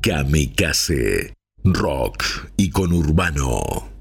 Kamikaze, 0.00 1.34
rock 1.64 2.52
y 2.56 2.70
con 2.70 2.92
urbano. 2.92 3.97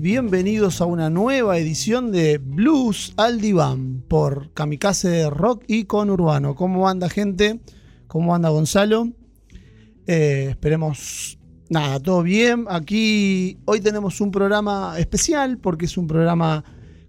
Bienvenidos 0.00 0.80
a 0.80 0.84
una 0.84 1.10
nueva 1.10 1.56
edición 1.56 2.10
de 2.10 2.38
Blues 2.38 3.14
al 3.16 3.40
Diván 3.40 4.02
por 4.08 4.52
Kamikaze 4.52 5.30
Rock 5.30 5.62
y 5.68 5.84
con 5.84 6.10
Urbano. 6.10 6.56
¿Cómo 6.56 6.88
anda, 6.88 7.08
gente? 7.08 7.60
¿Cómo 8.08 8.34
anda, 8.34 8.48
Gonzalo? 8.48 9.12
Eh, 10.08 10.48
esperemos, 10.50 11.38
nada, 11.68 12.00
todo 12.00 12.24
bien. 12.24 12.64
Aquí 12.68 13.58
hoy 13.64 13.80
tenemos 13.80 14.20
un 14.20 14.32
programa 14.32 14.98
especial 14.98 15.58
porque 15.58 15.84
es 15.84 15.96
un 15.96 16.08
programa 16.08 16.64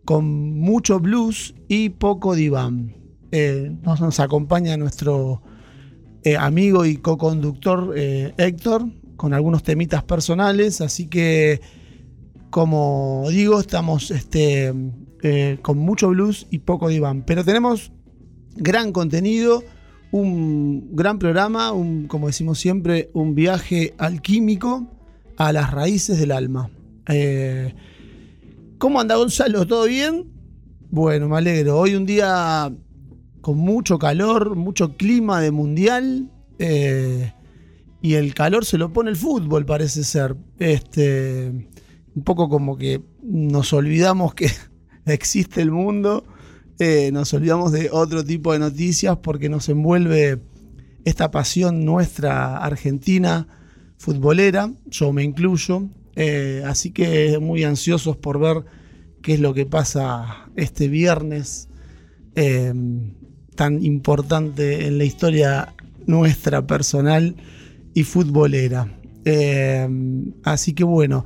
con 0.06 0.60
mucho 0.60 1.00
blues 1.00 1.56
y 1.68 1.90
poco 1.90 2.36
diván. 2.36 2.96
Eh, 3.32 3.76
nos, 3.82 4.20
acompaña 4.20 4.78
nuestro 4.78 5.42
eh, 6.24 6.38
amigo 6.38 6.86
y 6.86 6.98
co-conductor 6.98 7.96
Héctor 7.98 8.86
con 9.18 9.34
algunos 9.34 9.64
temitas 9.64 10.04
personales, 10.04 10.80
así 10.80 11.08
que 11.08 11.81
como 12.52 13.26
digo, 13.30 13.60
estamos 13.60 14.12
este, 14.12 14.74
eh, 15.24 15.58
con 15.62 15.80
mucho 15.80 16.10
blues 16.10 16.48
y 16.52 16.60
poco 16.60 16.90
diván, 16.90 17.24
pero 17.26 17.44
tenemos 17.44 17.92
gran 18.56 18.92
contenido, 18.92 19.64
un 20.12 20.94
gran 20.94 21.18
programa, 21.18 21.72
un, 21.72 22.08
como 22.08 22.28
decimos 22.28 22.60
siempre, 22.60 23.10
un 23.14 23.34
viaje 23.34 23.96
alquímico 23.98 24.86
a 25.38 25.54
las 25.54 25.72
raíces 25.72 26.20
del 26.20 26.32
alma. 26.32 26.70
Eh, 27.08 27.74
¿Cómo 28.78 29.00
anda 29.00 29.16
Gonzalo? 29.16 29.66
¿Todo 29.66 29.86
bien? 29.86 30.26
Bueno, 30.90 31.30
me 31.30 31.38
alegro. 31.38 31.80
Hoy 31.80 31.96
un 31.96 32.06
día 32.06 32.72
con 33.40 33.58
mucho 33.58 33.98
calor, 33.98 34.56
mucho 34.56 34.98
clima 34.98 35.40
de 35.40 35.52
mundial. 35.52 36.30
Eh, 36.60 37.32
y 38.02 38.16
el 38.16 38.34
calor 38.34 38.66
se 38.66 38.78
lo 38.78 38.92
pone 38.92 39.12
el 39.12 39.16
fútbol, 39.16 39.66
parece 39.66 40.04
ser. 40.04 40.36
Este, 40.60 41.70
un 42.16 42.24
poco 42.24 42.50
como 42.50 42.78
que 42.78 43.02
nos 43.24 43.74
olvidamos 43.74 44.34
que 44.34 44.50
existe 45.06 45.62
el 45.62 45.72
mundo, 45.72 46.26
eh, 46.80 47.12
nos 47.12 47.34
olvidamos 47.34 47.72
de 47.72 47.90
otro 47.92 48.24
tipo 48.24 48.54
de 48.54 48.60
noticias 48.60 49.18
porque 49.18 49.50
nos 49.50 49.70
envuelve 49.70 50.40
esta 51.06 51.32
pasión 51.32 51.86
nuestra 51.86 52.58
argentina 52.58 53.48
futbolera, 53.98 54.72
yo 54.88 55.14
me 55.14 55.24
incluyo, 55.24 55.90
eh, 56.16 56.64
así 56.66 56.92
que 56.92 57.38
muy 57.40 57.64
ansiosos 57.64 58.18
por 58.18 58.40
ver 58.40 58.66
qué 59.22 59.36
es 59.36 59.40
lo 59.40 59.54
que 59.54 59.66
pasa 59.66 60.50
este 60.56 60.88
viernes 60.88 61.70
eh, 62.36 62.74
tan 63.56 63.84
importante 63.86 64.88
en 64.88 64.98
la 64.98 65.04
historia 65.04 65.76
nuestra 66.08 66.66
personal 66.66 67.36
y 67.94 68.04
futbolera. 68.04 68.98
Así 70.44 70.74
que 70.74 70.84
bueno, 70.84 71.26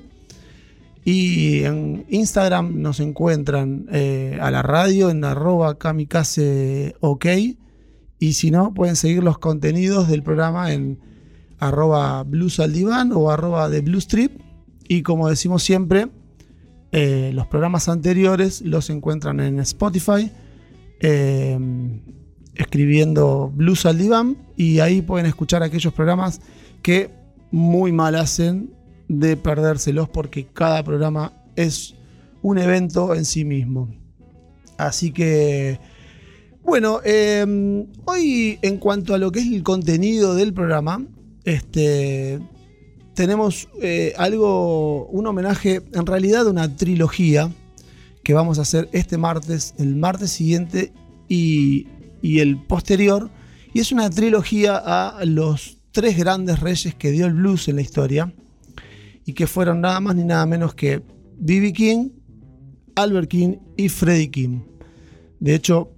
y 1.05 1.63
en 1.63 2.05
Instagram 2.09 2.81
nos 2.81 2.99
encuentran 2.99 3.85
eh, 3.91 4.37
a 4.41 4.51
la 4.51 4.61
radio 4.61 5.09
en 5.09 5.23
arroba 5.23 5.77
kamikaze 5.77 6.95
ok 6.99 7.25
y 8.19 8.33
si 8.33 8.51
no 8.51 8.73
pueden 8.73 8.95
seguir 8.95 9.23
los 9.23 9.39
contenidos 9.39 10.09
del 10.09 10.23
programa 10.23 10.73
en 10.73 10.99
arroba 11.57 12.23
blues 12.23 12.59
o 12.59 13.31
arroba 13.31 13.69
de 13.69 13.81
blues 13.81 14.07
y 14.87 15.01
como 15.03 15.29
decimos 15.29 15.63
siempre 15.63 16.09
eh, 16.91 17.31
los 17.33 17.47
programas 17.47 17.87
anteriores 17.87 18.61
los 18.61 18.89
encuentran 18.89 19.39
en 19.39 19.59
Spotify, 19.59 20.31
eh, 20.99 21.57
escribiendo 22.55 23.51
Blues 23.53 23.85
al 23.85 23.97
Diván, 23.97 24.37
y 24.55 24.79
ahí 24.79 25.01
pueden 25.01 25.25
escuchar 25.25 25.63
aquellos 25.63 25.93
programas 25.93 26.41
que 26.81 27.09
muy 27.51 27.91
mal 27.91 28.15
hacen 28.15 28.73
de 29.07 29.37
perdérselos 29.37 30.09
porque 30.09 30.45
cada 30.45 30.83
programa 30.83 31.33
es 31.55 31.95
un 32.41 32.57
evento 32.57 33.15
en 33.15 33.25
sí 33.25 33.43
mismo. 33.43 33.89
Así 34.77 35.11
que, 35.11 35.79
bueno, 36.63 37.01
eh, 37.03 37.85
hoy 38.05 38.59
en 38.61 38.77
cuanto 38.77 39.13
a 39.13 39.17
lo 39.17 39.31
que 39.31 39.39
es 39.39 39.47
el 39.47 39.63
contenido 39.63 40.35
del 40.35 40.53
programa, 40.53 41.05
este, 41.43 42.39
tenemos 43.13 43.67
eh, 43.81 44.13
algo, 44.17 45.07
un 45.07 45.27
homenaje, 45.27 45.81
en 45.93 46.05
realidad 46.05 46.47
una 46.47 46.75
trilogía 46.75 47.51
que 48.23 48.33
vamos 48.33 48.59
a 48.59 48.63
hacer 48.63 48.89
este 48.91 49.17
martes, 49.17 49.73
el 49.77 49.95
martes 49.95 50.31
siguiente 50.31 50.93
y, 51.27 51.87
el 52.21 52.61
posterior. 52.63 53.29
Y 53.73 53.79
es 53.79 53.91
una 53.91 54.09
trilogía 54.09 54.75
a 54.77 55.23
los 55.25 55.77
tres 55.91 56.17
grandes 56.17 56.59
reyes 56.59 56.95
que 56.95 57.11
dio 57.11 57.25
el 57.25 57.33
blues 57.33 57.67
en 57.67 57.77
la 57.77 57.81
historia 57.81 58.33
y 59.25 59.33
que 59.33 59.47
fueron 59.47 59.81
nada 59.81 59.99
más 59.99 60.15
ni 60.15 60.23
nada 60.23 60.45
menos 60.45 60.73
que 60.73 61.01
B.B. 61.37 61.73
King, 61.73 62.09
Albert 62.95 63.29
King 63.29 63.57
y 63.77 63.89
Freddie 63.89 64.31
King. 64.31 64.61
De 65.39 65.55
hecho, 65.55 65.91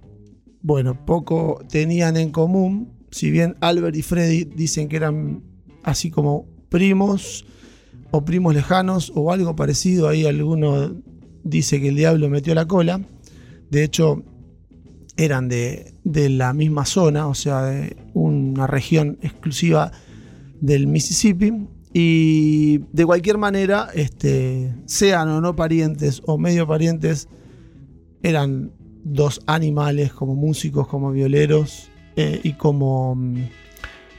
bueno, 0.60 1.04
poco 1.04 1.60
tenían 1.68 2.16
en 2.16 2.30
común, 2.30 2.92
si 3.10 3.30
bien 3.30 3.56
Albert 3.60 3.96
y 3.96 4.02
Freddie 4.02 4.44
dicen 4.44 4.88
que 4.88 4.96
eran 4.96 5.42
así 5.82 6.10
como 6.10 6.46
primos 6.68 7.44
o 8.10 8.24
primos 8.24 8.54
lejanos 8.54 9.12
o 9.14 9.32
algo 9.32 9.56
parecido. 9.56 10.08
Ahí 10.08 10.24
alguno 10.26 10.94
dice 11.44 11.80
que 11.80 11.88
el 11.88 11.96
diablo 11.96 12.28
metió 12.28 12.54
la 12.54 12.66
cola. 12.66 13.00
De 13.70 13.84
hecho, 13.84 14.22
eran 15.16 15.48
de, 15.48 15.94
la 16.04 16.52
misma 16.52 16.84
zona, 16.84 17.26
o 17.26 17.34
sea, 17.34 17.62
de 17.62 17.96
una 18.14 18.66
región 18.66 19.18
exclusiva 19.22 19.92
del 20.60 20.86
Mississippi. 20.86 21.68
Y 21.94 22.78
de 22.92 23.04
cualquier 23.04 23.38
manera, 23.38 23.88
este, 23.94 24.74
sean 24.86 25.28
o 25.28 25.40
no 25.40 25.54
parientes 25.54 26.22
o 26.26 26.38
medio 26.38 26.66
parientes, 26.66 27.28
eran 28.22 28.72
dos 29.04 29.42
animales 29.46 30.12
como 30.12 30.34
músicos, 30.34 30.88
como 30.88 31.10
violeros 31.10 31.90
eh, 32.16 32.40
y 32.42 32.54
como 32.54 33.14
mm, 33.14 33.36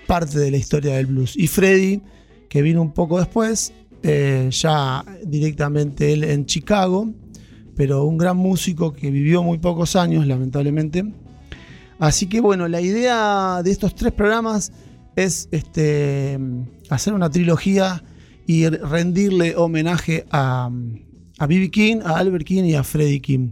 parte 0.08 0.38
de 0.40 0.52
la 0.52 0.58
historia 0.58 0.96
del 0.96 1.08
blues. 1.08 1.36
Y 1.36 1.48
Freddy 1.48 2.02
que 2.54 2.62
vino 2.62 2.84
un 2.84 2.92
poco 2.92 3.18
después, 3.18 3.74
eh, 4.04 4.50
ya 4.52 5.04
directamente 5.26 6.12
él 6.12 6.26
en 6.26 6.46
Chicago, 6.46 7.10
pero 7.76 8.04
un 8.04 8.18
gran 8.18 8.38
músico 8.38 8.94
que 8.94 9.10
vivió 9.10 9.44
muy 9.44 9.58
pocos 9.58 9.96
años, 9.96 10.28
lamentablemente. 10.28 11.06
Así 12.00 12.28
que 12.28 12.42
bueno, 12.42 12.68
la 12.68 12.82
idea 12.82 13.62
de 13.64 13.72
estos 13.72 13.96
tres 13.96 14.12
programas 14.12 14.74
es 15.16 15.48
este, 15.52 16.38
hacer 16.90 17.14
una 17.14 17.30
trilogía 17.30 18.04
y 18.46 18.68
rendirle 18.68 19.56
homenaje 19.56 20.26
a, 20.32 20.70
a. 21.40 21.48
King, 21.48 22.02
a 22.04 22.18
Albert 22.18 22.46
King 22.46 22.64
y 22.64 22.76
a 22.76 22.84
Freddie 22.84 23.22
King. 23.22 23.52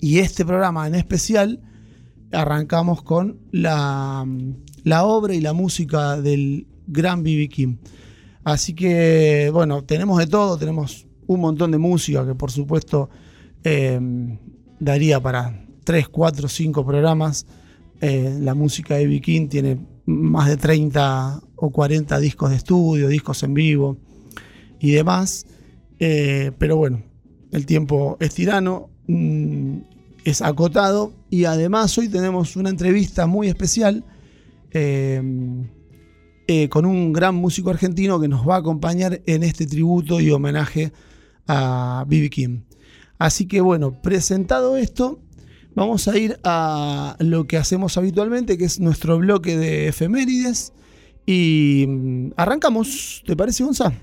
Y 0.00 0.18
este 0.18 0.44
programa 0.44 0.86
en 0.86 0.94
especial 0.94 1.60
arrancamos 2.32 3.02
con 3.02 3.38
la, 3.50 4.26
la 4.82 5.04
obra 5.04 5.34
y 5.34 5.40
la 5.40 5.54
música 5.54 6.20
del 6.20 6.66
gran 6.86 7.22
B.B. 7.22 7.48
King. 7.48 7.76
Así 8.44 8.74
que, 8.74 9.50
bueno, 9.52 9.82
tenemos 9.84 10.18
de 10.18 10.26
todo, 10.26 10.58
tenemos 10.58 11.06
un 11.26 11.40
montón 11.40 11.70
de 11.70 11.78
música 11.78 12.26
que 12.26 12.34
por 12.34 12.50
supuesto 12.50 13.08
eh, 13.64 13.98
daría 14.78 15.20
para 15.20 15.66
3, 15.84 16.08
4, 16.08 16.48
5 16.48 16.84
programas. 16.84 17.46
Eh, 18.00 18.36
la 18.40 18.54
música 18.54 18.96
de 18.96 19.06
Viking 19.06 19.48
tiene 19.48 19.78
más 20.04 20.48
de 20.48 20.58
30 20.58 21.40
o 21.56 21.70
40 21.70 22.18
discos 22.20 22.50
de 22.50 22.56
estudio, 22.56 23.08
discos 23.08 23.42
en 23.42 23.54
vivo 23.54 23.96
y 24.78 24.90
demás. 24.90 25.46
Eh, 25.98 26.52
pero 26.58 26.76
bueno, 26.76 27.02
el 27.50 27.64
tiempo 27.64 28.18
es 28.20 28.34
tirano, 28.34 28.90
mm, 29.06 29.76
es 30.24 30.42
acotado 30.42 31.12
y 31.30 31.46
además 31.46 31.96
hoy 31.96 32.08
tenemos 32.08 32.56
una 32.56 32.68
entrevista 32.68 33.26
muy 33.26 33.48
especial 33.48 34.04
eh, 36.46 36.68
con 36.68 36.84
un 36.84 37.12
gran 37.12 37.34
músico 37.34 37.70
argentino 37.70 38.20
que 38.20 38.28
nos 38.28 38.46
va 38.46 38.56
a 38.56 38.58
acompañar 38.58 39.22
en 39.26 39.42
este 39.42 39.66
tributo 39.66 40.20
y 40.20 40.30
homenaje 40.30 40.92
a 41.46 42.04
B.B. 42.06 42.30
King. 42.30 42.60
Así 43.18 43.46
que 43.46 43.60
bueno, 43.60 44.02
presentado 44.02 44.76
esto, 44.76 45.20
vamos 45.74 46.08
a 46.08 46.18
ir 46.18 46.38
a 46.44 47.16
lo 47.18 47.46
que 47.46 47.56
hacemos 47.56 47.96
habitualmente, 47.96 48.58
que 48.58 48.64
es 48.64 48.80
nuestro 48.80 49.18
bloque 49.18 49.56
de 49.56 49.88
efemérides. 49.88 50.72
Y 51.26 51.86
mm, 51.88 52.32
arrancamos, 52.36 53.22
¿te 53.26 53.36
parece, 53.36 53.64
Gonzalo? 53.64 53.96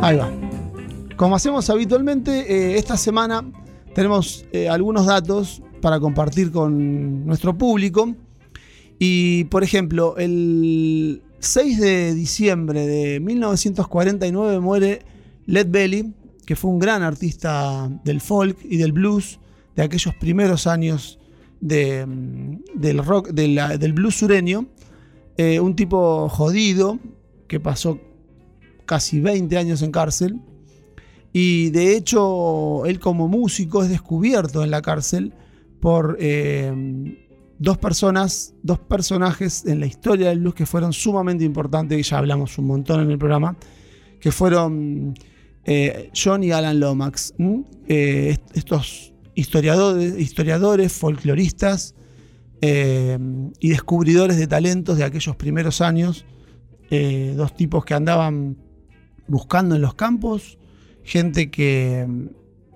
Ahí 0.00 0.16
va. 0.18 0.43
Como 1.24 1.36
hacemos 1.36 1.70
habitualmente, 1.70 2.32
eh, 2.52 2.76
esta 2.76 2.98
semana 2.98 3.50
tenemos 3.94 4.44
eh, 4.52 4.68
algunos 4.68 5.06
datos 5.06 5.62
para 5.80 5.98
compartir 5.98 6.52
con 6.52 7.24
nuestro 7.24 7.56
público. 7.56 8.14
Y, 8.98 9.44
por 9.44 9.64
ejemplo, 9.64 10.18
el 10.18 11.22
6 11.38 11.80
de 11.80 12.12
diciembre 12.12 12.86
de 12.86 13.20
1949 13.20 14.60
muere 14.60 14.98
Led 15.46 15.66
Belly, 15.70 16.12
que 16.44 16.56
fue 16.56 16.70
un 16.70 16.78
gran 16.78 17.02
artista 17.02 17.88
del 18.04 18.20
folk 18.20 18.58
y 18.62 18.76
del 18.76 18.92
blues 18.92 19.40
de 19.76 19.82
aquellos 19.82 20.14
primeros 20.16 20.66
años 20.66 21.18
del 21.58 22.98
rock, 22.98 23.30
del 23.30 23.92
blues 23.94 24.16
sureño. 24.16 24.66
Eh, 25.38 25.58
un 25.58 25.74
tipo 25.74 26.28
jodido 26.28 26.98
que 27.48 27.60
pasó 27.60 27.98
casi 28.84 29.20
20 29.20 29.56
años 29.56 29.80
en 29.80 29.90
cárcel. 29.90 30.38
Y 31.36 31.70
de 31.70 31.96
hecho, 31.96 32.86
él 32.86 33.00
como 33.00 33.26
músico 33.26 33.82
es 33.82 33.88
descubierto 33.88 34.62
en 34.62 34.70
la 34.70 34.80
cárcel 34.80 35.32
por 35.80 36.16
eh, 36.20 36.72
dos 37.58 37.76
personas, 37.76 38.54
dos 38.62 38.78
personajes 38.78 39.66
en 39.66 39.80
la 39.80 39.86
historia 39.86 40.28
del 40.28 40.38
blues 40.38 40.54
que 40.54 40.64
fueron 40.64 40.92
sumamente 40.92 41.44
importantes, 41.44 41.98
y 41.98 42.08
ya 42.08 42.18
hablamos 42.18 42.56
un 42.56 42.68
montón 42.68 43.00
en 43.00 43.10
el 43.10 43.18
programa, 43.18 43.56
que 44.20 44.30
fueron 44.30 45.14
eh, 45.64 46.08
John 46.14 46.44
y 46.44 46.52
Alan 46.52 46.78
Lomax, 46.78 47.34
eh, 47.88 48.36
estos 48.54 49.12
historiadores, 49.34 50.16
historiadores 50.16 50.92
folcloristas 50.92 51.96
y 52.62 53.68
descubridores 53.68 54.38
de 54.38 54.46
talentos 54.46 54.96
de 54.96 55.04
aquellos 55.04 55.36
primeros 55.36 55.82
años, 55.82 56.24
dos 57.36 57.54
tipos 57.54 57.84
que 57.84 57.92
andaban 57.92 58.56
buscando 59.26 59.74
en 59.74 59.82
los 59.82 59.94
campos 59.96 60.56
gente 61.04 61.50
que, 61.50 62.06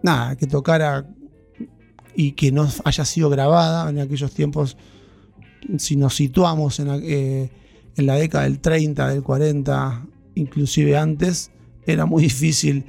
nada, 0.03 0.37
que 0.37 0.47
tocara 0.47 1.07
y 2.15 2.33
que 2.33 2.53
no 2.53 2.69
haya 2.85 3.05
sido 3.05 3.31
grabada 3.31 3.89
en 3.91 3.99
aquellos 3.99 4.33
tiempos. 4.33 4.77
Si 5.79 5.97
nos 5.97 6.15
situamos 6.15 6.79
en, 6.79 6.89
eh, 7.03 7.51
la 7.97 8.15
década 8.15 8.45
del 8.45 8.61
30, 8.61 9.09
del 9.09 9.23
40, 9.23 10.07
inclusive 10.35 10.97
antes, 10.97 11.51
era 11.87 12.07
muy 12.07 12.23
difícil 12.25 12.85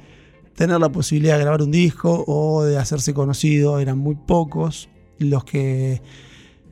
tener 0.54 0.78
la 0.78 0.92
posibilidad 0.92 1.36
de 1.36 1.42
grabar 1.42 1.62
un 1.62 1.70
disco 1.70 2.24
o 2.26 2.64
de 2.64 2.76
hacerse 2.76 3.14
conocido. 3.14 3.80
Eran 3.80 3.98
muy 3.98 4.14
pocos 4.14 4.88
los 5.18 5.44
que, 5.44 6.02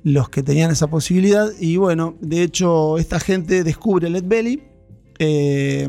los 0.04 0.28
que 0.28 0.42
tenían 0.42 0.70
esa 0.70 0.88
posibilidad. 0.88 1.48
Y 1.58 1.78
bueno, 1.78 2.16
de 2.20 2.42
hecho, 2.42 2.98
esta 2.98 3.18
gente 3.18 3.64
descubre 3.64 4.10
Led 4.10 4.24
Belly. 4.26 4.62
Eh, 5.18 5.88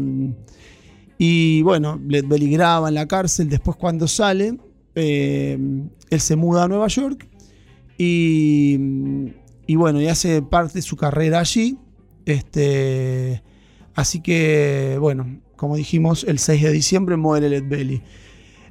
y 1.21 1.61
bueno, 1.63 1.99
Led 2.07 2.25
Belly 2.25 2.49
graba 2.49 2.87
en 2.87 2.95
la 2.95 3.05
cárcel, 3.05 3.49
después 3.49 3.75
cuando 3.75 4.07
sale, 4.07 4.57
eh, 4.95 5.59
él 6.09 6.19
se 6.21 6.35
muda 6.37 6.63
a 6.63 6.67
Nueva 6.69 6.87
York 6.87 7.27
y, 7.97 8.77
y, 9.67 9.75
bueno, 9.75 10.01
y 10.01 10.07
hace 10.07 10.41
parte 10.41 10.75
de 10.75 10.81
su 10.81 10.95
carrera 10.95 11.41
allí. 11.41 11.77
Este, 12.25 13.43
así 13.95 14.21
que, 14.21 14.95
bueno, 15.01 15.41
como 15.57 15.75
dijimos, 15.75 16.23
el 16.23 16.39
6 16.39 16.63
de 16.63 16.71
diciembre 16.71 17.17
muere 17.17 17.49
Led 17.49 17.65
Belly. 17.67 18.01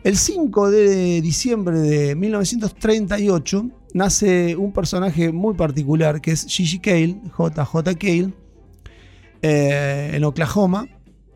El 0.03 0.17
5 0.17 0.71
de 0.71 1.21
diciembre 1.21 1.79
de 1.81 2.15
1938 2.15 3.71
nace 3.93 4.57
un 4.57 4.73
personaje 4.73 5.33
muy 5.33 5.53
particular 5.53 6.23
que 6.23 6.31
es 6.31 6.47
Gigi 6.47 6.79
Cale, 6.79 7.21
JJ 7.39 7.95
Cale, 7.99 8.33
eh, 9.43 10.13
en 10.15 10.25
Oklahoma 10.25 10.89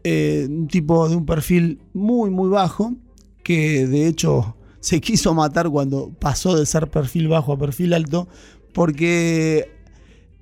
eh, 0.05 0.47
un 0.49 0.69
tipo 0.69 1.09
de 1.09 1.17
un 1.17 1.27
perfil 1.27 1.81
muy, 1.93 2.31
muy 2.31 2.49
bajo, 2.49 2.95
que 3.43 3.87
de 3.87 4.07
hecho 4.07 4.57
se 4.81 5.01
quiso 5.01 5.35
matar 5.35 5.69
cuando 5.71 6.11
pasó 6.19 6.57
de 6.57 6.67
ser 6.67 6.91
perfil 6.91 7.29
bajo 7.29 7.53
a 7.53 7.59
perfil 7.59 7.93
alto, 7.95 8.29
porque 8.73 9.71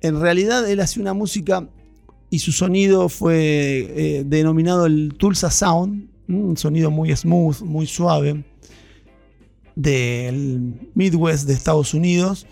en 0.01 0.19
realidad 0.19 0.69
él 0.69 0.79
hacía 0.79 1.01
una 1.01 1.13
música 1.13 1.69
y 2.29 2.39
su 2.39 2.51
sonido 2.51 3.09
fue 3.09 3.37
eh, 3.37 4.23
denominado 4.25 4.85
el 4.85 5.13
Tulsa 5.17 5.51
Sound, 5.51 6.09
un 6.27 6.55
sonido 6.57 6.89
muy 6.89 7.15
smooth, 7.15 7.61
muy 7.61 7.85
suave, 7.85 8.43
del 9.75 10.89
Midwest 10.95 11.47
de 11.47 11.53
Estados 11.53 11.93
Unidos. 11.93 12.47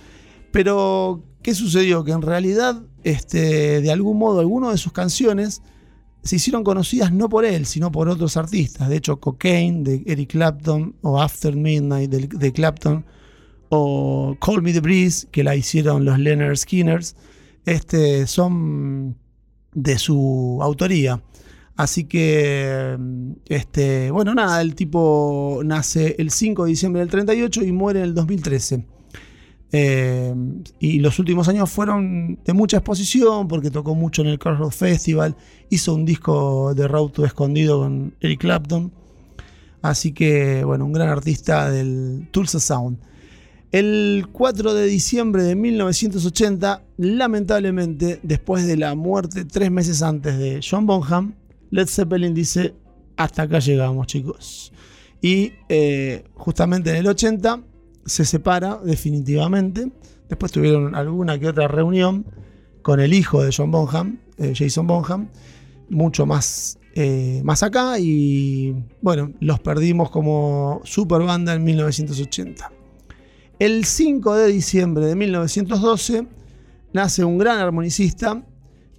Pero, 0.52 1.24
¿qué 1.42 1.56
sucedió? 1.56 2.04
Que 2.04 2.12
en 2.12 2.22
realidad, 2.22 2.84
este, 3.04 3.82
de 3.82 3.92
algún 3.92 4.18
modo, 4.18 4.40
algunas 4.40 4.72
de 4.72 4.78
sus 4.78 4.92
canciones 4.92 5.62
se 6.24 6.36
hicieron 6.36 6.64
conocidas 6.64 7.12
no 7.12 7.30
por 7.30 7.46
él, 7.46 7.66
sino 7.66 7.92
por 7.92 8.10
otros 8.10 8.38
artistas. 8.38 8.90
De 8.90 8.98
hecho, 8.98 9.20
Cocaine 9.20 9.84
de 9.84 10.04
Eric 10.06 10.32
Clapton 10.32 10.96
o 11.02 11.22
After 11.22 11.56
Midnight 11.56 12.10
de, 12.10 12.52
Clapton 12.52 13.06
o 13.70 14.36
Call 14.42 14.62
Me 14.62 14.74
the 14.74 14.82
Breeze 14.82 15.28
que 15.32 15.44
la 15.44 15.56
hicieron 15.56 16.06
los 16.06 16.20
Leonard 16.20 16.58
Skinners, 16.58 17.16
este, 17.66 18.28
son 18.28 19.16
de 19.74 19.98
su 19.98 20.60
autoría. 20.62 21.22
Así 21.78 22.04
que, 22.04 22.98
este, 23.48 24.12
bueno, 24.12 24.36
nada, 24.36 24.60
el 24.62 24.76
tipo 24.76 25.62
nace 25.64 26.16
el 26.20 26.30
5 26.30 26.66
de 26.66 26.70
diciembre 26.70 27.00
del 27.00 27.10
38 27.10 27.64
y 27.64 27.72
muere 27.72 28.00
en 28.00 28.06
el 28.06 28.14
2013. 28.14 28.86
Eh, 29.72 30.34
y 30.80 31.00
los 31.00 31.20
últimos 31.20 31.48
años 31.48 31.70
fueron 31.70 32.40
de 32.44 32.54
mucha 32.54 32.78
exposición 32.78 33.48
porque 33.48 33.70
tocó 33.70 33.94
mucho 33.94 34.24
en 34.24 34.30
el 34.30 34.40
Crossroads 34.40 34.76
Festival, 34.76 35.36
hizo 35.70 35.94
un 35.94 36.06
disco 36.06 36.74
de 36.74 36.88
Road 36.88 37.24
Escondido 37.26 37.80
con 37.80 38.16
Eric 38.20 38.42
Clapton. 38.42 38.92
Así 39.82 40.12
que, 40.12 40.64
bueno, 40.64 40.86
un 40.86 40.92
gran 40.92 41.10
artista 41.10 41.70
del 41.70 42.28
Tulsa 42.32 42.60
Sound. 42.60 42.98
El 43.72 44.28
4 44.32 44.74
de 44.74 44.88
diciembre 44.88 45.44
de 45.44 45.56
1980, 45.56 46.84
lamentablemente, 46.98 48.20
después 48.24 48.66
de 48.66 48.76
la 48.76 48.96
muerte 48.96 49.46
tres 49.46 49.70
meses 49.70 50.02
antes 50.02 50.38
de 50.40 50.60
John 50.68 50.88
Bonham, 50.88 51.36
Led 51.70 51.88
Zeppelin 51.88 52.34
dice, 52.34 52.74
hasta 53.16 53.44
acá 53.44 53.60
llegamos 53.60 54.08
chicos. 54.08 54.74
Y 55.22 55.54
eh, 55.70 56.24
justamente 56.34 56.90
en 56.90 56.96
el 56.96 57.08
80 57.08 57.62
se 58.10 58.26
separa 58.26 58.80
definitivamente. 58.84 59.92
Después 60.28 60.52
tuvieron 60.52 60.96
alguna 60.96 61.40
que 61.40 61.48
otra 61.48 61.68
reunión 61.68 62.26
con 62.82 63.00
el 63.00 63.14
hijo 63.14 63.44
de 63.44 63.54
John 63.56 63.72
Bonham, 63.72 64.20
eh, 64.38 64.54
Jason 64.56 64.88
Bonham, 64.88 65.30
mucho 65.90 66.26
más, 66.26 66.78
eh, 66.96 67.42
más 67.44 67.64
acá 67.64 68.00
y 68.00 68.76
bueno, 69.02 69.32
los 69.40 69.60
perdimos 69.60 70.10
como 70.10 70.82
super 70.84 71.22
banda 71.22 71.54
en 71.54 71.64
1980. 71.64 72.72
El 73.60 73.86
5 73.86 74.36
de 74.36 74.48
diciembre 74.48 75.06
de 75.06 75.16
1912 75.16 76.28
nace 76.94 77.24
un 77.24 77.38
gran 77.38 77.60
armonicista 77.60 78.44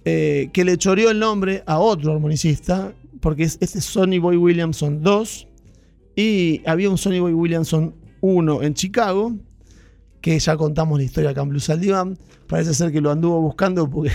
eh, 0.05 0.49
que 0.53 0.65
le 0.65 0.77
choreó 0.77 1.11
el 1.11 1.19
nombre 1.19 1.63
a 1.65 1.79
otro 1.79 2.11
armonicista, 2.11 2.93
porque 3.19 3.43
este 3.43 3.65
es 3.65 3.85
Sonny 3.85 4.19
Boy 4.19 4.37
Williamson 4.37 5.01
2 5.01 5.47
y 6.15 6.61
había 6.65 6.89
un 6.89 6.97
Sonny 6.97 7.19
Boy 7.19 7.33
Williamson 7.33 7.95
uno 8.21 8.61
en 8.61 8.73
Chicago, 8.73 9.35
que 10.21 10.37
ya 10.39 10.55
contamos 10.55 10.97
la 10.97 11.03
historia 11.03 11.31
acá 11.31 11.41
en 11.41 11.49
Blues 11.49 11.69
al 11.69 12.17
Parece 12.47 12.73
ser 12.73 12.91
que 12.91 13.01
lo 13.01 13.11
anduvo 13.11 13.41
buscando 13.41 13.89
porque 13.89 14.11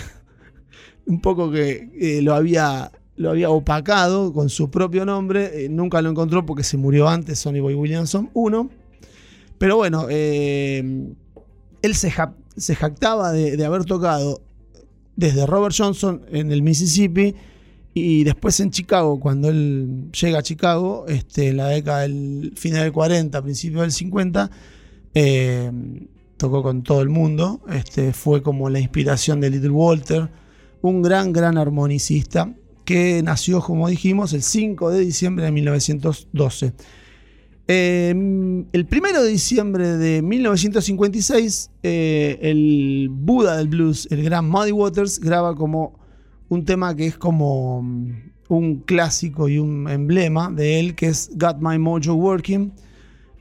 un 1.07 1.21
poco 1.21 1.51
que 1.51 1.91
eh, 1.99 2.23
lo, 2.23 2.35
había, 2.35 2.93
lo 3.17 3.31
había 3.31 3.51
opacado 3.51 4.33
con 4.33 4.49
su 4.49 4.71
propio 4.71 5.05
nombre. 5.05 5.65
Eh, 5.65 5.69
nunca 5.69 6.01
lo 6.03 6.11
encontró 6.11 6.45
porque 6.47 6.63
se 6.63 6.77
murió 6.77 7.09
antes, 7.09 7.39
Sonny 7.39 7.61
Boy 7.61 7.75
Williamson 7.75 8.31
1. 8.35 8.71
Pero 9.59 9.77
bueno, 9.77 10.07
eh, 10.11 11.15
él 11.83 11.95
se, 11.95 12.11
jactaba 12.11 13.33
de, 13.33 13.65
haber 13.65 13.85
tocado 13.85 14.43
desde 15.17 15.47
Robert 15.47 15.75
Johnson 15.77 16.23
en 16.31 16.53
el 16.53 16.63
Mississippi 16.63 17.35
Y 17.99 18.25
después 18.25 18.61
en 18.61 18.71
Chicago, 18.71 19.19
cuando 19.19 19.49
él 19.49 20.11
llega 20.13 20.41
a 20.41 20.43
Chicago, 20.43 21.07
este, 21.09 21.49
en 21.49 21.57
la 21.57 21.69
década 21.69 22.01
del 22.03 22.53
final 22.55 22.83
del 22.83 22.93
40, 22.93 23.41
principio 23.41 23.81
del 23.81 23.91
50, 23.91 24.51
eh, 25.15 25.73
tocó 26.37 26.63
con 26.63 26.83
todo 26.83 27.01
el 27.01 27.09
mundo. 27.09 27.63
Este, 27.73 28.13
fue 28.13 28.43
como 28.43 28.69
la 28.69 28.81
inspiración 28.81 29.41
de 29.41 29.49
Little 29.49 29.71
Walter, 29.71 30.29
un 30.83 31.01
gran, 31.01 31.33
gran 31.33 31.57
armonicista 31.57 32.55
que 32.85 33.23
nació, 33.23 33.63
como 33.63 33.89
dijimos, 33.89 34.35
el 34.35 34.43
5 34.43 34.91
de 34.91 35.01
diciembre 35.01 35.47
de 35.47 35.53
1912. 35.53 36.75
Em, 37.67 38.67
el 38.73 38.87
1 38.87 39.23
de 39.23 39.31
diciembre 39.31 39.97
de 39.97 40.21
1956, 40.21 41.71
eh, 41.83 42.39
el 42.43 43.09
Buda 43.11 43.57
del 43.57 43.69
blues, 43.69 44.07
el 44.11 44.23
gran 44.23 44.51
Muddy 44.51 44.73
Waters, 44.73 45.19
graba 45.19 45.55
como 45.55 46.05
un 46.49 46.65
tema 46.65 46.95
que 46.95 47.07
es 47.07 47.19
como 47.19 47.83
mm, 47.83 48.13
un 48.49 48.81
clásico 48.81 49.49
y 49.49 49.59
un 49.59 49.89
emblema 49.89 50.51
de 50.51 50.81
él, 50.81 50.95
que 50.95 51.07
es 51.07 51.31
Got 51.35 51.59
My 51.61 51.79
Mojo 51.79 52.15
Working, 52.15 52.73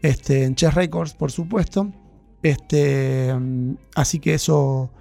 este, 0.02 0.44
en 0.44 0.56
Chess 0.56 0.74
Records, 0.74 1.14
por 1.14 1.32
supuesto. 1.32 1.92
Este, 2.42 3.34
mm, 3.34 3.76
así 3.96 4.20
que 4.20 4.36
eso 4.36 4.92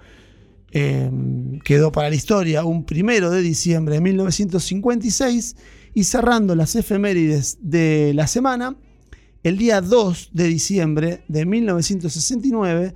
em, 0.71 1.59
quedó 1.59 1.91
para 1.91 2.09
la 2.09 2.15
historia 2.15 2.65
un 2.65 2.85
primero 2.85 3.29
de 3.29 3.41
diciembre 3.41 3.95
de 3.95 4.01
1956 4.01 5.55
y 5.93 6.03
cerrando 6.03 6.55
las 6.55 6.75
efemérides 6.75 7.57
de 7.61 8.13
la 8.13 8.27
semana, 8.27 8.75
el 9.43 9.57
día 9.57 9.79
2 9.79 10.31
de 10.33 10.47
diciembre 10.47 11.23
de 11.27 11.45
1969, 11.45 12.93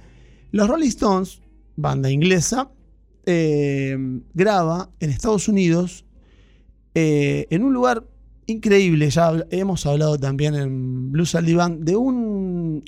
los 0.52 0.68
Rolling 0.68 0.90
Stones, 0.90 1.42
banda 1.76 2.10
inglesa, 2.10 2.72
eh, 3.32 3.96
graba 4.34 4.90
en 5.00 5.12
Estados 5.12 5.48
Unidos, 5.48 6.04
eh, 6.96 7.46
en 7.52 7.64
un 7.64 7.76
lugar 7.76 8.04
increíble, 8.48 9.08
ya 9.12 9.46
hemos 9.52 9.86
hablado 9.86 10.18
también 10.18 10.56
en 10.56 11.12
Blues 11.12 11.36
al 11.36 11.46
de 11.46 11.96
un 11.96 12.84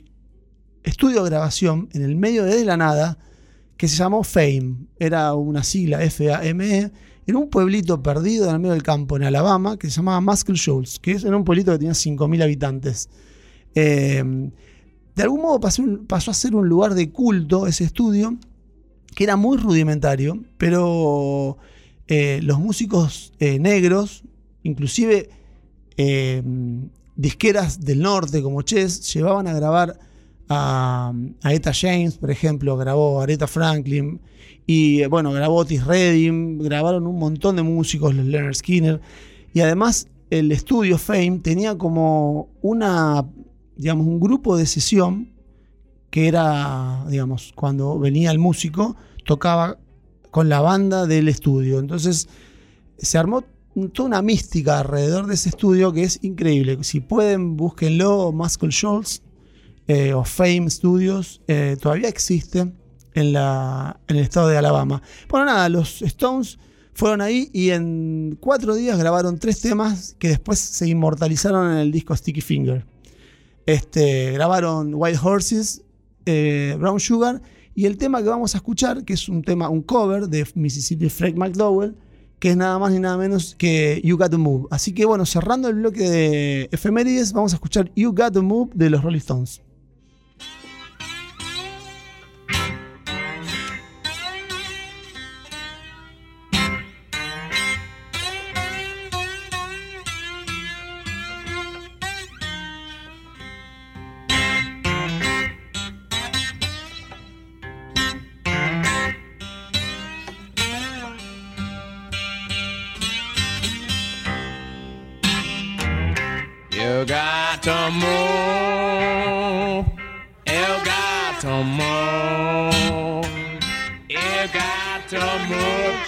estudio 0.83 1.23
de 1.23 1.29
grabación 1.29 1.89
en 1.93 2.01
el 2.01 2.15
medio 2.15 2.43
de 2.43 2.65
la 2.65 2.75
nada 2.75 3.19
que 3.77 3.87
se 3.87 3.97
llamó 3.97 4.23
Fame, 4.23 4.87
era 4.97 5.35
una 5.35 5.61
sigla 5.61 6.03
F-A-M-E, 6.03 6.91
en 7.27 7.35
un 7.35 7.47
pueblito 7.47 8.01
perdido 8.01 8.49
en 8.49 8.55
el 8.55 8.59
medio 8.61 8.73
del 8.73 8.81
campo 8.81 9.17
en 9.17 9.23
Alabama 9.23 9.77
que 9.77 9.91
se 9.91 9.97
llamaba 9.97 10.21
Muscle 10.21 10.55
Shoals, 10.55 10.97
que 10.97 11.11
era 11.11 11.37
un 11.37 11.43
pueblito 11.43 11.71
que 11.71 11.77
tenía 11.77 11.93
5.000 11.93 12.41
habitantes. 12.41 13.11
Eh, 13.75 14.23
de 15.15 15.21
algún 15.21 15.41
modo 15.43 15.59
pasó 15.59 16.31
a 16.31 16.33
ser 16.33 16.55
un 16.55 16.67
lugar 16.67 16.95
de 16.95 17.11
culto 17.11 17.67
ese 17.67 17.83
estudio 17.83 18.39
que 19.15 19.23
era 19.23 19.35
muy 19.35 19.57
rudimentario, 19.57 20.41
pero 20.57 21.57
eh, 22.07 22.39
los 22.43 22.59
músicos 22.59 23.33
eh, 23.39 23.59
negros, 23.59 24.23
inclusive 24.63 25.29
eh, 25.97 26.41
disqueras 27.15 27.81
del 27.81 28.01
norte 28.01 28.41
como 28.41 28.61
Chess, 28.61 29.13
llevaban 29.13 29.47
a 29.47 29.53
grabar 29.53 29.99
a, 30.49 31.13
a 31.43 31.53
Eta 31.53 31.71
James, 31.73 32.17
por 32.17 32.31
ejemplo, 32.31 32.77
grabó 32.77 33.19
a 33.19 33.23
Aretha 33.23 33.47
Franklin, 33.47 34.21
y 34.65 35.05
bueno, 35.05 35.31
grabó 35.31 35.57
Otis 35.57 35.85
Redding, 35.85 36.59
grabaron 36.59 37.07
un 37.07 37.17
montón 37.19 37.55
de 37.55 37.63
músicos, 37.63 38.13
los 38.13 38.25
Leonard 38.25 38.55
Skinner, 38.55 39.01
y 39.53 39.59
además 39.59 40.07
el 40.29 40.51
estudio 40.51 40.97
Fame 40.97 41.39
tenía 41.43 41.77
como 41.77 42.49
una, 42.61 43.27
digamos, 43.75 44.07
un 44.07 44.19
grupo 44.19 44.55
de 44.55 44.65
sesión 44.65 45.29
que 46.11 46.27
era, 46.27 47.05
digamos, 47.09 47.53
cuando 47.55 47.97
venía 47.97 48.31
el 48.31 48.37
músico, 48.37 48.95
tocaba 49.25 49.77
con 50.29 50.49
la 50.49 50.61
banda 50.61 51.07
del 51.07 51.27
estudio. 51.27 51.79
Entonces 51.79 52.27
se 52.97 53.17
armó 53.17 53.43
toda 53.93 54.07
una 54.07 54.21
mística 54.21 54.79
alrededor 54.79 55.27
de 55.27 55.35
ese 55.35 55.49
estudio 55.49 55.93
que 55.93 56.03
es 56.03 56.19
increíble. 56.21 56.77
Si 56.83 56.99
pueden, 56.99 57.57
búsquenlo, 57.57 58.31
Muscle 58.31 58.69
Shoals 58.71 59.23
eh, 59.87 60.13
o 60.13 60.23
Fame 60.23 60.69
Studios, 60.69 61.41
eh, 61.47 61.77
todavía 61.81 62.09
existe 62.09 62.71
en, 63.13 63.33
la, 63.33 63.99
en 64.07 64.17
el 64.17 64.23
estado 64.23 64.49
de 64.49 64.57
Alabama. 64.57 65.01
Bueno, 65.29 65.45
nada, 65.45 65.69
los 65.69 66.01
Stones 66.01 66.59
fueron 66.93 67.21
ahí 67.21 67.49
y 67.53 67.69
en 67.69 68.37
cuatro 68.39 68.75
días 68.75 68.97
grabaron 68.97 69.39
tres 69.39 69.61
temas 69.61 70.15
que 70.19 70.27
después 70.27 70.59
se 70.59 70.87
inmortalizaron 70.89 71.71
en 71.71 71.77
el 71.77 71.91
disco 71.91 72.15
Sticky 72.15 72.41
Finger. 72.41 72.85
Este, 73.65 74.31
grabaron 74.31 74.91
White 74.93 75.19
Horses, 75.23 75.83
eh, 76.25 76.75
Brown 76.79 76.99
Sugar 76.99 77.41
y 77.73 77.85
el 77.85 77.97
tema 77.97 78.21
que 78.21 78.29
vamos 78.29 78.53
a 78.55 78.57
escuchar, 78.57 79.05
que 79.05 79.13
es 79.13 79.29
un 79.29 79.43
tema, 79.43 79.69
un 79.69 79.81
cover 79.81 80.27
de 80.27 80.45
Mississippi 80.55 81.09
Fred 81.09 81.35
McDowell, 81.35 81.95
que 82.39 82.49
es 82.49 82.57
nada 82.57 82.77
más 82.79 82.91
ni 82.91 82.99
nada 82.99 83.17
menos 83.17 83.55
que 83.57 84.01
You 84.03 84.17
Got 84.17 84.31
to 84.31 84.37
Move. 84.37 84.67
Así 84.71 84.93
que 84.93 85.05
bueno, 85.05 85.25
cerrando 85.25 85.69
el 85.69 85.75
bloque 85.75 86.09
de 86.09 86.69
efemérides, 86.71 87.33
vamos 87.33 87.53
a 87.53 87.55
escuchar 87.55 87.91
You 87.95 88.11
Got 88.13 88.33
to 88.33 88.43
Move 88.43 88.71
de 88.73 88.89
los 88.89 89.03
Rolling 89.03 89.19
Stones. 89.19 89.61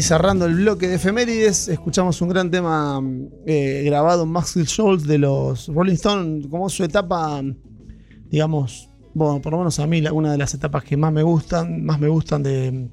ahí 0.00 0.02
cerrando 0.02 0.46
el 0.46 0.54
bloque 0.54 0.88
de 0.88 0.94
efemérides, 0.94 1.68
escuchamos 1.68 2.22
un 2.22 2.30
gran 2.30 2.50
tema 2.50 3.02
eh, 3.46 3.82
grabado 3.84 4.22
en 4.22 4.30
Maxwell 4.30 4.66
Schultz 4.66 5.04
de 5.06 5.18
los 5.18 5.68
Rolling 5.68 5.92
Stones, 5.92 6.46
como 6.48 6.70
su 6.70 6.84
etapa, 6.84 7.42
digamos, 8.30 8.88
bueno, 9.12 9.42
por 9.42 9.52
lo 9.52 9.58
menos 9.58 9.78
a 9.78 9.86
mí, 9.86 10.02
una 10.10 10.32
de 10.32 10.38
las 10.38 10.54
etapas 10.54 10.84
que 10.84 10.96
más 10.96 11.12
me 11.12 11.22
gustan, 11.22 11.84
más 11.84 12.00
me 12.00 12.08
gustan 12.08 12.42
de, 12.42 12.88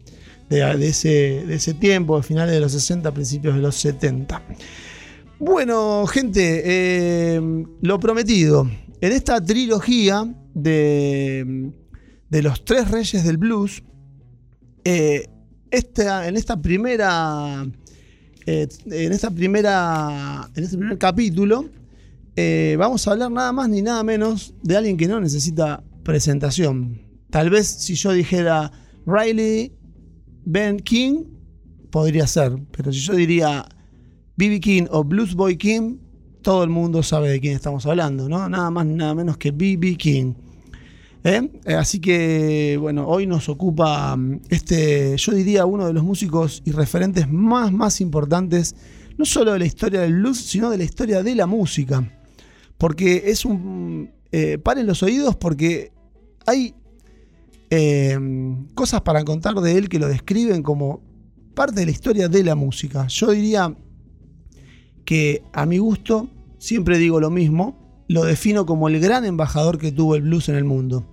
de- 0.50 0.78
de 0.78 0.88
ese, 0.88 1.46
de 1.48 1.56
ese 1.56 1.74
tiempo, 1.76 2.18
de 2.18 2.24
finales 2.24 2.54
de 2.54 2.60
los 2.60 2.74
60, 2.74 3.10
principios 3.14 3.56
de 3.56 3.62
los 3.62 3.76
70. 3.78 4.44
Bueno, 5.40 6.06
gente, 6.08 6.62
eh, 6.66 7.42
lo 7.82 8.00
prometido. 8.02 8.70
En 9.00 9.12
esta 9.14 9.40
trilogía 9.40 10.28
de, 10.54 11.72
de 12.30 12.42
los 12.42 12.66
tres 12.66 12.92
reyes 12.92 13.24
del 13.24 13.38
blues, 13.38 13.82
eh, 14.84 15.28
esta, 15.78 16.28
en 16.28 16.38
esta 16.38 16.62
primera. 16.62 17.66
eh, 18.46 18.68
en 18.86 19.12
esta 19.12 19.32
primera. 19.32 20.50
En 20.56 20.64
este 20.64 20.78
primer 20.78 20.98
capítulo. 20.98 21.70
eh, 22.36 22.76
vamos 22.78 23.08
a 23.08 23.12
hablar 23.12 23.32
nada 23.32 23.52
más 23.52 23.68
ni 23.70 23.82
nada 23.82 24.04
menos 24.04 24.54
de 24.64 24.78
alguien 24.78 24.98
que 24.98 25.08
no 25.08 25.20
necesita 25.20 25.84
presentación. 26.04 27.02
Tal 27.30 27.50
vez 27.50 27.68
si 27.68 27.96
yo 27.96 28.12
dijera 28.14 28.72
Riley 29.06 29.74
Ben 30.46 30.80
King, 30.80 31.26
podría 31.92 32.28
ser. 32.28 32.54
Pero 32.72 32.92
si 32.94 33.00
yo 33.00 33.14
diría 33.16 33.66
B.B. 34.38 34.60
King 34.60 34.84
o 34.92 35.04
Blues 35.04 35.34
Boy 35.36 35.58
King, 35.58 35.98
todo 36.42 36.64
el 36.64 36.70
mundo 36.70 37.02
sabe 37.04 37.30
de 37.30 37.40
quién 37.40 37.56
estamos 37.56 37.86
hablando, 37.86 38.30
¿no? 38.30 38.48
Nada 38.48 38.70
más 38.70 38.86
ni 38.86 38.94
nada 38.94 39.16
menos 39.16 39.38
que 39.38 39.52
B.B. 39.52 39.96
King. 39.98 40.34
¿Eh? 41.28 41.52
Eh, 41.66 41.74
Así 41.74 42.00
que, 42.00 42.78
bueno, 42.80 43.06
hoy 43.06 43.28
nos 43.28 43.50
ocupa 43.50 44.16
mm, 44.16 44.44
este, 44.50 45.18
yo 45.18 45.34
diría, 45.34 45.66
uno 45.66 45.86
de 45.86 45.92
los 45.92 46.02
músicos 46.04 46.62
y 46.64 46.72
referentes 46.72 47.28
más, 47.30 47.74
más 47.74 48.00
importantes, 48.00 48.78
no 49.18 49.26
solo 49.26 49.52
de 49.52 49.60
la 49.60 49.66
historia 49.66 50.00
del 50.00 50.14
blues, 50.14 50.38
sino 50.38 50.70
de 50.70 50.78
la 50.78 50.86
historia 50.86 51.24
de 51.24 51.36
la 51.36 51.46
música. 51.46 52.10
Porque 52.78 53.24
es 53.26 53.44
un... 53.44 54.10
eh, 54.32 54.58
paren 54.58 54.88
los 54.88 55.04
oídos 55.04 55.36
porque 55.36 55.92
hay 56.46 56.74
eh, 57.72 58.18
cosas 58.74 59.02
para 59.02 59.26
contar 59.26 59.56
de 59.56 59.78
él 59.78 59.90
que 59.90 60.00
lo 60.00 60.08
describen 60.08 60.64
como 60.64 61.02
parte 61.54 61.82
de 61.82 61.88
la 61.88 61.92
historia 61.92 62.30
de 62.30 62.42
la 62.42 62.56
música. 62.56 63.08
Yo 63.08 63.32
diría 63.32 63.76
que 65.04 65.44
a 65.52 65.66
mi 65.66 65.78
gusto, 65.80 66.30
siempre 66.58 66.98
digo 66.98 67.20
lo 67.20 67.30
mismo, 67.30 68.06
lo 68.08 68.24
defino 68.24 68.66
como 68.66 68.88
el 68.88 69.00
gran 69.02 69.26
embajador 69.26 69.78
que 69.78 69.92
tuvo 69.92 70.16
el 70.16 70.22
blues 70.22 70.48
en 70.48 70.56
el 70.56 70.64
mundo. 70.64 71.06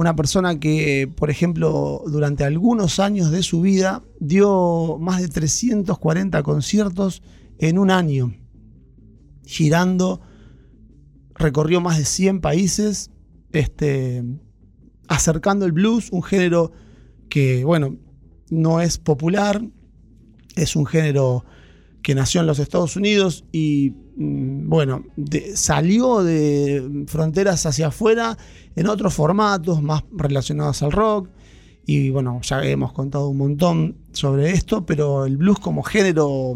Una 0.00 0.16
persona 0.16 0.58
que, 0.58 1.12
por 1.14 1.28
ejemplo, 1.28 2.02
durante 2.06 2.42
algunos 2.42 2.98
años 3.00 3.30
de 3.30 3.42
su 3.42 3.60
vida 3.60 4.02
dio 4.18 4.96
más 4.98 5.20
de 5.20 5.28
340 5.28 6.42
conciertos 6.42 7.22
en 7.58 7.78
un 7.78 7.90
año, 7.90 8.34
girando, 9.44 10.22
recorrió 11.34 11.82
más 11.82 11.98
de 11.98 12.06
100 12.06 12.40
países, 12.40 13.10
este, 13.52 14.24
acercando 15.06 15.66
el 15.66 15.72
blues, 15.72 16.08
un 16.12 16.22
género 16.22 16.72
que, 17.28 17.66
bueno, 17.66 17.98
no 18.48 18.80
es 18.80 18.96
popular, 18.96 19.62
es 20.56 20.76
un 20.76 20.86
género 20.86 21.44
que 22.02 22.14
nació 22.14 22.40
en 22.40 22.46
los 22.46 22.58
Estados 22.58 22.96
Unidos 22.96 23.44
y, 23.52 23.90
mm, 24.16 24.68
bueno, 24.68 25.04
de- 25.16 25.56
salió 25.56 26.22
de 26.22 27.04
fronteras 27.06 27.66
hacia 27.66 27.88
afuera 27.88 28.36
en 28.76 28.86
otros 28.86 29.12
formatos 29.14 29.82
más 29.82 30.04
relacionados 30.12 30.82
al 30.82 30.92
rock. 30.92 31.28
Y 31.86 32.10
bueno, 32.10 32.40
ya 32.42 32.62
hemos 32.64 32.92
contado 32.92 33.28
un 33.28 33.38
montón 33.38 33.96
sobre 34.12 34.50
esto, 34.50 34.86
pero 34.86 35.24
el 35.26 35.36
blues 35.36 35.58
como 35.58 35.82
género, 35.82 36.54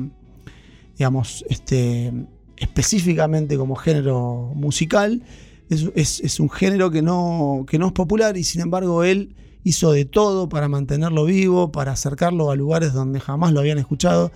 digamos, 0.96 1.44
este, 1.48 2.12
específicamente 2.56 3.56
como 3.56 3.74
género 3.76 4.52
musical, 4.54 5.22
es, 5.70 5.90
es- 5.94 6.20
es 6.20 6.40
un 6.40 6.50
género 6.50 6.90
que 6.90 7.02
no, 7.02 7.64
que 7.68 7.78
no 7.78 7.86
es 7.86 7.92
popular 7.92 8.36
y 8.36 8.44
sin 8.44 8.60
embargo 8.60 9.02
él 9.04 9.34
hizo 9.64 9.92
de 9.92 10.04
todo 10.04 10.48
para 10.48 10.68
mantenerlo 10.68 11.24
vivo, 11.24 11.72
para 11.72 11.92
acercarlo 11.92 12.50
a 12.50 12.56
lugares 12.56 12.92
donde 12.92 13.18
jamás 13.20 13.52
lo 13.52 13.60
habían 13.60 13.78
escuchado. 13.78 14.30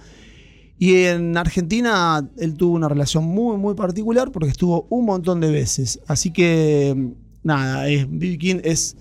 Y 0.78 0.94
en 1.04 1.36
Argentina 1.36 2.28
él 2.36 2.54
tuvo 2.54 2.76
una 2.76 2.88
relación 2.88 3.24
muy, 3.24 3.56
muy 3.56 3.74
particular 3.74 4.30
porque 4.30 4.50
estuvo 4.50 4.86
un 4.90 5.06
montón 5.06 5.40
de 5.40 5.50
veces. 5.50 6.00
Así 6.06 6.32
que, 6.32 7.14
nada, 7.42 7.88
es, 7.88 8.08
B.B. 8.08 8.38
King 8.38 8.60
es, 8.62 8.96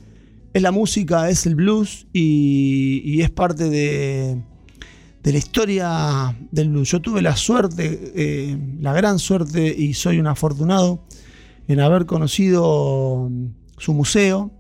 es 0.54 0.62
la 0.62 0.72
música, 0.72 1.30
es 1.30 1.46
el 1.46 1.56
blues 1.56 2.08
y, 2.14 3.22
es 3.22 3.30
parte 3.30 3.70
de, 3.70 4.42
de 5.22 5.32
la 5.32 5.38
historia 5.38 6.38
del 6.52 6.70
blues. 6.70 6.90
Yo 6.90 7.00
tuve 7.00 7.22
la 7.22 7.36
suerte, 7.36 8.12
eh, 8.16 8.58
la 8.80 8.94
gran 8.94 9.20
suerte, 9.20 9.76
y 9.78 9.94
soy 9.94 10.20
un 10.20 10.28
afortunado 10.28 11.04
en 11.68 11.80
haber 11.80 12.06
conocido 12.08 13.30
su 13.78 13.94
museo 13.94 14.52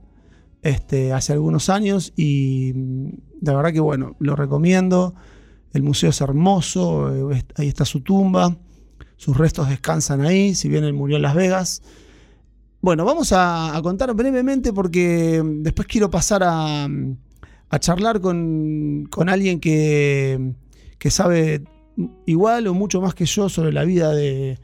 este, 0.62 1.14
hace 1.14 1.34
algunos 1.34 1.70
años 1.70 2.14
y 2.16 2.74
mm, 2.76 3.10
la 3.42 3.54
verdad 3.56 3.74
que, 3.74 3.80
bueno, 3.80 4.16
lo 4.20 4.36
recomiendo. 4.36 5.16
El 5.74 5.84
museo 5.84 6.10
es 6.10 6.22
hermoso, 6.22 7.32
eh, 7.32 7.44
ahí 7.56 7.68
está 7.68 7.86
su 7.86 8.02
tumba, 8.02 8.58
sus 9.16 9.38
restos 9.38 9.70
descansan 9.70 10.22
ahí, 10.22 10.56
si 10.56 10.70
bien 10.70 10.84
él 10.84 10.94
murió 10.94 11.18
en 11.18 11.24
Las 11.24 11.36
Vegas. 11.36 11.82
Bueno, 12.82 13.06
vamos 13.06 13.34
a, 13.34 13.80
contar 13.84 14.14
brevemente 14.14 14.72
porque 14.74 15.42
mm, 15.44 15.64
después 15.64 15.88
quiero 15.88 16.10
pasar 16.10 16.44
a, 16.44 16.88
mm, 16.88 17.18
a 17.70 17.80
charlar 17.80 18.22
con, 18.22 19.08
con 19.10 19.30
alguien 19.30 19.60
que, 19.60 20.54
que 20.98 21.12
sabe 21.12 21.64
igual 22.26 22.68
o 22.68 22.74
mucho 22.74 23.02
más 23.02 23.16
que 23.16 23.26
yo 23.26 23.50
sobre 23.50 23.74
la 23.74 23.84
vida 23.84 24.14
de 24.14 24.60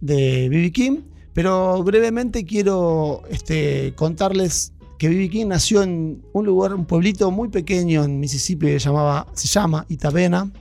de 0.00 0.48
B.B. 0.48 0.72
King, 0.72 1.00
pero 1.32 1.82
brevemente 1.82 2.44
quiero 2.44 3.22
este, 3.28 3.92
contarles 3.94 4.72
que 5.00 5.08
B.B. 5.08 5.30
King 5.30 5.46
nació 5.46 5.82
en 5.82 6.22
un 6.34 6.44
lugar, 6.44 6.74
un 6.74 6.84
pueblito 6.84 7.30
muy 7.30 7.48
pequeño 7.48 8.04
en 8.04 8.20
Mississippi 8.20 8.66
que 8.66 8.78
llamaba, 8.78 9.26
se 9.32 9.48
llama 9.48 9.86
Itabena 9.88 10.52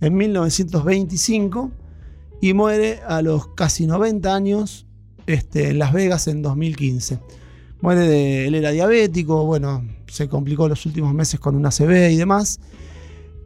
en 0.00 0.16
1925 0.16 1.70
y 2.40 2.54
muere 2.54 2.98
a 3.06 3.22
los 3.22 3.46
casi 3.54 3.86
90 3.86 4.34
años 4.34 4.88
este, 5.28 5.70
en 5.70 5.78
Las 5.78 5.92
Vegas 5.92 6.26
en 6.26 6.42
2015. 6.42 7.20
Muere 7.82 8.48
él 8.48 8.56
era 8.56 8.72
diabético, 8.72 9.46
bueno, 9.46 9.86
se 10.08 10.28
complicó 10.28 10.68
los 10.68 10.84
últimos 10.86 11.14
meses 11.14 11.38
con 11.38 11.54
una 11.54 11.68
ACV 11.68 12.10
y 12.10 12.16
demás. 12.16 12.58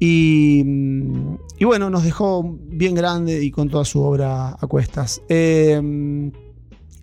Y, 0.01 0.65
y 1.59 1.65
bueno, 1.67 1.91
nos 1.91 2.05
dejó 2.05 2.57
bien 2.71 2.95
grande 2.95 3.45
y 3.45 3.51
con 3.51 3.69
toda 3.69 3.85
su 3.85 4.01
obra 4.01 4.57
a 4.59 4.67
cuestas. 4.67 5.21
Eh, 5.29 5.79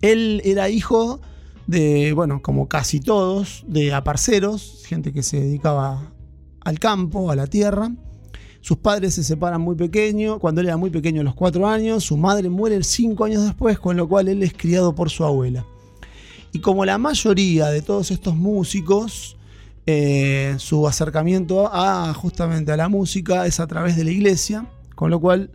él 0.02 0.42
era 0.44 0.68
hijo 0.68 1.20
de, 1.66 2.12
bueno, 2.12 2.40
como 2.42 2.68
casi 2.68 3.00
todos, 3.00 3.64
de 3.66 3.92
aparceros, 3.92 4.82
gente 4.86 5.12
que 5.12 5.22
se 5.22 5.40
dedicaba 5.40 6.12
al 6.60 6.78
campo, 6.78 7.30
a 7.30 7.36
la 7.36 7.46
tierra. 7.46 7.90
Sus 8.60 8.78
padres 8.78 9.14
se 9.14 9.22
separan 9.22 9.60
muy 9.60 9.76
pequeño, 9.76 10.38
cuando 10.38 10.60
él 10.60 10.66
era 10.66 10.76
muy 10.76 10.90
pequeño, 10.90 11.20
a 11.20 11.24
los 11.24 11.34
cuatro 11.34 11.66
años. 11.68 12.04
Su 12.04 12.16
madre 12.16 12.48
muere 12.48 12.82
cinco 12.82 13.24
años 13.24 13.44
después, 13.44 13.78
con 13.78 13.96
lo 13.96 14.08
cual 14.08 14.28
él 14.28 14.42
es 14.42 14.52
criado 14.52 14.94
por 14.94 15.10
su 15.10 15.24
abuela. 15.24 15.64
Y 16.52 16.60
como 16.60 16.84
la 16.84 16.98
mayoría 16.98 17.68
de 17.68 17.82
todos 17.82 18.10
estos 18.10 18.34
músicos, 18.34 19.36
eh, 19.86 20.56
su 20.58 20.88
acercamiento 20.88 21.72
a 21.72 22.12
justamente 22.14 22.72
a 22.72 22.76
la 22.76 22.88
música 22.88 23.46
es 23.46 23.60
a 23.60 23.68
través 23.68 23.96
de 23.96 24.02
la 24.02 24.10
iglesia, 24.10 24.66
con 24.96 25.10
lo 25.10 25.20
cual 25.20 25.50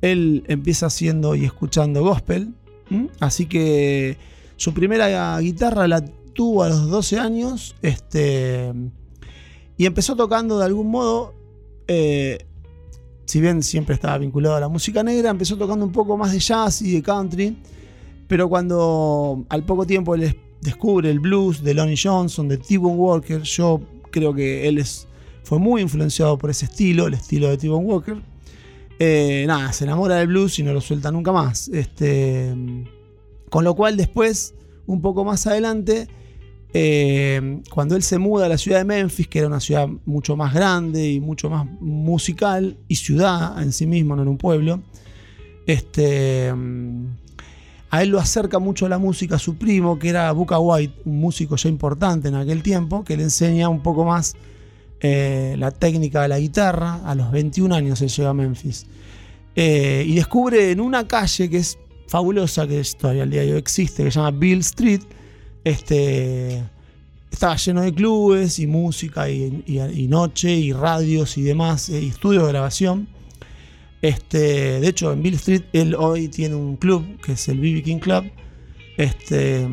él 0.00 0.42
empieza 0.48 0.86
haciendo 0.86 1.36
y 1.36 1.44
escuchando 1.44 2.02
gospel. 2.02 2.52
Así 3.20 3.46
que 3.46 4.18
su 4.64 4.72
primera 4.72 5.38
guitarra 5.40 5.86
la 5.86 6.02
tuvo 6.32 6.62
a 6.62 6.70
los 6.70 6.88
12 6.88 7.18
años 7.18 7.76
este, 7.82 8.72
y 9.76 9.84
empezó 9.84 10.16
tocando 10.16 10.58
de 10.58 10.64
algún 10.64 10.90
modo, 10.90 11.34
eh, 11.86 12.46
si 13.26 13.42
bien 13.42 13.62
siempre 13.62 13.94
estaba 13.94 14.16
vinculado 14.16 14.56
a 14.56 14.60
la 14.60 14.68
música 14.68 15.02
negra, 15.02 15.28
empezó 15.28 15.58
tocando 15.58 15.84
un 15.84 15.92
poco 15.92 16.16
más 16.16 16.32
de 16.32 16.38
jazz 16.38 16.80
y 16.80 16.92
de 16.94 17.02
country, 17.02 17.58
pero 18.26 18.48
cuando 18.48 19.44
al 19.50 19.64
poco 19.66 19.84
tiempo 19.86 20.14
él 20.14 20.22
es- 20.22 20.36
descubre 20.62 21.10
el 21.10 21.20
blues 21.20 21.62
de 21.62 21.74
Lonnie 21.74 21.98
Johnson, 22.02 22.48
de 22.48 22.56
T-Bone 22.56 22.94
Walker, 22.96 23.42
yo 23.42 23.82
creo 24.10 24.32
que 24.32 24.66
él 24.66 24.78
es, 24.78 25.06
fue 25.42 25.58
muy 25.58 25.82
influenciado 25.82 26.38
por 26.38 26.48
ese 26.48 26.64
estilo, 26.64 27.06
el 27.06 27.12
estilo 27.12 27.50
de 27.50 27.58
T-Bone 27.58 27.84
Walker. 27.84 28.16
Eh, 28.98 29.44
nada, 29.46 29.74
se 29.74 29.84
enamora 29.84 30.14
del 30.16 30.28
blues 30.28 30.58
y 30.58 30.62
no 30.62 30.72
lo 30.72 30.80
suelta 30.80 31.10
nunca 31.10 31.32
más. 31.32 31.68
Este, 31.68 32.54
con 33.50 33.64
lo 33.64 33.74
cual 33.74 33.96
después, 33.96 34.54
un 34.86 35.00
poco 35.00 35.24
más 35.24 35.46
adelante, 35.46 36.08
eh, 36.72 37.60
cuando 37.70 37.94
él 37.94 38.02
se 38.02 38.18
muda 38.18 38.46
a 38.46 38.48
la 38.48 38.58
ciudad 38.58 38.78
de 38.78 38.84
Memphis, 38.84 39.28
que 39.28 39.38
era 39.38 39.48
una 39.48 39.60
ciudad 39.60 39.88
mucho 40.06 40.36
más 40.36 40.52
grande 40.52 41.08
y 41.08 41.20
mucho 41.20 41.48
más 41.48 41.66
musical, 41.80 42.76
y 42.88 42.96
ciudad 42.96 43.62
en 43.62 43.72
sí 43.72 43.86
mismo, 43.86 44.16
no 44.16 44.22
en 44.22 44.28
un 44.28 44.38
pueblo, 44.38 44.82
este, 45.66 46.52
a 47.90 48.02
él 48.02 48.08
lo 48.08 48.18
acerca 48.18 48.58
mucho 48.58 48.86
a 48.86 48.88
la 48.88 48.98
música 48.98 49.38
su 49.38 49.56
primo, 49.56 50.00
que 50.00 50.08
era 50.08 50.32
Buca 50.32 50.58
White, 50.58 51.02
un 51.04 51.20
músico 51.20 51.54
ya 51.54 51.68
importante 51.68 52.26
en 52.26 52.34
aquel 52.34 52.60
tiempo, 52.60 53.04
que 53.04 53.16
le 53.16 53.22
enseña 53.22 53.68
un 53.68 53.84
poco 53.84 54.04
más 54.04 54.34
eh, 54.98 55.54
la 55.58 55.70
técnica 55.70 56.22
de 56.22 56.28
la 56.28 56.40
guitarra. 56.40 57.02
A 57.04 57.14
los 57.14 57.30
21 57.30 57.72
años 57.72 58.00
se 58.00 58.08
llega 58.08 58.30
a 58.30 58.34
Memphis. 58.34 58.86
Eh, 59.54 60.04
y 60.08 60.16
descubre 60.16 60.72
en 60.72 60.80
una 60.80 61.06
calle 61.06 61.48
que 61.48 61.58
es 61.58 61.78
fabulosa, 62.06 62.66
que 62.66 62.80
es- 62.80 62.96
todavía 62.96 63.22
al 63.24 63.30
día 63.30 63.42
de 63.42 63.52
hoy 63.52 63.58
existe, 63.58 64.04
que 64.04 64.10
se 64.10 64.18
llama 64.18 64.30
Bill 64.32 64.58
Street. 64.60 65.00
Este, 65.64 66.62
estaba 67.30 67.56
lleno 67.56 67.80
de 67.82 67.92
clubes 67.92 68.58
y 68.58 68.66
música 68.66 69.28
y, 69.30 70.06
noche 70.08 70.52
y 70.54 70.72
radios 70.72 71.36
y 71.38 71.42
demás, 71.42 71.88
eh, 71.88 72.00
y 72.02 72.08
estudios 72.08 72.44
de 72.44 72.48
grabación. 72.50 73.08
Este, 74.02 74.80
de 74.80 74.88
hecho, 74.88 75.12
en 75.12 75.22
Bill 75.22 75.34
Street 75.34 75.62
él 75.72 75.94
hoy 75.94 76.28
tiene 76.28 76.54
un 76.54 76.76
club 76.76 77.04
que 77.22 77.32
es 77.32 77.48
el 77.48 77.58
BB 77.58 77.82
King 77.82 77.98
Club. 77.98 78.24
Este, 78.96 79.66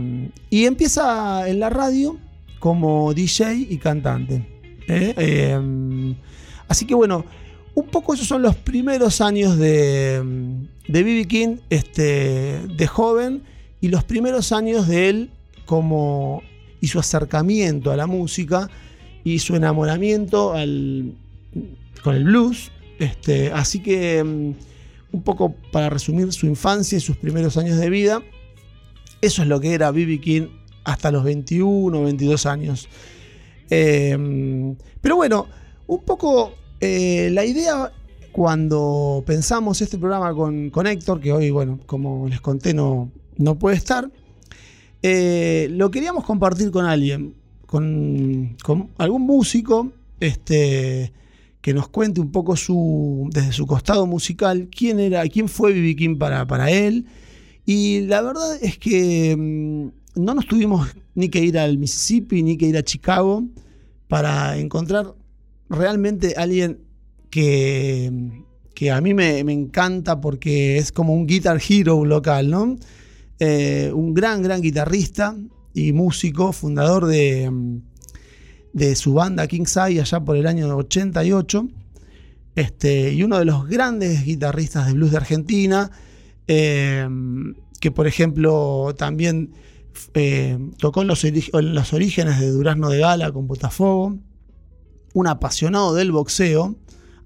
y 0.49 0.65
empieza 0.65 1.47
en 1.47 1.59
la 1.59 1.69
radio 1.69 2.17
como 2.59 3.13
DJ 3.13 3.53
y 3.69 3.77
cantante. 3.77 4.47
¿eh? 4.87 5.13
Eh, 5.17 6.15
así 6.67 6.85
que 6.85 6.95
bueno, 6.95 7.25
un 7.73 7.87
poco 7.87 8.13
esos 8.13 8.27
son 8.27 8.41
los 8.41 8.55
primeros 8.55 9.21
años 9.21 9.57
de, 9.57 10.21
de. 10.87 11.27
King 11.27 11.57
este, 11.69 12.59
de 12.67 12.87
joven 12.87 13.43
y 13.79 13.87
los 13.87 14.03
primeros 14.03 14.51
años 14.51 14.87
de 14.87 15.09
él 15.09 15.29
como 15.65 16.43
y 16.81 16.87
su 16.87 16.99
acercamiento 16.99 17.91
a 17.91 17.95
la 17.95 18.07
música 18.07 18.69
y 19.23 19.39
su 19.39 19.55
enamoramiento 19.55 20.53
al, 20.53 21.13
con 22.03 22.15
el 22.15 22.23
blues. 22.25 22.71
Este, 22.99 23.51
así 23.51 23.81
que 23.81 24.23
mm, 24.23 24.53
un 25.13 25.23
poco 25.23 25.55
para 25.71 25.89
resumir 25.89 26.33
su 26.33 26.45
infancia 26.47 26.97
y 26.97 27.01
sus 27.01 27.17
primeros 27.17 27.57
años 27.57 27.77
de 27.77 27.89
vida, 27.89 28.21
eso 29.21 29.43
es 29.43 29.47
lo 29.47 29.59
que 29.59 29.73
era 29.73 29.91
B.B. 29.91 30.19
King 30.19 30.47
hasta 30.83 31.11
los 31.11 31.23
21 31.23 32.03
22 32.03 32.45
años. 32.45 32.89
Eh, 33.69 34.75
pero 34.99 35.15
bueno, 35.15 35.47
un 35.87 36.03
poco 36.03 36.53
eh, 36.81 37.29
la 37.31 37.45
idea 37.45 37.91
cuando 38.31 39.23
pensamos 39.25 39.81
este 39.81 39.97
programa 39.97 40.33
con, 40.33 40.69
con 40.69 40.87
Héctor, 40.87 41.19
que 41.21 41.31
hoy, 41.31 41.49
bueno, 41.51 41.79
como 41.85 42.27
les 42.27 42.41
conté, 42.41 42.73
no, 42.73 43.11
no 43.37 43.59
puede 43.59 43.77
estar, 43.77 44.09
eh, 45.03 45.67
lo 45.71 45.91
queríamos 45.91 46.23
compartir 46.25 46.71
con 46.71 46.85
alguien, 46.85 47.35
con, 47.65 48.55
con 48.63 48.89
algún 48.97 49.23
músico, 49.23 49.91
este, 50.19 51.13
que 51.61 51.73
nos 51.73 51.87
cuente 51.89 52.21
un 52.21 52.31
poco 52.31 52.55
su, 52.55 53.29
desde 53.31 53.51
su 53.51 53.67
costado 53.67 54.07
musical, 54.07 54.69
quién 54.75 54.99
era, 54.99 55.27
quién 55.27 55.47
fue 55.47 55.73
B.B. 55.73 55.95
King 55.95 56.17
para, 56.17 56.45
para 56.47 56.71
él. 56.71 57.05
Y 57.65 58.01
la 58.01 58.21
verdad 58.21 58.57
es 58.61 58.77
que 58.77 59.35
mm, 59.37 60.21
no 60.21 60.33
nos 60.33 60.47
tuvimos 60.47 60.87
ni 61.15 61.29
que 61.29 61.39
ir 61.39 61.57
al 61.57 61.77
Mississippi, 61.77 62.41
ni 62.43 62.57
que 62.57 62.65
ir 62.67 62.77
a 62.77 62.83
Chicago, 62.83 63.43
para 64.07 64.57
encontrar 64.57 65.13
realmente 65.71 66.35
alguien 66.37 66.79
que, 67.29 68.11
que 68.75 68.91
a 68.91 69.01
mí 69.01 69.13
me, 69.13 69.43
me 69.43 69.53
encanta 69.53 70.21
porque 70.21 70.77
es 70.77 70.91
como 70.91 71.13
un 71.13 71.25
guitar 71.25 71.59
hero 71.67 72.05
local, 72.05 72.49
¿no? 72.49 72.75
Eh, 73.39 73.91
un 73.93 74.13
gran, 74.13 74.43
gran 74.43 74.61
guitarrista 74.61 75.35
y 75.73 75.93
músico, 75.93 76.53
fundador 76.53 77.07
de, 77.07 77.49
de 78.73 78.95
su 78.95 79.13
banda 79.13 79.47
Kingside 79.47 79.99
allá 79.99 80.19
por 80.19 80.37
el 80.37 80.45
año 80.45 80.75
88. 80.75 81.67
Este, 82.55 83.13
y 83.13 83.23
uno 83.23 83.39
de 83.39 83.45
los 83.45 83.67
grandes 83.67 84.25
guitarristas 84.25 84.87
de 84.87 84.93
blues 84.93 85.11
de 85.11 85.17
Argentina, 85.17 85.89
eh, 86.47 87.07
que 87.79 87.91
por 87.91 88.07
ejemplo 88.07 88.93
también 88.97 89.53
eh, 90.13 90.59
tocó 90.77 91.01
en 91.01 91.07
los, 91.07 91.23
los 91.23 91.93
orígenes 91.93 92.39
de 92.39 92.51
Durazno 92.51 92.89
de 92.89 92.99
Gala 92.99 93.31
con 93.31 93.47
Botafogo, 93.47 94.19
un 95.13 95.27
apasionado 95.27 95.93
del 95.93 96.11
boxeo, 96.11 96.75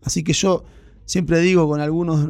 así 0.03 0.23
que 0.23 0.33
yo 0.33 0.63
siempre 1.05 1.39
digo 1.39 1.67
con 1.67 1.81
algunos 1.81 2.29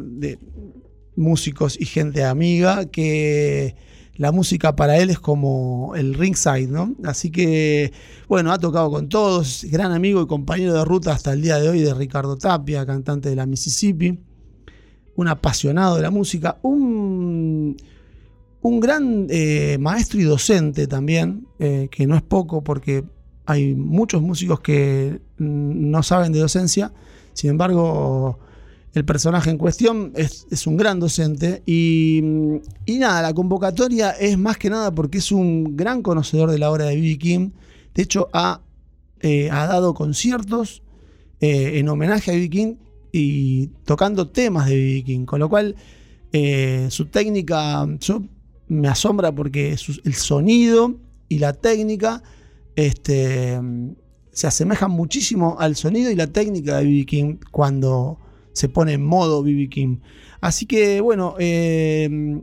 músicos 1.16 1.80
y 1.80 1.86
gente 1.86 2.24
amiga 2.24 2.86
que 2.86 3.76
la 4.18 4.32
música 4.32 4.76
para 4.76 4.98
él 4.98 5.10
es 5.10 5.20
como 5.20 5.94
el 5.96 6.14
ringside, 6.14 6.70
¿no? 6.70 6.96
Así 7.04 7.32
que, 7.32 7.92
bueno, 8.30 8.52
ha 8.52 8.60
tocado 8.60 8.90
con 8.90 9.10
todos, 9.10 9.66
gran 9.70 9.92
amigo 9.92 10.22
y 10.22 10.28
compañero 10.28 10.74
de 10.74 10.86
ruta 10.86 11.12
hasta 11.12 11.34
el 11.34 11.42
día 11.42 11.60
de 11.60 11.68
hoy 11.68 11.82
de 11.82 11.94
Ricardo 11.94 12.38
Tapia, 12.38 12.86
cantante 12.86 13.30
de 13.30 13.36
la 13.36 13.46
Mississippi, 13.46 14.18
un 15.16 15.28
apasionado 15.28 15.98
de 15.98 16.02
la 16.02 16.12
música, 16.12 16.60
un, 16.62 17.76
un 18.62 18.80
gran 18.80 19.28
eh, 19.30 19.78
maestro 19.80 20.20
y 20.20 20.24
docente 20.24 20.88
también, 20.88 21.48
eh, 21.60 21.90
que 21.92 22.08
no 22.08 22.16
es 22.16 22.22
poco 22.22 22.64
porque 22.64 23.04
hay 23.46 23.76
muchos 23.76 24.22
músicos 24.22 24.60
que 24.60 25.20
no 25.38 26.04
saben 26.04 26.32
de 26.32 26.40
docencia, 26.40 26.92
sin 27.34 27.50
embargo, 27.52 28.40
el 28.96 29.04
personaje 29.04 29.50
en 29.50 29.58
cuestión 29.58 30.14
es, 30.16 30.48
es 30.50 30.66
un 30.68 30.78
gran 30.78 31.02
docente 31.02 31.62
y, 31.66 32.24
y 32.86 32.98
nada, 32.98 33.22
la 33.22 33.34
convocatoria 33.34 34.12
es 34.12 34.38
más 34.38 34.58
que 34.58 34.70
nada 34.70 34.96
porque 34.96 35.18
es 35.18 35.34
un 35.34 35.76
gran 35.76 36.02
conocedor 36.02 36.50
de 36.50 36.60
la 36.60 36.72
obra 36.72 36.86
de 36.86 36.96
B.B. 36.96 37.18
King. 37.18 37.50
De 37.94 38.04
hecho, 38.04 38.30
ha, 38.32 38.62
eh, 39.20 39.50
ha 39.52 39.68
dado 39.68 39.94
conciertos 39.94 40.82
eh, 41.42 41.78
en 41.80 41.90
homenaje 41.90 42.32
a 42.32 42.36
B.B. 42.36 42.50
King 42.50 42.76
y 43.12 43.68
tocando 43.84 44.30
temas 44.30 44.68
de 44.68 44.78
B.B. 44.78 45.04
King, 45.04 45.26
con 45.26 45.42
lo 45.42 45.50
cual 45.50 45.76
eh, 46.32 46.88
su 46.90 47.08
técnica 47.08 47.86
yo, 48.00 48.24
me 48.70 48.88
asombra 48.88 49.34
porque 49.34 49.76
el 50.06 50.14
sonido 50.14 50.96
y 51.28 51.40
la 51.40 51.52
técnica 51.52 52.24
este, 52.76 53.60
se 54.32 54.48
asemejan 54.48 54.92
muchísimo 54.92 55.58
al 55.60 55.76
sonido 55.76 56.12
y 56.12 56.16
la 56.16 56.28
técnica 56.28 56.78
de 56.78 56.86
B.B. 56.86 57.06
King 57.06 57.38
cuando 57.52 58.20
se 58.56 58.70
pone 58.70 58.94
en 58.94 59.06
modo 59.06 59.44
BB 59.44 59.70
King. 59.70 59.98
Así 60.40 60.66
que 60.66 61.02
bueno, 61.02 61.36
eh, 61.40 62.42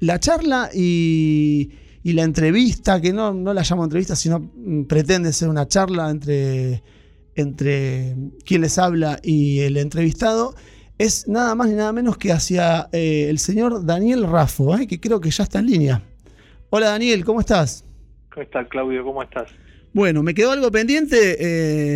la 0.00 0.20
charla 0.20 0.68
y, 0.72 1.70
la 2.04 2.22
entrevista, 2.22 3.00
que 3.00 3.12
no, 3.12 3.32
no 3.32 3.54
la 3.54 3.62
llamo 3.62 3.84
entrevista, 3.84 4.14
sino 4.14 4.40
mm, 4.40 4.84
pretende 4.84 5.32
ser 5.32 5.48
una 5.48 5.66
charla 5.66 6.10
entre, 6.10 6.82
entre 7.34 8.14
quien 8.44 8.60
les 8.60 8.76
habla 8.78 9.18
y 9.22 9.60
el 9.60 9.78
entrevistado, 9.78 10.54
es 10.98 11.26
nada 11.28 11.54
más 11.54 11.68
ni 11.68 11.74
nada 11.74 11.92
menos 11.92 12.18
que 12.18 12.30
hacia 12.30 12.88
eh, 12.92 13.26
el 13.30 13.38
señor 13.38 13.86
Daniel 13.86 14.26
Raffo, 14.26 14.76
eh, 14.76 14.86
que 14.86 15.00
creo 15.00 15.20
que 15.20 15.30
ya 15.30 15.44
está 15.44 15.60
en 15.60 15.66
línea. 15.66 16.02
Hola 16.68 16.90
Daniel, 16.90 17.24
¿cómo 17.24 17.40
estás? 17.40 17.84
¿Cómo 18.30 18.42
estás, 18.42 18.68
Claudio? 18.68 19.02
¿Cómo 19.02 19.22
estás? 19.22 19.48
Bueno, 19.94 20.22
me 20.22 20.34
quedó 20.34 20.50
algo 20.52 20.70
pendiente 20.70 21.16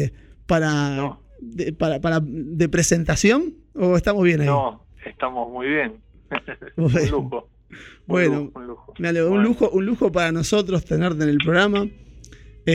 eh, 0.05 0.13
para, 0.47 0.97
No. 0.97 1.23
de, 1.41 1.73
para, 1.75 2.01
para- 2.01 2.21
de 2.25 2.69
presentación, 2.71 3.55
¿o 3.75 3.97
estamos 3.97 4.25
bien 4.25 4.41
ahí? 4.41 4.47
No, 4.47 4.87
estamos 5.05 5.51
muy 5.53 5.67
bien. 5.69 5.93
Bueno. 6.77 6.89
un 6.97 7.11
lujo. 7.11 7.49
Un 7.71 7.79
Bueno, 8.07 8.35
lujo, 8.41 8.59
un 8.61 8.67
lujo. 8.67 8.95
Me 8.99 9.09
alegro, 9.09 9.31
un 9.33 9.43
lujo, 9.43 9.69
un 9.71 9.85
lujo 9.85 10.11
para 10.11 10.33
nosotros 10.33 10.85
tenerte 10.87 11.25
en 11.25 11.29
el 11.31 11.39
programa. 11.39 11.87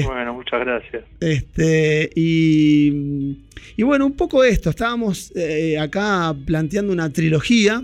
Bueno, 0.05 0.33
muchas 0.33 0.59
gracias. 0.59 1.03
Este, 1.19 2.09
y, 2.15 3.43
y 3.77 3.83
bueno, 3.83 4.07
un 4.07 4.13
poco 4.13 4.43
esto. 4.43 4.71
Estábamos 4.71 5.31
eh, 5.35 5.77
acá 5.79 6.35
planteando 6.47 6.91
una 6.91 7.11
trilogía 7.13 7.83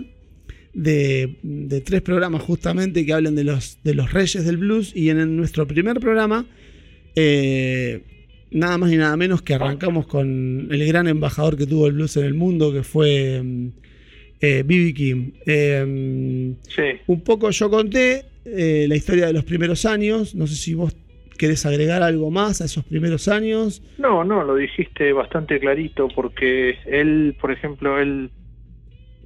de, 0.74 1.38
de 1.42 1.80
tres 1.82 2.02
programas 2.02 2.42
justamente 2.42 3.06
que 3.06 3.12
hablan 3.12 3.36
de 3.36 3.44
los, 3.44 3.78
de 3.84 3.94
los 3.94 4.12
reyes 4.12 4.44
del 4.44 4.56
blues. 4.56 4.90
Y 4.94 5.10
en, 5.10 5.36
nuestro 5.36 5.66
primer 5.68 6.00
programa, 6.00 6.46
eh, 7.22 8.02
nada 8.50 8.78
más 8.78 8.90
ni 8.90 8.96
nada 8.96 9.16
menos 9.16 9.42
que 9.42 9.54
arrancamos 9.54 10.06
con 10.06 10.68
el 10.70 10.86
gran 10.86 11.06
embajador 11.06 11.56
que 11.56 11.66
tuvo 11.66 11.86
el 11.86 11.92
blues 11.92 12.16
en 12.16 12.24
el 12.24 12.34
mundo, 12.34 12.72
que 12.72 12.82
fue 12.82 13.42
mm, 13.42 13.68
eh, 14.40 14.62
B.B. 14.64 14.94
King. 14.94 15.32
Eh, 15.46 16.54
Sí, 16.68 16.82
un 17.06 17.20
poco 17.22 17.50
yo 17.50 17.70
conté 17.70 18.24
eh, 18.44 18.86
la 18.88 18.96
historia 18.96 19.26
de 19.26 19.34
los 19.34 19.44
primeros 19.44 19.84
años. 19.84 20.34
No 20.34 20.46
sé 20.46 20.54
si 20.54 20.74
vos 20.74 20.96
querés 21.38 21.64
agregar 21.66 22.02
algo 22.02 22.30
más 22.30 22.60
a 22.60 22.64
esos 22.64 22.84
primeros 22.84 23.28
años. 23.28 23.82
no, 23.98 24.24
no, 24.24 24.42
lo 24.42 24.56
dijiste 24.56 25.12
bastante 25.12 25.58
clarito 25.58 26.08
porque 26.14 26.78
él, 26.86 27.36
por 27.40 27.50
ejemplo, 27.50 27.98
él, 27.98 28.30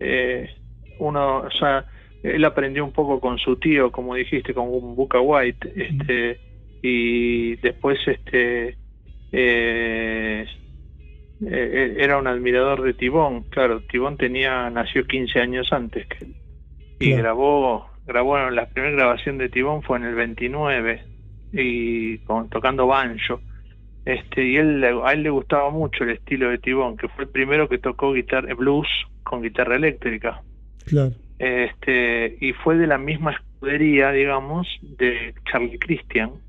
eh, 0.00 0.48
uno, 0.98 1.38
o 1.38 1.50
sea, 1.50 1.87
él 2.22 2.44
aprendió 2.44 2.85
un 2.85 2.92
poco 2.92 3.20
con 3.20 3.38
su 3.38 3.57
tío, 3.57 3.90
como 3.92 4.14
dijiste, 4.14 4.54
con 4.54 4.68
un 4.68 4.94
Buca 4.94 5.20
White, 5.20 5.72
este, 5.76 6.40
y 6.87 7.57
después, 7.57 7.99
este, 8.07 8.77
eh, 9.33 10.47
eh, 11.47 11.97
era 11.99 12.18
un 12.18 12.27
admirador 12.27 12.83
de 12.83 12.92
Tibón, 12.92 13.44
claro, 13.44 13.81
Tibón 13.90 14.18
tenía, 14.18 14.68
nació 14.68 15.07
15 15.07 15.40
años 15.40 15.73
antes 15.73 16.07
que 16.07 16.27
y 17.01 17.07
Claro. 17.09 17.23
grabó, 17.23 17.90
grabó, 18.07 18.51
la 18.51 18.68
primera 18.68 18.94
grabación 18.94 19.38
de 19.38 19.49
Tibón 19.49 19.83
fue 19.83 19.97
en 19.97 20.05
el 20.05 20.14
29, 20.14 21.03
y 21.55 22.18
con, 22.18 22.51
tocando 22.51 22.87
banjo. 22.87 23.40
Este, 24.05 24.44
y 24.44 24.57
él, 24.57 24.85
a 24.85 25.12
él 25.14 25.23
le 25.23 25.31
gustaba 25.31 25.70
mucho 25.70 26.05
el 26.05 26.11
estilo 26.11 26.51
de 26.51 26.59
Tibón, 26.59 26.99
que 26.99 27.09
fue 27.09 27.25
el 27.25 27.31
primero 27.31 27.66
que 27.66 27.79
tocó 27.79 28.12
guitarra, 28.12 28.53
blues 28.55 28.88
con 29.23 29.40
guitarra 29.40 29.77
eléctrica. 29.77 30.42
Claro. 30.85 31.12
Este, 31.38 32.37
y 32.42 32.53
fue 32.53 32.77
de 32.77 32.87
la 32.87 32.99
misma 32.99 33.33
escudería, 33.33 34.12
digamos, 34.12 34.68
de 34.83 35.35
Charlie 35.51 35.79
Christian. 35.79 36.43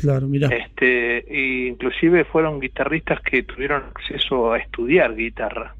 Claro, 0.00 0.26
mirá. 0.28 0.48
Este, 0.48 1.18
e 1.18 1.68
inclusive 1.68 2.24
fueron 2.24 2.58
guitarristas 2.58 3.20
que 3.20 3.42
tuvieron 3.42 3.82
acceso 3.84 4.52
a 4.52 4.58
estudiar 4.58 5.14
guitarra. 5.14 5.74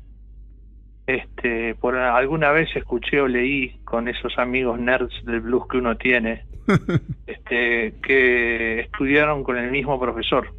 Este, 1.06 1.74
por 1.74 1.96
alguna 1.96 2.50
vez 2.52 2.68
escuché 2.76 3.18
o 3.18 3.26
leí 3.26 3.78
con 3.84 4.08
esos 4.08 4.38
amigos 4.38 4.78
nerds 4.78 5.24
del 5.24 5.40
blues 5.40 5.66
que 5.68 5.78
uno 5.78 5.96
tiene, 5.96 6.44
este, 7.26 7.94
que 8.02 8.80
estudiaron 8.80 9.42
con 9.42 9.56
el 9.56 9.70
mismo 9.70 9.98
profesor. 9.98 10.52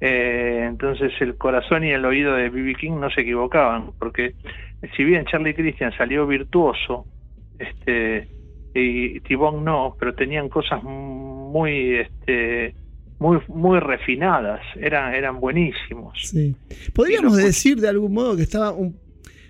Eh, 0.00 0.64
entonces 0.68 1.12
el 1.20 1.36
corazón 1.36 1.84
y 1.84 1.92
el 1.92 2.04
oído 2.04 2.34
de 2.34 2.50
B.B. 2.50 2.74
King 2.74 2.98
no 2.98 3.10
se 3.10 3.20
equivocaban, 3.20 3.92
porque 4.00 4.34
si 4.96 5.04
bien 5.04 5.24
Charlie 5.26 5.54
Christian 5.54 5.92
salió 5.96 6.26
virtuoso, 6.26 7.06
este, 7.60 8.26
y 8.74 9.20
T-Bone 9.20 9.62
no, 9.62 9.94
pero 10.00 10.14
tenían 10.14 10.48
cosas 10.48 10.82
muy, 10.82 11.31
este, 11.96 12.74
muy, 13.18 13.38
muy 13.48 13.78
refinadas, 13.80 14.60
eran, 14.80 15.14
eran 15.14 15.38
buenísimos. 15.40 16.18
Sí. 16.22 16.54
Podríamos 16.94 17.36
decir 17.36 17.80
de 17.80 17.88
algún 17.88 18.12
modo 18.14 18.36
que 18.36 18.42
estaba 18.42 18.70
un, 18.72 18.96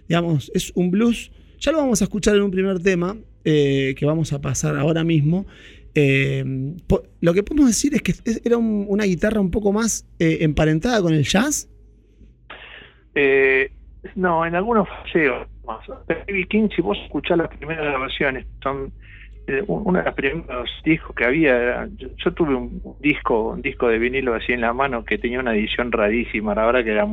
digamos, 0.09 0.51
es 0.55 0.73
un 0.75 0.91
blues. 0.91 1.31
Ya 1.59 1.73
lo 1.73 1.79
vamos 1.79 2.01
a 2.03 2.05
escuchar 2.05 2.37
en 2.37 2.43
un 2.43 2.51
primer 2.51 2.81
tema 2.81 3.17
eh, 3.45 3.95
que 3.97 4.05
vamos 4.07 4.33
a 4.33 4.41
pasar 4.41 4.77
ahora 4.77 5.05
mismo. 5.05 5.47
Eh, 5.95 6.45
po- 6.87 7.03
lo 7.21 7.35
que 7.35 7.43
podemos 7.43 7.67
decir 7.69 7.95
es 7.95 8.03
que 8.03 8.15
era 8.45 8.57
un- 8.57 8.87
una 8.89 9.05
guitarra 9.05 9.41
un 9.41 9.51
poco 9.51 9.73
más 9.73 10.07
eh, 10.19 10.39
emparentada 10.41 11.01
con 11.03 11.13
el 11.15 11.23
jazz. 11.25 11.69
Eh, 13.15 13.71
no, 14.17 14.45
en 14.47 14.55
algunos 14.55 14.89
falseos 14.89 15.47
más. 15.65 15.87
B.B. 16.09 16.47
King, 16.49 16.69
si 16.75 16.83
vos 16.83 16.99
escuchás 17.05 17.39
las 17.39 17.49
primeras 17.57 17.85
grabaciones, 17.85 18.47
son 18.63 18.93
uno 19.67 19.99
de 19.99 20.05
los 20.05 20.15
primeros 20.15 20.71
discos 20.85 21.17
que 21.17 21.25
había. 21.25 21.89
yo, 21.97 22.33
tuve 22.33 22.55
un 22.55 22.81
disco, 23.01 23.49
un 23.51 23.63
disco 23.63 23.89
de 23.89 23.99
vinilo 23.99 24.35
así 24.35 24.53
en 24.53 24.61
la 24.61 24.73
mano 24.73 25.05
que 25.05 25.19
tenía 25.19 25.41
una 25.41 25.55
edición 25.55 25.91
rarísima, 25.91 26.55
la 26.55 26.67
verdad 26.67 26.85
que 26.85 26.93
era 26.93 27.09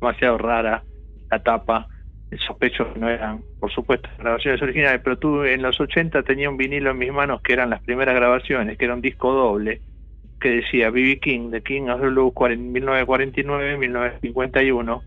demasiado 0.00 0.38
rara 0.38 0.82
la 1.30 1.42
tapa. 1.42 1.86
Sospecho 2.46 2.92
que 2.92 3.00
no 3.00 3.08
eran, 3.08 3.42
por 3.58 3.72
supuesto, 3.72 4.08
grabaciones 4.16 4.62
originales, 4.62 5.00
pero 5.02 5.18
tuve 5.18 5.52
en 5.52 5.62
los 5.62 5.80
80 5.80 6.22
tenía 6.22 6.48
un 6.48 6.56
vinilo 6.56 6.92
en 6.92 6.98
mis 6.98 7.12
manos 7.12 7.42
que 7.42 7.54
eran 7.54 7.70
las 7.70 7.82
primeras 7.82 8.14
grabaciones, 8.14 8.78
que 8.78 8.84
era 8.84 8.94
un 8.94 9.00
disco 9.00 9.32
doble, 9.32 9.80
que 10.40 10.50
decía 10.50 10.90
B.B. 10.90 11.18
King, 11.18 11.50
The 11.50 11.62
King 11.62 11.88
of 11.88 12.00
the 12.00 12.06
Blues, 12.06 12.32
1949-1951 12.34 15.02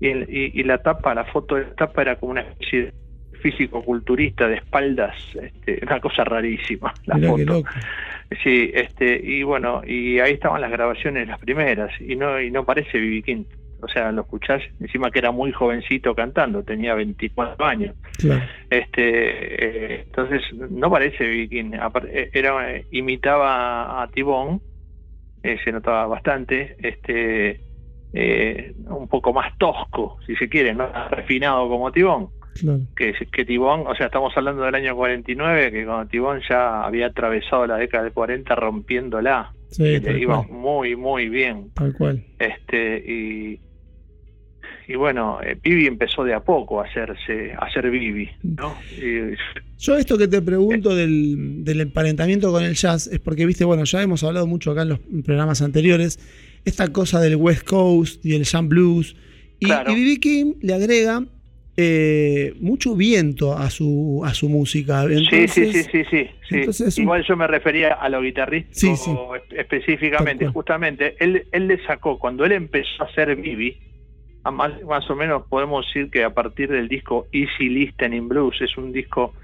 y, 0.00 0.08
y, 0.08 0.50
y 0.54 0.64
la 0.64 0.78
tapa, 0.78 1.14
la 1.14 1.26
foto 1.26 1.54
de 1.54 1.66
la 1.66 1.74
tapa 1.74 2.02
era 2.02 2.16
como 2.16 2.32
una 2.32 2.40
especie 2.42 2.86
de 2.86 2.92
físico-culturista 3.50 4.48
de 4.48 4.56
espaldas, 4.56 5.14
este, 5.40 5.78
una 5.86 6.00
cosa 6.00 6.24
rarísima, 6.24 6.92
la 7.04 7.14
Mirá 7.16 7.30
foto. 7.30 7.62
Sí, 8.42 8.72
este, 8.74 9.20
y 9.22 9.44
bueno, 9.44 9.82
y 9.86 10.18
ahí 10.18 10.32
estaban 10.32 10.60
las 10.60 10.72
grabaciones, 10.72 11.28
las 11.28 11.38
primeras, 11.38 11.92
y 12.00 12.16
no, 12.16 12.40
y 12.40 12.50
no 12.50 12.64
parece 12.64 12.98
B.B. 12.98 13.22
King. 13.22 13.44
O 13.82 13.88
sea, 13.88 14.10
lo 14.10 14.22
escuchás, 14.22 14.62
encima 14.80 15.10
que 15.10 15.20
era 15.20 15.30
muy 15.30 15.52
jovencito 15.52 16.14
cantando, 16.14 16.64
tenía 16.64 16.94
24 16.94 17.64
años. 17.64 17.94
Claro. 18.18 18.42
Este, 18.68 19.04
eh, 19.04 20.04
entonces 20.06 20.42
no 20.52 20.90
parece 20.90 21.22
B.B. 21.22 21.48
King, 21.48 21.70
eh, 22.08 22.30
era, 22.32 22.80
imitaba 22.90 24.02
a 24.02 24.08
Tibón, 24.08 24.60
eh, 25.44 25.58
se 25.62 25.70
notaba 25.70 26.06
bastante, 26.08 26.74
este, 26.82 27.60
eh, 28.12 28.74
un 28.88 29.06
poco 29.06 29.32
más 29.32 29.56
tosco, 29.58 30.18
si 30.26 30.34
se 30.34 30.48
quiere, 30.48 30.74
no 30.74 30.88
refinado 31.10 31.68
como 31.68 31.92
Tibón, 31.92 32.30
Claro. 32.60 32.80
que, 32.96 33.12
que 33.32 33.44
Tibón, 33.44 33.84
o 33.86 33.94
sea, 33.94 34.06
estamos 34.06 34.32
hablando 34.36 34.62
del 34.62 34.74
año 34.74 34.94
49, 34.96 35.72
que 35.72 35.84
cuando 35.84 36.08
Tibón 36.08 36.40
ya 36.48 36.82
había 36.84 37.06
atravesado 37.06 37.66
la 37.66 37.76
década 37.76 38.04
del 38.04 38.12
40 38.12 38.54
rompiéndola, 38.54 39.52
Sí, 39.70 39.82
que 39.82 39.90
le 39.92 40.00
tal 40.00 40.18
iba 40.22 40.36
cual. 40.46 40.58
muy, 40.58 40.96
muy 40.96 41.28
bien. 41.28 41.70
Tal 41.74 41.92
cual. 41.94 42.22
Este, 42.38 42.98
y, 42.98 43.60
y 44.88 44.94
bueno, 44.94 45.38
eh, 45.42 45.58
Bibi 45.60 45.86
empezó 45.86 46.22
de 46.22 46.32
a 46.34 46.40
poco 46.40 46.80
a 46.80 46.84
hacerse, 46.86 47.52
a 47.58 47.68
ser 47.72 47.90
Bibi, 47.90 48.28
¿no? 48.44 48.74
Y- 48.96 49.34
Yo 49.78 49.96
esto 49.96 50.16
que 50.16 50.28
te 50.28 50.40
pregunto 50.40 50.94
del, 50.94 51.64
del 51.64 51.80
emparentamiento 51.80 52.52
con 52.52 52.62
el 52.62 52.74
jazz 52.74 53.08
es 53.08 53.18
porque, 53.18 53.44
viste, 53.46 53.64
bueno, 53.64 53.82
ya 53.84 54.00
hemos 54.02 54.22
hablado 54.22 54.46
mucho 54.46 54.70
acá 54.70 54.82
en 54.82 54.90
los 54.90 55.00
programas 55.24 55.60
anteriores, 55.62 56.18
esta 56.64 56.92
cosa 56.92 57.20
del 57.20 57.36
West 57.36 57.64
Coast 57.68 58.24
y 58.24 58.34
el 58.36 58.44
jam 58.44 58.68
blues. 58.68 59.16
Y 59.58 59.66
Claro. 59.66 59.92
B.B. 59.94 60.18
King 60.20 60.54
le 60.60 60.74
agrega 60.74 61.24
eh, 61.76 62.54
mucho 62.60 62.94
viento 62.96 63.52
a 63.52 63.68
su, 63.70 64.22
a 64.24 64.32
su 64.32 64.48
música. 64.48 65.02
Entonces, 65.04 65.52
sí, 65.52 65.72
sí, 65.72 66.04
sí, 66.10 66.28
entonces 66.50 66.98
Igual 66.98 67.24
yo 67.26 67.36
me 67.36 67.46
refería 67.46 67.94
a 67.94 68.08
lo 68.08 68.22
guitarrista 68.22 68.70
Sí, 68.72 68.96
sí. 68.96 69.10
específicamente, 69.50 70.46
justamente. 70.48 71.16
Él, 71.18 71.46
él 71.52 71.68
le 71.68 71.84
sacó, 71.86 72.18
cuando 72.18 72.44
él 72.44 72.52
empezó 72.52 73.02
a 73.02 73.06
hacer 73.06 73.36
Bibi, 73.36 73.76
más, 74.50 74.82
más 74.84 75.08
o 75.10 75.16
menos 75.16 75.46
podemos 75.48 75.86
decir 75.86 76.10
que 76.10 76.24
a 76.24 76.30
partir 76.30 76.70
del 76.70 76.88
disco 76.88 77.26
Easy 77.32 77.68
Listening 77.68 78.28
Blues, 78.28 78.60
es 78.60 78.76
un 78.76 78.92
disco 78.92 79.34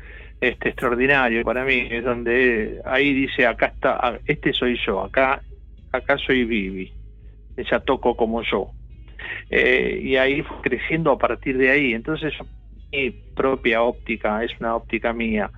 este 0.41 0.71
extraordinario 0.71 1.45
para 1.45 1.65
mí, 1.65 1.87
es 1.91 2.03
donde 2.03 2.81
ahí 2.85 3.13
dice, 3.13 3.47
acá 3.47 3.67
está, 3.67 4.19
este 4.27 4.53
soy 4.53 4.79
yo, 4.85 5.01
acá, 5.01 5.43
acá 5.93 6.19
soy 6.19 6.45
Bibi, 6.45 6.93
ya 7.71 7.81
toco 7.81 8.17
como 8.17 8.43
yo. 8.43 8.71
Eh, 9.51 10.01
y 10.03 10.17
ahí 10.17 10.43
fue 10.43 10.57
creciendo 10.63 11.13
a 11.13 11.19
partir 11.19 11.59
de 11.59 11.71
ahí. 11.71 11.95
Entonces, 11.95 12.33
mi 12.93 13.11
propia 13.11 13.83
óptica, 13.83 14.43
es 14.45 14.53
una 14.61 14.77
óptica 14.77 15.13
mía, 15.13 15.51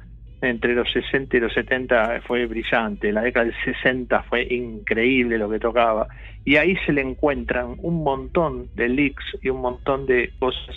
entre 0.49 0.75
los 0.75 0.91
60 0.93 1.37
y 1.37 1.41
los 1.41 1.53
70 1.55 2.23
fue 2.27 2.47
brillante, 2.47 3.13
la 3.13 3.23
década 3.23 3.47
del 3.47 3.55
60 3.65 4.23
fue 4.25 4.43
increíble 4.43 5.39
lo 5.39 5.49
que 5.51 5.59
tocaba, 5.59 6.09
y 6.45 6.57
ahí 6.57 6.77
se 6.85 6.93
le 6.93 7.01
encuentran 7.01 7.77
un 7.79 8.03
montón 8.05 8.69
de 8.75 8.89
leaks 8.89 9.25
y 9.43 9.49
un 9.49 9.61
montón 9.61 10.07
de 10.07 10.33
cosas 10.39 10.77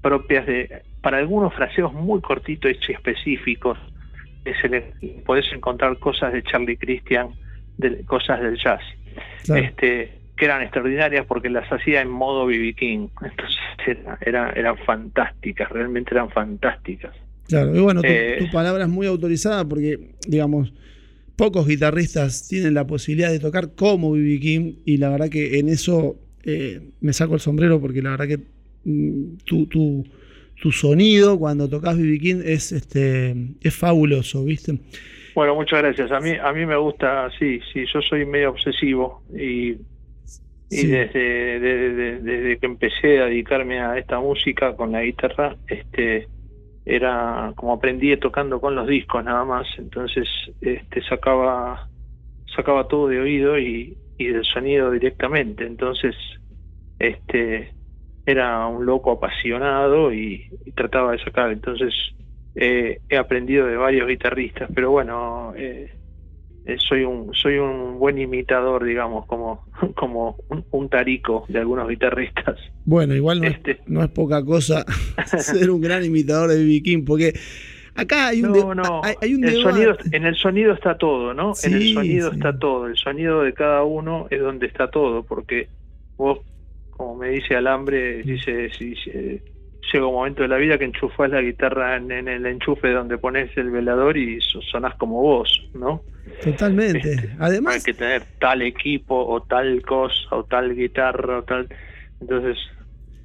propias 0.00 0.46
de, 0.46 0.82
para 1.02 1.18
algunos 1.18 1.52
fraseos 1.54 1.92
muy 1.92 2.20
cortitos 2.20 2.72
y 2.88 2.92
específicos, 2.92 3.78
se 4.60 4.68
le, 4.68 4.92
podés 5.24 5.52
encontrar 5.52 5.98
cosas 5.98 6.32
de 6.32 6.42
Charlie 6.42 6.76
Christian, 6.76 7.30
de, 7.78 8.04
cosas 8.04 8.40
del 8.40 8.56
jazz 8.56 8.80
claro. 9.44 9.62
este, 9.62 10.15
que 10.36 10.44
eran 10.44 10.62
extraordinarias 10.62 11.24
porque 11.26 11.48
las 11.48 11.70
hacía 11.72 12.00
en 12.02 12.08
modo 12.10 12.46
BB 12.46 12.74
King. 12.76 13.08
Entonces 13.22 13.56
era, 13.86 14.18
era- 14.20 14.50
eran 14.52 14.76
fantásticas, 14.84 15.68
realmente 15.70 16.12
eran 16.14 16.30
fantásticas. 16.30 17.14
Claro, 17.48 17.74
y 17.76 17.80
bueno, 17.80 18.02
tu, 18.02 18.08
Eh. 18.08 18.36
tu 18.38 18.50
palabra 18.50 18.84
es 18.84 18.90
muy 18.90 19.06
autorizada 19.06 19.64
porque, 19.66 20.10
digamos, 20.26 20.72
pocos 21.36 21.66
guitarristas 21.68 22.48
tienen 22.48 22.74
la 22.74 22.86
posibilidad 22.86 23.30
de 23.30 23.38
tocar 23.38 23.74
como 23.74 24.12
B.B. 24.12 24.40
King 24.40 24.72
y 24.84 24.96
la 24.96 25.10
verdad 25.10 25.28
que 25.28 25.58
en 25.58 25.68
eso 25.68 26.16
eh, 26.44 26.80
me 27.00 27.12
saco 27.12 27.34
el 27.34 27.40
sombrero 27.40 27.80
porque 27.80 28.02
la 28.02 28.10
verdad 28.10 28.26
que 28.26 28.38
mm, 28.84 29.36
tu, 29.44 29.66
tu, 29.66 30.04
tu 30.60 30.72
sonido 30.72 31.38
cuando 31.38 31.68
tocas 31.68 31.96
B.B. 31.96 32.18
King 32.18 32.42
es, 32.44 32.72
este, 32.72 33.34
es 33.60 33.74
fabuloso, 33.76 34.44
¿viste? 34.44 34.78
Bueno, 35.34 35.54
muchas 35.54 35.82
gracias. 35.82 36.10
A 36.10 36.18
mí, 36.20 36.30
a 36.30 36.52
mí 36.52 36.64
me 36.66 36.76
gusta, 36.76 37.30
sí, 37.38 37.60
sí, 37.72 37.84
yo 37.92 38.00
soy 38.00 38.24
medio 38.24 38.50
obsesivo 38.50 39.22
y, 39.38 39.76
y 40.70 40.86
desde, 40.86 41.60
de- 41.60 41.90
de- 41.94 42.20
desde 42.20 42.58
que 42.58 42.66
empecé 42.66 43.20
a 43.20 43.26
dedicarme 43.26 43.80
a 43.80 43.98
esta 43.98 44.20
música 44.20 44.76
con 44.76 44.92
la 44.92 45.02
guitarra, 45.02 45.56
este 45.66 46.28
era 46.84 47.52
como 47.56 47.74
aprendí 47.74 48.16
tocando 48.18 48.60
con 48.60 48.74
los 48.76 48.88
discos 48.88 49.24
nada 49.24 49.44
más, 49.44 49.66
entonces 49.78 50.28
este 50.60 51.02
sacaba 51.04 51.88
sacaba 52.56 52.88
todo 52.88 53.08
de 53.08 53.20
oído 53.20 53.58
y, 53.58 53.98
y 54.18 54.26
del 54.28 54.44
sonido 54.44 54.90
directamente, 54.92 55.66
entonces 55.66 56.16
este 56.98 57.74
era 58.24 58.66
un 58.66 58.86
loco 58.86 59.12
apasionado 59.12 60.12
y, 60.12 60.46
y 60.64 60.72
trataba 60.72 61.12
de 61.12 61.18
sacar, 61.24 61.50
entonces 61.52 61.94
eh, 62.54 63.00
he 63.08 63.16
aprendido 63.16 63.66
de 63.66 63.76
varios 63.76 64.08
guitarristas, 64.08 64.68
pero 64.74 64.90
bueno, 64.90 65.54
eh, 65.56 65.92
soy 66.78 67.04
un 67.04 67.32
soy 67.34 67.58
un 67.58 67.98
buen 67.98 68.18
imitador, 68.18 68.84
digamos, 68.84 69.26
como 69.26 69.64
como 69.96 70.36
un, 70.48 70.64
un 70.70 70.88
tarico 70.88 71.44
de 71.48 71.58
algunos 71.60 71.88
guitarristas. 71.88 72.56
Bueno, 72.84 73.14
igual 73.14 73.40
no, 73.40 73.46
Este. 73.48 73.72
es, 73.72 73.78
no 73.86 74.02
es 74.02 74.10
poca 74.10 74.44
cosa 74.44 74.84
ser 75.26 75.70
un 75.70 75.80
gran 75.80 76.04
imitador 76.04 76.50
de 76.50 76.56
B.B. 76.58 76.82
King 76.82 77.04
porque 77.06 77.32
acá 77.94 78.28
hay 78.28 78.42
un, 78.42 78.52
No, 78.52 78.74
no, 78.74 79.00
hay, 79.04 79.14
hay 79.20 79.34
un 79.34 79.44
el 79.44 79.62
sonido, 79.62 79.96
en 80.12 80.24
el 80.26 80.36
sonido 80.36 80.72
está 80.72 80.96
todo, 80.98 81.32
¿no? 81.34 81.52
en 81.62 81.74
el 81.74 81.94
sonido 81.94 82.30
sí. 82.30 82.36
está 82.36 82.58
todo, 82.58 82.86
el 82.86 82.96
sonido 82.96 83.42
de 83.42 83.52
cada 83.54 83.84
uno 83.84 84.26
es 84.30 84.40
donde 84.40 84.66
está 84.66 84.90
todo, 84.90 85.22
porque 85.22 85.68
vos, 86.18 86.40
como 86.90 87.16
me 87.16 87.28
dice 87.30 87.54
Alambre, 87.56 88.22
dice, 88.22 88.70
si, 88.76 88.94
eh, 89.06 89.42
llega 89.92 90.06
un 90.06 90.14
momento 90.14 90.42
de 90.42 90.48
la 90.48 90.56
vida 90.56 90.78
que 90.78 90.84
enchufás 90.84 91.30
la 91.30 91.40
guitarra 91.40 91.96
en, 91.96 92.10
en 92.10 92.28
el 92.28 92.44
enchufe 92.46 92.90
donde 92.90 93.18
pones 93.18 93.56
el 93.56 93.70
velador 93.70 94.16
y 94.16 94.40
so- 94.40 94.60
sonás 94.62 94.94
como 94.96 95.22
vos, 95.22 95.48
¿no? 95.74 96.02
Totalmente. 96.42 97.12
Este, 97.12 97.28
Hay 97.30 97.36
Además, 97.38 97.84
que 97.84 97.94
tener 97.94 98.22
tal 98.38 98.62
equipo 98.62 99.14
o 99.26 99.42
tal 99.42 99.82
cosa 99.82 100.14
o 100.30 100.44
tal 100.44 100.74
guitarra 100.74 101.38
o 101.38 101.42
tal... 101.44 101.68
Entonces, 102.20 102.56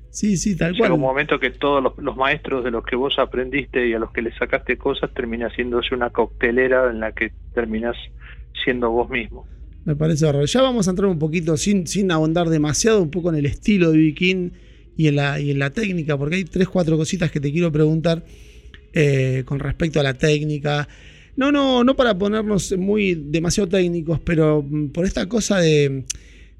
sí, 0.09 0.37
sí, 0.37 0.57
tal 0.57 0.73
llega 0.73 0.87
cual. 0.87 0.91
un 0.93 1.01
momento 1.01 1.39
que 1.39 1.51
todos 1.51 1.81
los, 1.81 1.97
los 1.97 2.15
maestros 2.17 2.63
de 2.63 2.71
los 2.71 2.83
que 2.83 2.95
vos 2.95 3.17
aprendiste 3.19 3.87
y 3.87 3.93
a 3.93 3.99
los 3.99 4.11
que 4.11 4.21
le 4.21 4.33
sacaste 4.37 4.77
cosas 4.77 5.13
termina 5.13 5.47
haciéndose 5.47 5.95
una 5.95 6.09
coctelera 6.09 6.89
en 6.89 6.99
la 6.99 7.11
que 7.13 7.31
terminás 7.53 7.95
siendo 8.63 8.89
vos 8.91 9.09
mismo. 9.09 9.47
Me 9.85 9.95
parece 9.95 10.25
bárbaro. 10.25 10.45
Ya 10.45 10.61
vamos 10.61 10.87
a 10.87 10.91
entrar 10.91 11.09
un 11.09 11.17
poquito, 11.19 11.57
sin, 11.57 11.87
sin 11.87 12.11
ahondar 12.11 12.49
demasiado, 12.49 13.01
un 13.01 13.09
poco 13.09 13.29
en 13.29 13.35
el 13.35 13.45
estilo 13.45 13.91
de 13.91 13.97
B.B. 13.97 14.13
King 14.13 14.49
y 14.95 15.07
en, 15.07 15.15
la, 15.15 15.39
y 15.39 15.51
en 15.51 15.59
la 15.59 15.71
técnica, 15.71 16.17
porque 16.17 16.35
hay 16.35 16.43
tres, 16.43 16.67
cuatro 16.67 16.97
cositas 16.97 17.31
que 17.31 17.39
te 17.39 17.51
quiero 17.51 17.71
preguntar 17.71 18.23
eh, 18.93 19.43
con 19.45 19.59
respecto 19.59 19.99
a 19.99 20.03
la 20.03 20.13
técnica. 20.13 20.87
No, 21.35 21.51
no, 21.51 21.83
no 21.83 21.95
para 21.95 22.17
ponernos 22.17 22.75
muy 22.77 23.15
demasiado 23.15 23.69
técnicos, 23.69 24.19
pero 24.19 24.63
mm, 24.67 24.89
por 24.89 25.05
esta 25.05 25.27
cosa 25.27 25.59
de, 25.59 26.03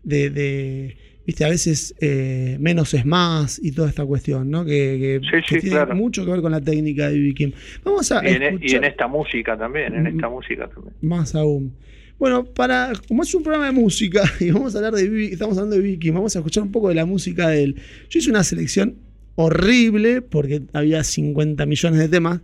de, 0.04 0.30
de, 0.30 0.98
viste, 1.28 1.44
a 1.46 1.50
veces 1.50 1.94
eh, 2.00 2.58
menos 2.60 2.94
es 2.94 3.06
más 3.06 3.60
y 3.62 3.72
toda 3.74 3.90
esta 3.90 4.06
cuestión, 4.06 4.50
¿no? 4.50 4.64
Que, 4.66 4.72
que- 4.72 5.22
Sí, 5.24 5.38
que 5.48 5.56
sí, 5.56 5.62
tiene 5.62 5.76
claro. 5.76 5.96
mucho 5.96 6.26
que 6.26 6.32
ver 6.32 6.42
con 6.42 6.52
la 6.52 6.62
técnica 6.62 7.10
de. 7.10 7.34
King. 7.34 7.52
Vamos 7.84 8.12
a 8.12 8.24
Y 8.28 8.34
en, 8.34 8.42
e- 8.44 8.46
y 8.46 8.48
escuchar- 8.56 8.76
en 8.78 8.84
esta 8.86 9.08
música 9.08 9.58
también, 9.58 9.94
en 9.94 10.04
Mm. 10.04 10.08
esta 10.08 10.30
música 10.30 10.68
también. 10.70 10.94
más 11.02 11.36
aún. 11.36 11.74
Bueno, 12.18 12.46
para, 12.46 12.94
como 13.08 13.24
es 13.24 13.34
un 13.34 13.42
programa 13.44 13.66
de 13.66 13.72
música 13.74 14.22
y 14.40 14.52
vamos 14.52 14.74
a 14.76 14.78
hablar 14.78 14.94
de 14.94 15.10
B.B. 15.10 15.26
estamos 15.34 15.58
hablando 15.58 15.76
de 15.76 15.82
Vicky, 15.82 16.12
vamos 16.12 16.36
a 16.36 16.40
escuchar 16.40 16.64
un 16.64 16.72
poco 16.72 16.90
de 16.90 16.96
la 16.96 17.06
música 17.06 17.50
de 17.50 17.64
él. 17.64 17.76
Yo 18.10 18.20
hice 18.20 18.30
una 18.30 18.44
selección 18.44 18.96
horrible 19.36 20.22
porque 20.22 20.62
había 20.74 21.04
50 21.04 21.66
millones 21.66 22.00
de 22.00 22.08
temas. 22.10 22.42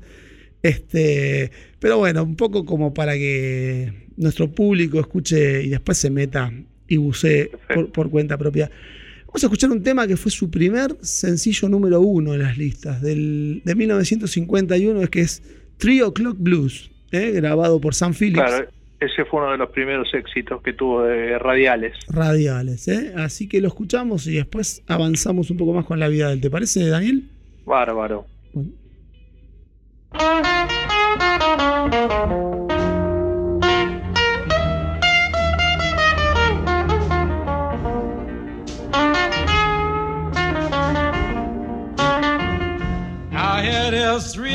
Este, 0.61 1.51
pero 1.79 1.99
bueno, 1.99 2.23
un 2.23 2.35
poco 2.35 2.65
como 2.65 2.93
para 2.93 3.13
que 3.13 4.07
nuestro 4.17 4.49
público 4.49 4.99
escuche 4.99 5.63
y 5.63 5.69
después 5.69 5.97
se 5.97 6.09
meta 6.09 6.51
y 6.87 6.97
bucee 6.97 7.51
por, 7.93 8.09
cuenta 8.09 8.37
propia. 8.37 8.69
Vamos 9.27 9.43
a 9.43 9.47
escuchar 9.47 9.71
un 9.71 9.83
tema 9.83 10.07
que 10.07 10.17
fue 10.17 10.31
su 10.31 10.49
primer 10.49 10.95
sencillo 11.01 11.69
número 11.69 12.01
uno 12.01 12.33
en 12.33 12.41
las 12.41 12.57
listas 12.57 13.01
del, 13.01 13.61
de 13.63 13.75
1951, 13.75 15.01
es 15.01 15.09
que 15.09 15.21
es 15.21 15.43
Three 15.77 16.01
O'Clock 16.01 16.37
Blues, 16.39 16.89
¿eh? 17.11 17.31
grabado 17.31 17.79
por 17.79 17.93
Sam 17.93 18.13
Phillips. 18.13 18.41
Claro, 18.41 18.67
ese 18.99 19.25
fue 19.25 19.41
uno 19.41 19.51
de 19.51 19.57
los 19.57 19.69
primeros 19.69 20.11
éxitos 20.13 20.61
que 20.63 20.73
tuvo 20.73 21.03
de 21.03 21.37
radiales. 21.37 21.95
radiales. 22.09 22.87
¿eh? 22.87 23.13
Así 23.15 23.47
que 23.47 23.61
lo 23.61 23.67
escuchamos 23.67 24.25
y 24.25 24.35
después 24.35 24.81
avanzamos 24.87 25.51
un 25.51 25.57
poco 25.57 25.73
más 25.73 25.85
con 25.85 25.99
la 25.99 26.07
vida 26.07 26.27
de 26.29 26.33
él. 26.33 26.41
¿Te 26.41 26.49
parece, 26.49 26.87
Daniel? 26.87 27.23
Bárbaro. 27.65 28.25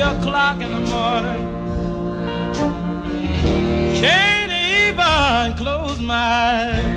O'clock 0.02 0.60
in 0.60 0.70
the 0.70 0.80
morning. 0.90 1.42
Can't 4.00 4.52
even 4.52 5.56
close 5.56 5.98
my 6.00 6.14
eyes. 6.14 6.91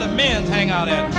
Where 0.00 0.08
the 0.08 0.14
men 0.16 0.44
hang 0.46 0.70
out 0.70 0.88
at. 0.88 1.13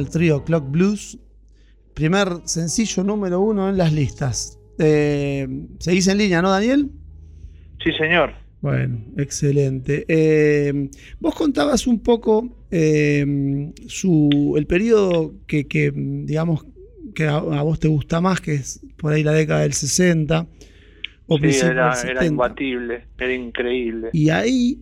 Genial, 0.00 0.10
Trio 0.10 0.44
Clock 0.44 0.70
Blues. 0.70 1.18
Primer 1.94 2.28
sencillo 2.44 3.04
número 3.04 3.40
uno 3.40 3.68
en 3.68 3.76
las 3.76 3.92
listas. 3.92 4.58
Eh, 4.78 5.46
¿Seguís 5.78 6.08
en 6.08 6.18
línea, 6.18 6.40
no, 6.42 6.50
Daniel? 6.50 6.90
Sí, 7.82 7.92
señor. 7.92 8.34
Bueno, 8.60 9.04
excelente. 9.16 10.04
Eh, 10.08 10.90
vos 11.18 11.34
contabas 11.34 11.86
un 11.86 12.00
poco 12.02 12.66
eh, 12.70 13.72
su, 13.86 14.54
el 14.56 14.66
periodo 14.66 15.34
que, 15.46 15.66
que, 15.66 15.92
digamos, 15.94 16.66
que 17.14 17.24
a, 17.24 17.36
a 17.36 17.62
vos 17.62 17.80
te 17.80 17.88
gusta 17.88 18.20
más, 18.20 18.40
que 18.40 18.54
es 18.54 18.80
por 18.96 19.12
ahí 19.12 19.22
la 19.22 19.32
década 19.32 19.60
del 19.62 19.72
60 19.72 20.46
o 21.26 21.38
Sí, 21.38 21.40
principios 21.40 21.70
era, 21.70 22.02
era 22.02 22.22
70. 22.22 22.26
imbatible, 22.26 23.08
era 23.18 23.34
increíble. 23.34 24.10
Y 24.12 24.30
ahí 24.30 24.78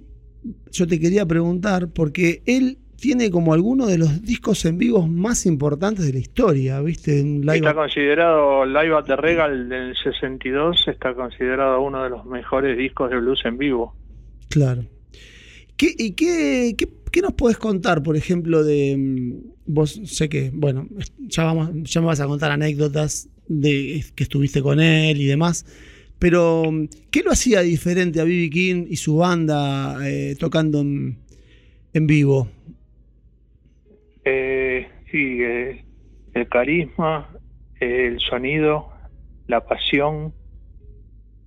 yo 0.73 0.87
te 0.87 0.99
quería 0.99 1.27
preguntar, 1.27 1.93
porque 1.93 2.43
él 2.47 2.79
tiene 3.01 3.31
como 3.31 3.55
alguno 3.55 3.87
de 3.87 3.97
los 3.97 4.23
discos 4.23 4.65
en 4.65 4.77
vivos 4.77 5.09
más 5.09 5.47
importantes 5.47 6.05
de 6.07 6.13
la 6.13 6.19
historia, 6.19 6.81
¿viste? 6.81 7.23
Live 7.23 7.57
Está 7.57 7.75
considerado 7.75 8.65
Live 8.65 8.97
at 8.97 9.05
the 9.05 9.17
Regal 9.17 9.69
del 9.69 9.97
62, 9.97 10.89
está 10.89 11.15
considerado 11.15 11.81
uno 11.81 12.03
de 12.03 12.11
los 12.11 12.27
mejores 12.27 12.77
discos 12.77 13.11
de 13.11 13.19
blues 13.19 13.41
en 13.45 13.57
vivo. 13.57 13.95
Claro. 14.49 14.85
¿Qué, 15.77 15.95
¿Y 15.97 16.13
qué, 16.13 16.75
qué, 16.77 16.89
qué 17.13 17.23
nos 17.23 17.35
podés 17.35 17.57
contar, 17.57 18.03
por 18.03 18.17
ejemplo, 18.17 18.65
de. 18.65 18.97
mm, 18.99 19.33
Vos 19.71 20.01
sé 20.05 20.31
que, 20.31 20.51
bueno, 20.53 20.89
ya, 21.19 21.45
vamos, 21.45 21.71
ya 21.85 22.01
me 22.01 22.07
vas 22.07 22.21
a 22.21 22.27
contar 22.27 22.51
anécdotas 22.51 23.29
de 23.47 24.03
que 24.15 24.23
estuviste 24.25 24.63
con 24.63 24.81
él 24.81 25.21
y 25.21 25.27
demás, 25.27 25.67
Pero, 26.19 26.65
¿qué 27.11 27.23
lo 27.23 27.31
hacía 27.31 27.61
diferente 27.61 28.21
a 28.21 28.25
B.B. 28.25 28.51
King 28.51 28.87
y 28.89 28.97
su 28.97 29.17
banda 29.17 29.99
eh, 30.09 30.37
tocando 30.39 30.81
en, 30.81 31.19
en 31.93 32.07
vivo? 32.07 32.49
Eh, 34.31 34.87
sí, 35.11 35.39
eh, 35.43 35.85
el 36.35 36.49
carisma, 36.51 37.31
el 37.81 38.21
sonido, 38.21 38.91
la 39.47 39.65
pasión, 39.65 40.35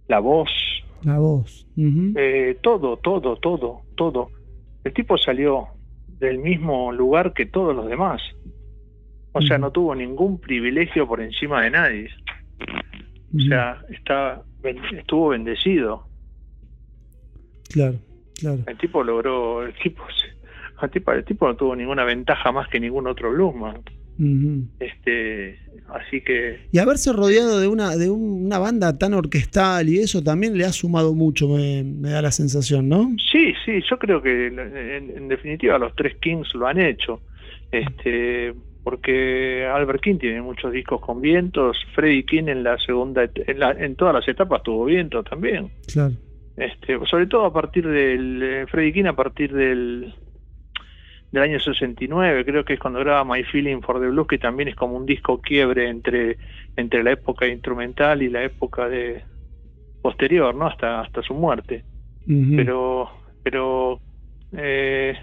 la 0.07 0.17
voz, 0.19 0.49
La 1.03 1.19
voz. 1.19 1.67
Eh, 2.15 2.57
todo, 2.63 2.97
todo, 2.97 3.35
todo, 3.37 3.81
todo. 3.95 4.29
El 4.83 4.93
tipo 4.93 5.15
salió 5.17 5.67
del 6.19 6.39
mismo 6.39 6.91
lugar 6.91 7.33
que 7.33 7.45
todos 7.45 7.75
los 7.75 7.87
demás. 7.87 8.21
O 9.33 9.41
sea, 9.41 9.57
no 9.59 9.71
tuvo 9.71 9.93
ningún 9.95 10.39
privilegio 10.39 11.07
por 11.07 11.21
encima 11.21 11.61
de 11.63 11.69
nadie. 11.71 12.09
O 13.35 13.39
sea, 13.39 13.79
está, 13.89 14.43
estuvo 14.97 15.29
bendecido. 15.29 16.07
Claro, 17.69 17.97
claro. 18.39 18.59
El 18.67 18.77
tipo 18.77 19.03
logró, 19.03 19.63
el 19.63 19.73
tipo, 19.75 20.03
se- 20.09 20.31
el 20.85 20.91
tipo, 20.91 21.11
el 21.11 21.23
tipo 21.25 21.47
no 21.47 21.55
tuvo 21.55 21.75
ninguna 21.75 22.03
ventaja 22.03 22.51
más 22.51 22.67
que 22.69 22.79
ningún 22.79 23.07
otro 23.07 23.31
bluesman. 23.31 23.81
Este, 24.79 25.57
así 25.89 26.21
que 26.21 26.59
Y 26.71 26.77
haberse 26.79 27.11
rodeado 27.13 27.59
de 27.59 27.67
una, 27.67 27.95
de 27.95 28.09
un- 28.09 28.45
una 28.45 28.59
banda 28.59 28.97
tan 28.97 29.13
orquestal 29.13 29.89
y 29.89 29.99
eso 29.99 30.21
también 30.23 30.57
le 30.57 30.65
ha 30.65 30.71
sumado 30.71 31.13
mucho, 31.15 31.47
me, 31.47 31.83
me 31.83 32.09
da 32.09 32.21
la 32.21 32.31
sensación, 32.31 32.87
¿no? 32.89 33.09
Sí, 33.31 33.53
sí, 33.65 33.81
yo 33.89 33.97
creo 33.97 34.21
que 34.21 34.47
en, 34.47 34.59
en 35.17 35.27
definitiva 35.27 35.77
los 35.79 35.95
tres 35.95 36.15
Kings 36.17 36.53
lo 36.55 36.67
han 36.67 36.79
hecho. 36.79 37.21
Este, 37.71 38.53
porque 38.83 39.65
Albert 39.65 40.01
King 40.03 40.17
tiene 40.17 40.41
muchos 40.41 40.71
discos 40.73 41.01
con 41.01 41.21
vientos, 41.21 41.77
Freddie 41.95 42.25
King 42.25 42.47
en 42.47 42.63
la 42.63 42.77
segunda 42.79 43.23
en, 43.33 43.59
la- 43.59 43.71
en 43.71 43.95
todas 43.95 44.13
las 44.13 44.27
etapas 44.27 44.61
tuvo 44.63 44.85
viento 44.85 45.23
también. 45.23 45.69
Claro. 45.91 46.13
Este, 46.57 46.99
sobre 47.09 47.27
todo 47.27 47.45
a 47.45 47.53
partir 47.53 47.87
del 47.87 48.41
eh, 48.43 48.65
Freddie 48.67 48.93
King 48.93 49.05
a 49.05 49.15
partir 49.15 49.53
del 49.53 50.13
del 51.31 51.43
año 51.43 51.59
69, 51.59 52.45
creo 52.45 52.65
que 52.65 52.73
es 52.73 52.79
cuando 52.79 52.99
graba 52.99 53.23
My 53.23 53.43
Feeling 53.43 53.81
for 53.81 53.99
the 53.99 54.07
Blues, 54.07 54.27
que 54.27 54.37
también 54.37 54.67
es 54.67 54.75
como 54.75 54.97
un 54.97 55.05
disco 55.05 55.41
quiebre 55.41 55.87
entre 55.87 56.37
entre 56.75 57.03
la 57.03 57.11
época 57.11 57.47
instrumental 57.47 58.21
y 58.21 58.29
la 58.29 58.43
época 58.43 58.89
de 58.89 59.23
posterior, 60.01 60.53
¿no? 60.53 60.67
Hasta 60.67 61.01
hasta 61.01 61.21
su 61.21 61.33
muerte. 61.33 61.83
Pero 62.55 63.09
pero 63.43 63.99
eh, 64.55 65.17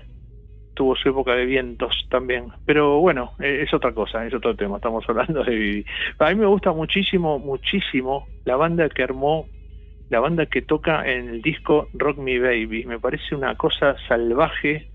tuvo 0.75 0.97
su 0.97 1.11
época 1.11 1.35
de 1.35 1.45
vientos 1.45 2.07
también. 2.11 2.47
Pero 2.65 3.01
bueno 3.01 3.33
eh, 3.39 3.65
es 3.67 3.75
otra 3.75 3.93
cosa 3.93 4.27
es 4.27 4.33
otro 4.33 4.57
tema 4.57 4.77
estamos 4.77 5.05
hablando 5.09 5.45
de 5.45 5.55
Vivi. 5.55 5.85
A 6.19 6.31
mí 6.31 6.37
me 6.37 6.47
gusta 6.47 6.73
muchísimo 6.73 7.39
muchísimo 7.39 8.27
la 8.45 8.57
banda 8.57 8.89
que 8.89 9.03
armó 9.03 9.47
la 10.09 10.21
banda 10.21 10.47
que 10.47 10.63
toca 10.63 11.07
en 11.07 11.29
el 11.29 11.43
disco 11.43 11.89
Rock 11.93 12.17
Me 12.17 12.39
Baby. 12.39 12.87
Me 12.87 12.99
parece 12.99 13.35
una 13.35 13.55
cosa 13.57 13.95
salvaje 14.09 14.89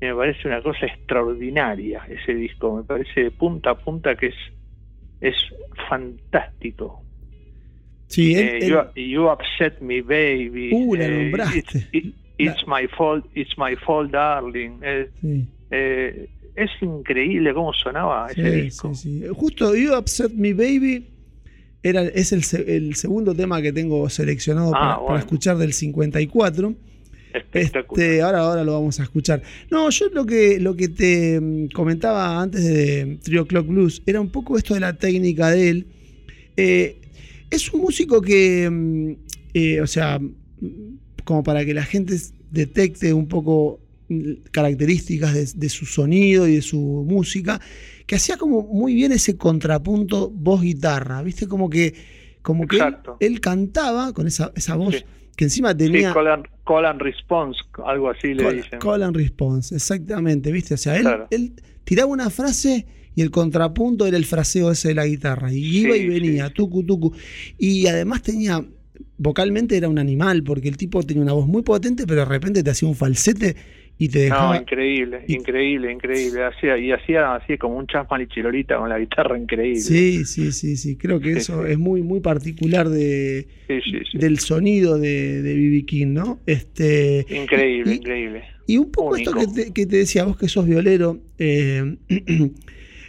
me 0.00 0.14
parece 0.14 0.46
una 0.48 0.62
cosa 0.62 0.86
extraordinaria 0.86 2.02
ese 2.08 2.34
disco 2.34 2.76
me 2.76 2.82
parece 2.84 3.24
de 3.24 3.30
punta 3.30 3.70
a 3.70 3.74
punta 3.78 4.14
que 4.14 4.26
es 4.26 4.34
es 5.20 5.34
fantástico 5.88 7.02
Sí, 8.08 8.34
él- 8.36 8.48
eh, 8.48 8.58
él- 8.62 8.68
you, 8.94 9.02
you 9.02 9.28
upset 9.28 9.80
me, 9.80 10.00
baby. 10.00 10.70
Uh, 10.72 10.94
la 10.94 11.06
Eh, 11.06 11.10
nombraste. 11.24 11.58
It's, 11.58 11.74
it- 11.92 12.14
it's 12.38 12.64
my 12.68 12.86
fault, 12.96 13.24
it's 13.34 13.58
my 13.58 13.74
fault, 13.74 14.12
darling. 14.12 14.78
Eh, 14.82 15.10
sí, 15.20 15.44
eh, 15.72 16.28
es 16.54 16.70
increíble 16.82 17.52
cómo 17.52 17.72
sonaba 17.72 18.28
ese 18.30 18.42
sí, 18.54 18.60
disco. 18.62 18.94
sí, 18.94 19.20
sí. 19.22 19.26
Justo 19.34 19.74
You 19.74 19.96
Upset 19.98 20.30
Me 20.34 20.52
Baby 20.54 21.04
era, 21.82 22.02
es 22.02 22.32
el, 22.32 22.42
el 22.68 22.94
segundo 22.94 23.34
tema 23.34 23.60
que 23.60 23.72
tengo 23.72 24.08
seleccionado 24.08 24.68
Ah, 24.68 24.78
para, 24.78 24.90
para 24.94 25.02
bueno. 25.02 25.18
escuchar 25.18 25.56
del 25.56 25.72
54. 25.72 26.74
Espectacular. 27.36 28.06
Este, 28.06 28.22
ahora, 28.22 28.40
ahora 28.40 28.64
lo 28.64 28.72
vamos 28.72 28.98
a 29.00 29.02
escuchar. 29.02 29.42
No, 29.70 29.90
yo 29.90 30.08
lo 30.08 30.24
que, 30.24 30.58
lo 30.60 30.74
que 30.74 30.88
te 30.88 31.40
mm, 31.40 31.68
comentaba 31.68 32.40
antes 32.40 32.64
de 32.64 33.18
Trio 33.22 33.46
Clock 33.46 33.66
Blues 33.66 34.02
era 34.06 34.20
un 34.20 34.30
poco 34.30 34.56
esto 34.56 34.74
de 34.74 34.80
la 34.80 34.94
técnica 34.94 35.50
de 35.50 35.68
él. 35.68 35.86
Eh, 36.56 37.00
es 37.50 37.72
un 37.72 37.80
músico 37.82 38.20
que, 38.22 38.68
mm, 38.70 39.12
eh, 39.54 39.80
o 39.80 39.86
sea, 39.86 40.18
mm, 40.18 40.28
como 41.24 41.42
para 41.42 41.64
que 41.64 41.74
la 41.74 41.84
gente 41.84 42.16
detecte 42.50 43.12
un 43.12 43.28
poco 43.28 43.80
características 44.52 45.34
de, 45.34 45.48
de 45.56 45.68
su 45.68 45.84
sonido 45.84 46.46
y 46.46 46.54
de 46.54 46.62
su 46.62 46.78
música, 46.78 47.60
que 48.06 48.14
hacía 48.14 48.36
como 48.36 48.62
muy 48.62 48.94
bien 48.94 49.10
ese 49.10 49.36
contrapunto 49.36 50.30
voz-guitarra, 50.30 51.22
¿viste? 51.22 51.48
Como 51.48 51.68
que, 51.68 51.92
como 52.40 52.68
que 52.68 52.78
él, 53.18 53.40
cantaba 53.40 54.12
con 54.12 54.28
esa, 54.28 54.52
esa 54.54 54.76
voz 54.76 54.94
Sí. 54.94 55.04
Que 55.36 55.44
encima 55.44 55.70
Sí, 55.72 55.76
tenía... 55.78 56.12
call, 56.12 56.28
and, 56.28 56.46
call 56.66 56.84
and 56.86 57.00
response, 57.00 57.58
algo 57.84 58.10
así 58.10 58.34
le 58.34 58.54
dicen. 58.54 58.78
call 58.80 59.02
and 59.02 59.14
response, 59.16 59.74
exactamente, 59.74 60.50
¿viste? 60.50 60.74
O 60.74 60.78
sea, 60.78 60.96
él, 60.96 61.02
Claro. 61.02 61.26
él 61.30 61.52
tiraba 61.84 62.10
una 62.10 62.30
frase 62.30 62.86
y 63.14 63.22
el 63.22 63.30
contrapunto 63.30 64.06
era 64.06 64.16
el 64.16 64.24
fraseo 64.24 64.70
ese 64.70 64.88
de 64.88 64.94
la 64.94 65.06
guitarra. 65.06 65.52
Y 65.52 65.78
iba 65.78 65.94
Sí, 65.94 66.00
y 66.02 66.08
venía, 66.08 66.48
sí. 66.48 66.54
tucu, 66.54 66.82
tucu. 66.84 67.12
Y 67.58 67.86
además 67.86 68.22
tenía, 68.22 68.64
vocalmente 69.18 69.76
era 69.76 69.88
un 69.88 69.98
animal, 69.98 70.42
porque 70.42 70.68
el 70.68 70.76
tipo 70.76 71.02
tenía 71.02 71.22
una 71.22 71.32
voz 71.32 71.46
muy 71.46 71.62
potente, 71.62 72.06
pero 72.06 72.20
de 72.20 72.26
repente 72.26 72.62
te 72.62 72.70
hacía 72.70 72.88
un 72.88 72.94
falsete 72.96 73.56
y 73.98 74.08
te 74.08 74.18
No, 74.18 74.24
dejaba... 74.24 74.56
increíble, 74.56 75.24
y- 75.26 75.34
increíble, 75.34 75.92
increíble. 75.92 76.44
Hacía, 76.44 76.76
y 76.78 76.92
hacía 76.92 77.34
así 77.36 77.56
como 77.58 77.76
un 77.76 77.86
Chasman 77.86 78.22
y 78.22 78.26
Chilorita 78.26 78.76
con 78.76 78.88
la 78.88 78.98
guitarra 78.98 79.38
increíble. 79.38 79.80
Sí, 79.80 80.24
sí, 80.24 80.52
sí, 80.52 80.76
sí. 80.76 80.96
Creo 80.96 81.20
que 81.20 81.32
Sí, 81.34 81.38
eso 81.38 81.64
sí. 81.64 81.72
es 81.72 81.78
muy, 81.78 82.02
muy 82.02 82.20
particular 82.20 82.88
de, 82.88 83.46
sí, 83.68 84.18
del 84.18 84.38
sonido 84.38 84.98
de 84.98 85.42
de 85.42 85.54
B.B. 85.54 85.84
King, 85.86 86.08
¿no? 86.08 86.40
Este, 86.46 87.26
Increíble, 87.30 87.92
y- 87.92 87.96
increíble. 87.96 88.44
Y 88.68 88.78
un 88.78 88.90
poco 88.90 89.16
esto 89.16 89.32
que 89.32 89.46
te, 89.46 89.72
que 89.72 89.86
te 89.86 89.96
decía 89.98 90.24
vos 90.24 90.36
que 90.36 90.48
sos 90.48 90.66
violero, 90.66 91.18
eh, 91.38 91.96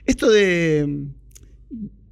esto 0.06 0.30
de, 0.30 0.88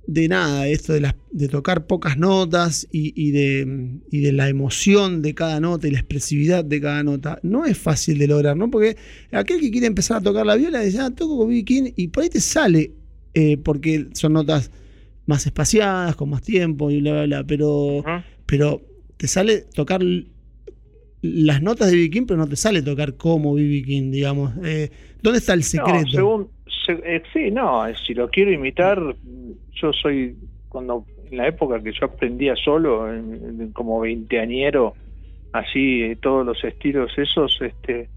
de 0.07 0.27
nada, 0.27 0.67
esto 0.67 0.93
de, 0.93 1.01
las, 1.01 1.15
de 1.31 1.47
tocar 1.47 1.87
pocas 1.87 2.17
notas 2.17 2.87
y, 2.91 3.13
y 3.15 3.31
de, 3.31 3.99
y 4.11 4.19
de 4.21 4.31
la 4.31 4.49
emoción 4.49 5.21
de 5.21 5.33
cada 5.33 5.59
nota 5.59 5.87
y 5.87 5.91
la 5.91 5.99
expresividad 5.99 6.63
de 6.63 6.81
cada 6.81 7.03
nota, 7.03 7.39
no 7.43 7.65
es 7.65 7.77
fácil 7.77 8.17
de 8.17 8.27
lograr, 8.27 8.55
¿no? 8.55 8.69
Porque 8.69 8.97
aquel 9.31 9.59
que 9.59 9.71
quiere 9.71 9.87
empezar 9.87 10.17
a 10.17 10.21
tocar 10.21 10.45
la 10.45 10.55
viola 10.55 10.81
dice, 10.81 10.99
ah, 10.99 11.11
toco 11.11 11.37
con. 11.37 11.55
King 11.65 11.91
y 11.95 12.09
por 12.09 12.23
ahí 12.23 12.29
te 12.29 12.41
sale, 12.41 12.91
eh, 13.33 13.57
porque 13.57 14.07
son 14.13 14.33
notas 14.33 14.71
más 15.25 15.45
espaciadas, 15.45 16.15
con 16.15 16.29
más 16.29 16.41
tiempo 16.41 16.91
y 16.91 17.01
bla, 17.01 17.13
bla, 17.13 17.25
bla, 17.25 17.43
pero 17.47 18.03
pero 18.45 18.81
te 19.17 19.27
sale 19.27 19.61
tocar 19.73 20.01
las 21.33 21.61
notas 21.61 21.89
de 21.91 21.97
B.B. 21.97 22.09
King, 22.09 22.25
pero 22.27 22.37
no 22.37 22.47
te 22.47 22.55
sale 22.55 22.81
tocar 22.81 23.15
como 23.15 23.53
B.B. 23.53 23.83
King, 23.83 24.11
digamos. 24.11 24.53
Eh, 24.63 24.89
¿Dónde 25.21 25.39
está 25.39 25.53
el 25.53 25.63
secreto? 25.63 26.05
No, 26.05 26.11
según, 26.11 26.49
se- 26.85 27.15
eh, 27.15 27.23
sí, 27.33 27.51
no, 27.51 27.85
eh, 27.87 27.95
si 28.05 28.13
lo 28.13 28.29
quiero 28.29 28.51
imitar, 28.51 28.99
yo 29.81 29.93
soy, 29.93 30.35
cuando 30.69 31.05
en 31.31 31.37
la 31.37 31.47
época 31.47 31.81
que 31.81 31.91
yo 31.91 32.05
aprendía 32.05 32.55
solo, 32.55 33.11
en- 33.11 33.59
en- 33.61 33.71
como 33.71 33.99
veinteañero, 33.99 34.93
así, 35.53 36.03
eh, 36.03 36.17
todos 36.21 36.45
los 36.45 36.63
estilos 36.63 37.11
esos, 37.17 37.57
este, 37.61 38.09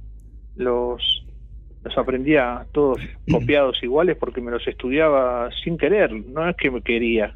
los, 0.56 1.24
los 1.84 1.96
aprendía 1.98 2.66
todos 2.72 3.00
copiados 3.30 3.82
iguales 3.82 4.16
porque 4.18 4.40
me 4.40 4.50
los 4.50 4.66
estudiaba 4.66 5.50
sin 5.64 5.78
querer, 5.78 6.12
no 6.12 6.48
es 6.48 6.56
que 6.56 6.70
me 6.70 6.82
quería, 6.82 7.34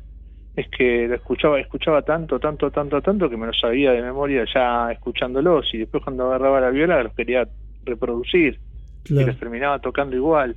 es 0.54 0.68
que 0.68 1.08
lo 1.08 1.14
escuchaba, 1.14 1.58
escuchaba 1.58 2.02
tanto, 2.02 2.38
tanto, 2.38 2.70
tanto, 2.70 3.00
tanto 3.00 3.30
que 3.30 3.36
me 3.36 3.46
los 3.46 3.58
sabía 3.58 3.92
de 3.92 4.02
memoria 4.02 4.44
ya 4.52 4.92
escuchándolos 4.92 5.72
y 5.72 5.78
después 5.78 6.02
cuando 6.04 6.26
agarraba 6.26 6.60
la 6.60 6.70
viola 6.70 7.02
los 7.02 7.14
quería 7.14 7.48
reproducir 7.84 8.60
y 9.04 9.24
los 9.24 9.38
terminaba 9.38 9.78
tocando 9.78 10.14
igual. 10.14 10.56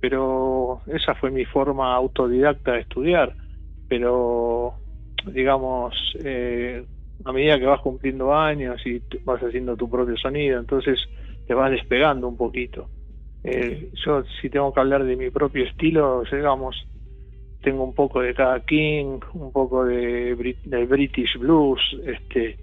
Pero 0.00 0.82
esa 0.86 1.14
fue 1.14 1.30
mi 1.30 1.44
forma 1.44 1.94
autodidacta 1.94 2.72
de 2.72 2.80
estudiar. 2.80 3.34
Pero, 3.88 4.74
digamos, 5.24 5.94
eh, 6.22 6.84
a 7.24 7.32
medida 7.32 7.58
que 7.58 7.66
vas 7.66 7.80
cumpliendo 7.80 8.34
años 8.34 8.84
y 8.84 9.02
vas 9.24 9.40
haciendo 9.40 9.76
tu 9.76 9.88
propio 9.88 10.16
sonido, 10.16 10.58
entonces 10.58 11.00
te 11.46 11.54
vas 11.54 11.70
despegando 11.70 12.28
un 12.28 12.36
poquito. 12.36 12.90
Eh, 13.42 13.90
yo, 14.04 14.24
si 14.40 14.50
tengo 14.50 14.74
que 14.74 14.80
hablar 14.80 15.04
de 15.04 15.16
mi 15.16 15.30
propio 15.30 15.64
estilo, 15.64 16.24
digamos, 16.30 16.76
tengo 17.66 17.82
un 17.82 17.94
poco 17.94 18.20
de 18.20 18.32
cada 18.32 18.60
King, 18.60 19.18
un 19.34 19.50
poco 19.50 19.84
de, 19.84 20.36
Brit- 20.36 20.62
de 20.64 20.86
British 20.86 21.36
Blues, 21.36 21.80
este, 22.06 22.56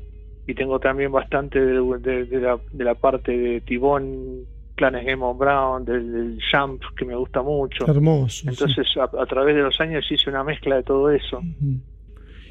y 0.48 0.54
tengo 0.54 0.80
también 0.80 1.12
bastante 1.12 1.60
de, 1.60 1.74
de- 2.00 2.24
de 2.26 2.40
la, 2.40 2.58
de 2.72 2.84
la 2.86 2.96
parte 2.96 3.38
de 3.38 3.60
Tibón, 3.62 4.46
Clanes 4.76 5.06
Game 5.06 5.22
of 5.26 5.38
Brown, 5.38 5.84
del, 5.84 6.10
del 6.14 6.40
Jump, 6.50 6.82
que 6.98 7.04
me 7.04 7.16
gusta 7.18 7.42
mucho. 7.42 7.86
Hermoso. 7.86 8.44
sí. 8.44 8.48
Entonces, 8.48 8.88
a, 8.96 9.04
a 9.22 9.26
través 9.26 9.56
de 9.58 9.62
los 9.62 9.78
años 9.82 10.10
hice 10.10 10.30
una 10.30 10.44
mezcla 10.46 10.78
de 10.78 10.84
todo 10.84 11.10
eso. 11.12 11.42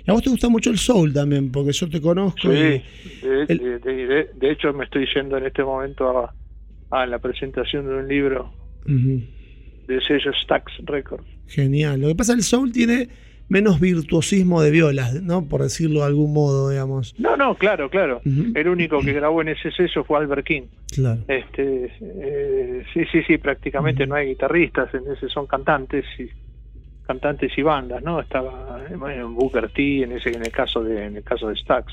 Y 0.04 0.10
a 0.10 0.12
vos 0.12 0.22
te 0.22 0.28
gusta 0.30 0.48
mucho 0.50 0.68
el 0.70 0.76
soul 0.78 1.12
también, 1.14 1.50
porque 1.50 1.72
yo 1.72 1.88
te 1.88 2.02
conozco. 2.02 2.38
Sí, 2.42 2.48
y- 2.48 3.26
de, 3.26 3.40
el- 3.48 3.58
de- 3.58 3.78
de- 3.78 4.06
de- 4.06 4.30
de 4.34 4.50
hecho 4.52 4.74
me 4.74 4.84
estoy 4.84 5.06
yendo 5.14 5.38
en 5.38 5.46
este 5.46 5.64
momento 5.64 6.06
a, 6.18 6.34
a 6.90 7.06
la 7.06 7.18
presentación 7.18 7.86
de 7.88 7.94
un 7.94 8.08
libro 8.08 8.52
del 9.88 10.02
sello 10.06 10.32
Stax 10.42 10.70
Records. 10.84 11.26
Genial. 11.52 12.00
Lo 12.00 12.08
que 12.08 12.14
pasa, 12.14 12.32
el 12.32 12.42
soul 12.42 12.72
tiene 12.72 13.08
menos 13.48 13.78
virtuosismo 13.80 14.62
de 14.62 14.70
violas, 14.70 15.22
¿no? 15.22 15.46
Por 15.46 15.62
decirlo 15.62 16.00
de 16.00 16.06
algún 16.06 16.32
modo, 16.32 16.70
digamos. 16.70 17.14
No, 17.18 17.36
no, 17.36 17.54
claro, 17.54 17.90
claro. 17.90 18.22
El 18.24 18.68
único 18.68 19.00
que 19.00 19.12
grabó 19.12 19.42
en 19.42 19.48
ese 19.48 19.70
sello 19.70 20.04
fue 20.04 20.18
Albert 20.18 20.46
King. 20.46 20.62
Claro. 20.94 21.20
Este, 21.28 21.92
eh, 22.00 22.82
sí, 22.94 23.00
sí, 23.12 23.22
sí, 23.26 23.36
prácticamente 23.36 24.06
no 24.06 24.14
hay 24.14 24.28
guitarristas, 24.28 24.94
en 24.94 25.02
ese 25.12 25.28
son 25.28 25.46
cantantes 25.46 26.06
y 26.18 26.28
cantantes 27.06 27.52
y 27.58 27.62
bandas, 27.62 28.02
¿no? 28.02 28.20
Estaba 28.20 28.80
eh, 28.90 28.96
bueno, 28.96 29.30
Booker 29.32 29.68
T 29.70 30.04
en 30.04 30.12
ese 30.12 30.30
en 30.30 30.42
el 30.46 30.52
caso 30.52 30.82
de 30.82 31.04
en 31.04 31.16
el 31.16 31.22
caso 31.24 31.48
de 31.48 31.56
Stax, 31.56 31.92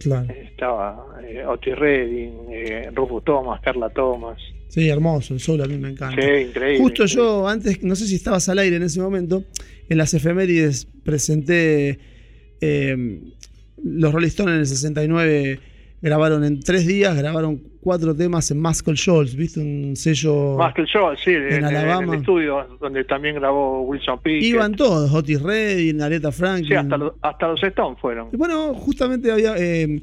Claro. 0.00 0.26
estaba 0.30 1.06
eh, 1.26 1.44
Otis 1.46 1.76
Redding, 1.78 2.34
eh, 2.50 2.90
Rufus 2.94 3.24
Thomas, 3.24 3.60
Carla 3.62 3.88
Thomas. 3.88 4.38
Sí, 4.68 4.88
hermoso, 4.88 5.34
el 5.34 5.40
solo 5.40 5.64
a 5.64 5.66
mí 5.66 5.76
me 5.78 5.90
encanta. 5.90 6.20
Sí, 6.20 6.28
increíble. 6.48 6.78
Justo 6.78 7.04
increíble. 7.04 7.14
yo, 7.14 7.48
antes, 7.48 7.82
no 7.82 7.96
sé 7.96 8.06
si 8.06 8.14
estabas 8.16 8.48
al 8.48 8.58
aire 8.58 8.76
en 8.76 8.82
ese 8.82 9.00
momento, 9.00 9.44
en 9.88 9.98
las 9.98 10.12
efemérides 10.14 10.86
presenté 11.04 11.98
eh, 12.60 13.20
los 13.82 14.12
Rolling 14.12 14.26
Stones 14.28 14.54
en 14.54 14.60
el 14.60 14.66
69, 14.66 15.60
grabaron 16.02 16.44
en 16.44 16.60
tres 16.60 16.86
días, 16.86 17.16
grabaron 17.16 17.62
cuatro 17.80 18.14
temas 18.14 18.50
en 18.50 18.60
Muscle 18.60 18.94
Shoals, 18.94 19.34
¿viste? 19.34 19.60
Un 19.60 19.96
sello... 19.96 20.58
El 20.76 20.84
show, 20.86 21.14
sí, 21.24 21.30
en, 21.30 21.52
en 21.52 21.64
Alabama. 21.64 22.12
el 22.14 22.20
estudio 22.20 22.66
donde 22.80 23.04
también 23.04 23.36
grabó 23.36 23.82
Wilson 23.82 24.20
Pickett. 24.20 24.42
Iban 24.42 24.74
todos, 24.74 25.12
Otis 25.14 25.40
Redding, 25.40 26.02
Aretha 26.02 26.30
Franklin. 26.30 26.68
Sí, 26.68 26.74
hasta, 26.74 26.96
los- 26.98 27.14
hasta 27.22 27.48
los 27.48 27.62
Stones 27.62 27.98
fueron. 28.00 28.28
Y 28.32 28.36
Bueno, 28.36 28.74
justamente 28.74 29.30
había. 29.32 29.54
eh, 29.56 30.02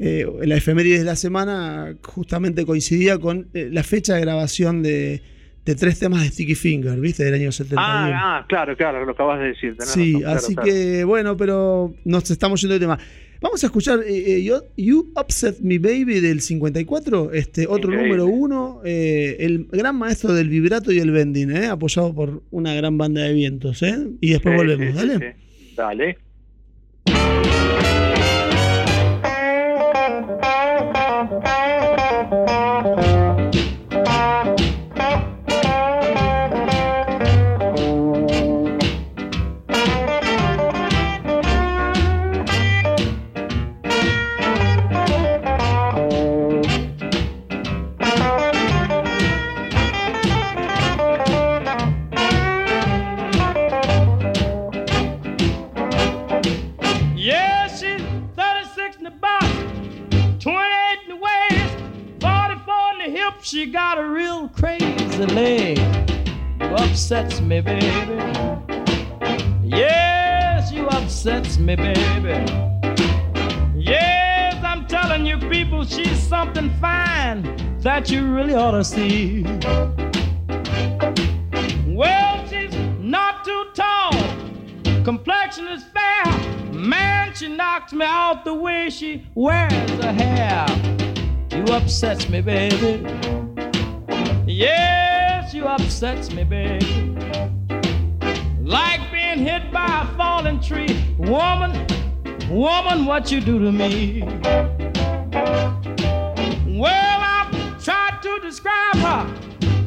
eh, 0.00 0.26
la 0.44 0.56
efemérides 0.56 1.00
de 1.00 1.04
la 1.04 1.14
semana 1.16 1.94
justamente 2.02 2.64
coincidía 2.66 3.18
con 3.18 3.48
eh, 3.54 3.68
la 3.70 3.82
fecha 3.84 4.14
de 4.14 4.20
grabación 4.22 4.82
de, 4.82 5.22
de 5.64 5.74
tres 5.74 5.98
temas 5.98 6.22
de 6.22 6.28
Sticky 6.30 6.54
Finger, 6.54 6.98
¿viste? 6.98 7.22
Del 7.22 7.34
año 7.34 7.52
71. 7.52 7.80
Ah, 7.80 8.38
ah, 8.40 8.46
claro, 8.48 8.76
claro, 8.76 9.04
lo 9.04 9.12
acabas 9.12 9.38
de 9.40 9.46
decir. 9.48 9.76
sí, 9.80 10.12
razón, 10.14 10.20
claro, 10.22 10.38
así 10.38 10.54
claro. 10.54 10.68
que 10.68 11.04
bueno, 11.04 11.36
pero 11.36 11.94
nos 12.04 12.30
estamos 12.30 12.60
yendo 12.60 12.74
de 12.74 12.80
tema. 12.80 12.98
Vamos 13.42 13.62
a 13.62 13.66
escuchar 13.68 14.00
eh, 14.06 14.36
eh, 14.36 14.42
You, 14.44 14.56
You 14.76 15.12
Upset 15.18 15.60
Me 15.60 15.78
Baby 15.78 16.20
del 16.20 16.42
54, 16.42 17.32
este 17.32 17.66
otro 17.66 17.90
Increíble. 17.92 18.18
número 18.18 18.26
uno, 18.26 18.82
eh, 18.84 19.36
el 19.40 19.66
gran 19.72 19.96
maestro 19.96 20.34
del 20.34 20.50
vibrato 20.50 20.92
y 20.92 20.98
el 20.98 21.10
bending, 21.10 21.50
eh, 21.50 21.66
apoyado 21.68 22.14
por 22.14 22.42
una 22.50 22.74
gran 22.74 22.98
banda 22.98 23.22
de 23.22 23.32
vientos. 23.32 23.82
¿eh? 23.82 23.96
Y 24.20 24.32
después 24.32 24.52
Sí, 24.52 24.56
volvemos, 24.58 24.86
sí, 24.88 24.92
sí, 24.92 25.08
¿dale? 25.08 25.36
sí. 25.36 25.74
Dale. 25.74 26.18
She 63.60 63.66
got 63.66 63.98
a 63.98 64.04
real 64.06 64.48
crazy 64.48 65.26
leg. 65.26 65.76
You 66.60 66.66
upsets 66.76 67.42
me, 67.42 67.60
baby. 67.60 67.84
Yes, 69.62 70.72
you 70.72 70.86
upsets 70.86 71.58
me, 71.58 71.76
baby. 71.76 72.42
Yes, 73.76 74.56
I'm 74.64 74.86
telling 74.86 75.26
you, 75.26 75.36
people, 75.50 75.84
she's 75.84 76.18
something 76.26 76.70
fine 76.80 77.42
that 77.80 78.10
you 78.10 78.34
really 78.34 78.54
ought 78.54 78.70
to 78.70 78.82
see. 78.82 79.42
Well, 81.86 82.48
she's 82.48 82.74
not 82.98 83.44
too 83.44 83.66
tall 83.74 84.12
complexion 85.04 85.68
is 85.68 85.84
fair. 85.84 86.72
Man, 86.72 87.34
she 87.34 87.48
knocks 87.48 87.92
me 87.92 88.06
out 88.06 88.46
the 88.46 88.54
way 88.54 88.88
she 88.88 89.26
wears 89.34 89.90
her 90.02 90.14
hair. 90.14 90.66
You 91.50 91.74
upsets 91.74 92.26
me, 92.30 92.40
baby. 92.40 93.39
Yes, 94.60 95.54
you 95.54 95.64
upsets 95.64 96.30
me, 96.34 96.44
baby. 96.44 97.16
Like 98.60 99.10
being 99.10 99.38
hit 99.38 99.72
by 99.72 100.02
a 100.02 100.16
falling 100.18 100.60
tree. 100.60 101.14
Woman, 101.16 101.86
woman, 102.50 103.06
what 103.06 103.32
you 103.32 103.40
do 103.40 103.58
to 103.58 103.72
me? 103.72 104.22
Well, 106.78 107.20
I've 107.22 107.82
tried 107.82 108.18
to 108.20 108.38
describe 108.42 108.96
her. 108.96 109.34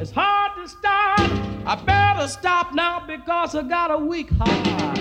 It's 0.02 0.10
hard 0.10 0.54
to 0.56 0.68
start. 0.68 1.20
I 1.68 1.80
better 1.86 2.28
stop 2.28 2.74
now 2.74 3.06
because 3.06 3.54
I 3.54 3.62
got 3.62 3.92
a 3.92 3.98
weak 4.00 4.32
heart. 4.32 4.98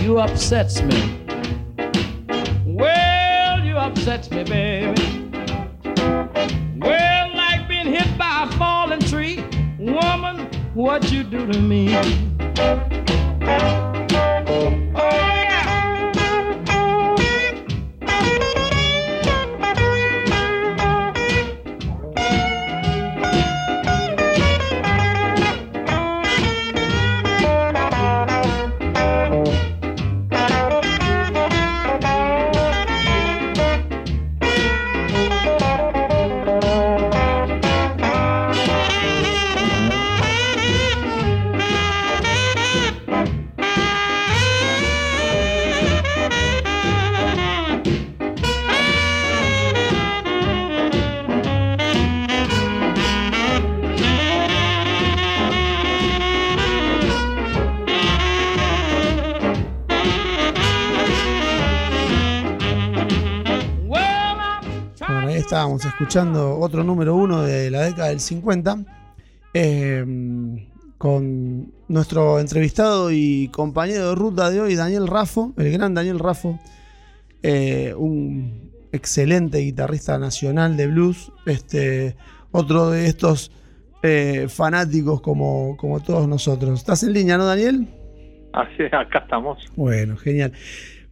You 0.00 0.20
upsets 0.20 0.80
me. 0.80 1.26
Well, 2.64 3.64
you 3.64 3.76
upsets 3.76 4.30
me, 4.30 4.44
baby. 4.44 5.21
What 10.74 11.12
you 11.12 11.22
do 11.22 11.46
to 11.46 11.60
me? 11.60 11.92
Estábamos 65.82 65.86
escuchando 65.86 66.58
otro 66.58 66.84
número 66.84 67.16
uno 67.16 67.42
de 67.42 67.70
la 67.70 67.82
década 67.82 68.08
del 68.08 68.20
50 68.20 68.76
eh, 69.54 70.04
con 70.96 71.72
nuestro 71.88 72.38
entrevistado 72.38 73.10
y 73.10 73.48
compañero 73.48 74.10
de 74.10 74.14
ruta 74.14 74.50
de 74.50 74.60
hoy, 74.60 74.76
Daniel 74.76 75.08
Raffo, 75.08 75.52
el 75.56 75.72
gran 75.72 75.94
Daniel 75.94 76.20
Raffo, 76.20 76.60
eh, 77.42 77.94
un 77.96 78.70
excelente 78.92 79.58
guitarrista 79.58 80.18
nacional 80.18 80.76
de 80.76 80.86
blues, 80.86 81.32
este, 81.46 82.16
otro 82.52 82.90
de 82.90 83.06
estos 83.06 83.50
eh, 84.02 84.46
fanáticos 84.48 85.20
como, 85.20 85.76
como 85.76 86.00
todos 86.00 86.28
nosotros. 86.28 86.78
¿Estás 86.78 87.02
en 87.02 87.12
línea, 87.12 87.38
no, 87.38 87.46
Daniel? 87.46 87.88
Así, 88.52 88.84
acá 88.84 89.20
estamos. 89.20 89.58
Bueno, 89.74 90.16
genial. 90.16 90.52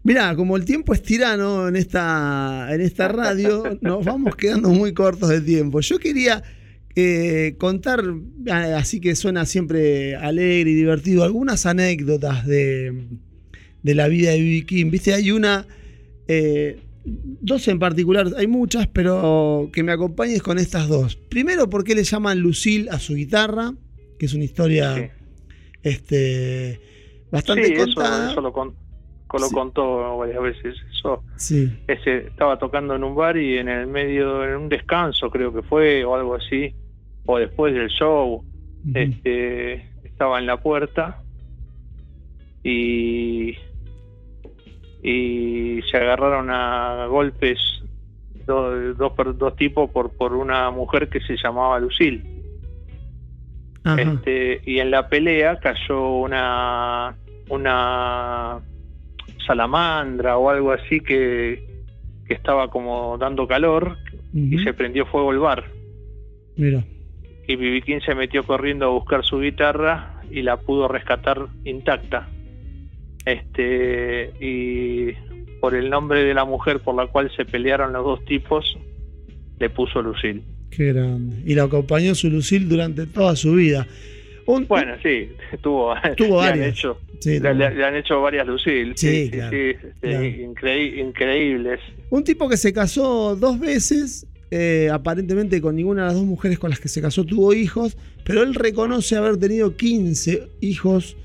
Mirá, 0.03 0.35
como 0.35 0.57
el 0.57 0.65
tiempo 0.65 0.95
es 0.95 1.03
tirano 1.03 1.69
en 1.69 1.77
esta, 1.77 2.69
en 2.73 2.81
esta 2.81 3.09
radio, 3.09 3.79
nos 3.83 4.05
vamos 4.05 4.35
quedando 4.37 4.71
muy 4.71 4.95
cortos 4.95 5.29
de 5.29 5.41
tiempo. 5.43 5.81
Yo 5.81 5.99
quería 5.99 6.43
eh, 6.97 7.55
contar, 7.59 8.03
ah, 8.51 8.77
así 8.79 8.99
que 9.01 9.15
suena 9.15 9.45
siempre 9.45 10.17
alegre 10.17 10.71
y 10.71 10.75
divertido, 10.75 11.23
algunas 11.23 11.67
anécdotas 11.67 12.47
de, 12.47 13.09
de 13.83 13.95
la 13.95 14.09
vida 14.09 14.31
de 14.31 14.39
B.B. 14.41 14.65
King. 14.67 14.91
Viste, 14.91 15.13
hay 15.13 15.33
una, 15.33 15.67
eh, 16.29 16.79
dos 17.05 17.69
en 17.69 17.79
particular, 17.79 18.29
hay 18.39 18.47
muchas, 18.47 18.87
pero 18.87 19.69
que 19.71 19.83
me 19.83 19.93
acompañes 19.93 20.43
con 20.43 20.59
estas 20.59 20.89
dos. 20.89 21.17
Primero, 21.17 21.69
¿por 21.69 21.85
qué 21.85 21.95
le 21.95 22.05
llaman 22.05 22.39
Lucille 22.41 22.89
a 22.91 22.99
su 22.99 23.15
guitarra? 23.17 23.75
Que 24.19 24.25
es 24.27 24.33
una 24.33 24.45
historia 24.45 24.95
Sí. 24.97 25.03
este, 25.83 26.81
bastante 27.31 27.67
Sí, 27.67 27.73
eso, 27.75 27.85
contada. 27.85 28.33
eso 28.33 28.41
lo, 28.41 28.53
con- 28.53 28.75
lo 29.39 29.47
Sí. 29.47 29.55
contó 29.55 30.18
varias 30.18 30.43
veces. 30.43 30.76
Eso, 30.91 31.22
Sí. 31.37 31.72
ese, 31.87 32.26
estaba 32.28 32.59
tocando 32.59 32.95
en 32.95 33.05
un 33.05 33.14
bar 33.14 33.37
y 33.37 33.59
en 33.59 33.68
el 33.68 33.87
medio, 33.87 34.45
en 34.45 34.57
un 34.57 34.68
descanso 34.68 35.31
creo 35.31 35.53
que 35.53 35.62
fue, 35.62 36.05
o 36.05 36.14
algo 36.14 36.35
así, 36.35 36.74
o 37.26 37.39
después 37.39 37.72
del 37.74 37.89
show, 37.89 38.45
este, 38.95 39.74
estaba 40.05 40.39
en 40.39 40.47
la 40.47 40.57
puerta 40.59 41.22
y 42.62 43.57
y 45.03 45.81
se 45.91 45.97
agarraron 45.97 46.51
a 46.51 47.07
golpes 47.07 47.59
dos, 48.47 48.97
dos, 48.99 49.12
dos 49.39 49.57
tipos 49.57 49.89
por, 49.91 50.11
por 50.14 50.35
una 50.35 50.70
mujer 50.70 51.09
que 51.09 51.20
se 51.20 51.37
llamaba 51.37 51.78
Lucille. 51.81 52.22
Este, 53.97 54.61
y 54.66 54.78
en 54.78 54.91
la 54.91 55.09
pelea 55.09 55.59
cayó 55.59 56.16
una 56.16 57.16
una 57.49 58.61
salamandra 59.51 60.39
o 60.39 60.49
algo 60.49 60.71
así 60.71 61.01
que, 61.01 61.61
que 62.27 62.35
estaba 62.35 62.71
como 62.71 63.19
dando 63.19 63.49
calor 63.49 63.97
y 64.33 64.59
se 64.59 64.73
prendió 64.73 65.07
fuego 65.07 65.33
el 65.33 65.39
bar. 65.41 65.65
Mira. 66.57 66.85
Y. 67.49 67.83
King 67.83 67.99
se 68.07 68.15
metió 68.15 68.45
corriendo 68.45 68.87
a 68.87 68.91
buscar 68.91 69.25
su 69.25 69.41
guitarra 69.41 70.23
y 70.31 70.43
la 70.43 70.57
pudo 70.59 70.87
rescatar 70.87 71.49
intacta. 71.65 72.29
Este, 73.25 74.31
y 74.41 75.15
por 75.61 75.75
el 75.75 75.91
nombre 75.91 76.23
de 76.23 76.33
la 76.33 76.45
mujer 76.45 76.79
por 76.79 76.95
la 76.95 77.09
cual 77.09 77.29
se 77.37 77.45
pelearon 77.45 77.93
los 77.93 78.05
dos 78.05 78.25
tipos, 78.27 78.79
le 79.59 79.69
puso 79.69 80.01
Lucille. 80.01 80.43
Qué 80.71 80.93
grande. 80.93 81.43
Y 81.45 81.57
la 81.57 81.65
acompañó 81.65 82.15
su 82.15 82.31
Lucille 82.31 82.67
durante 82.67 83.09
toda 83.09 83.35
su 83.35 83.55
vida. 83.55 83.85
Un- 84.47 84.66
Bueno, 84.66 84.95
sí, 85.03 85.30
tuvo, 85.62 85.95
Tuvo 86.16 86.43
le, 86.43 86.49
han 86.49 86.62
hecho, 86.62 86.99
sí, 87.20 87.38
le, 87.41 87.55
le- 87.55 87.74
le 87.74 87.84
han 87.84 87.97
hecho 87.97 88.20
varias 88.20 88.47
Lucille. 88.47 88.93
Sí, 88.97 89.24
Sí, 89.26 89.30
claro, 89.30 89.51
sí, 89.51 89.57
este, 89.70 89.93
claro. 90.01 90.24
increí- 90.24 90.99
increíbles. 91.01 91.80
Un 92.11 92.24
tipo 92.24 92.49
que 92.49 92.57
se 92.57 92.72
casó 92.72 93.36
dos 93.36 93.59
veces, 93.61 94.26
eh, 94.51 94.88
aparentemente 94.93 95.61
con 95.61 95.76
ninguna 95.76 96.03
de 96.03 96.07
las 96.09 96.14
dos 96.16 96.24
mujeres 96.26 96.59
con 96.59 96.70
las 96.70 96.80
que 96.80 96.88
se 96.88 97.01
casó 97.01 97.24
tuvo 97.24 97.53
hijos, 97.55 97.97
pero 98.24 98.43
él 98.43 98.55
reconoce 98.55 99.16
haber 99.16 99.36
tenido 99.38 99.76
15 99.76 100.49
hijos 100.61 101.16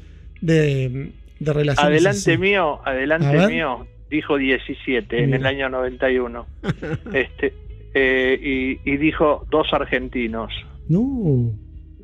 de, 0.41 1.11
de 1.39 1.53
relaciones. 1.53 1.91
Adelante 1.91 2.31
así. 2.33 2.37
mío, 2.37 2.79
adelante 2.85 3.47
mío, 3.47 3.87
dijo 4.09 4.37
17 4.37 5.23
en 5.23 5.33
el 5.33 5.45
año 5.45 5.69
91. 5.69 6.45
este, 7.13 7.53
eh, 7.95 8.39
y, 8.83 8.89
y 8.91 8.97
dijo 8.97 9.45
dos 9.49 9.67
argentinos. 9.73 10.51
No, 10.87 11.51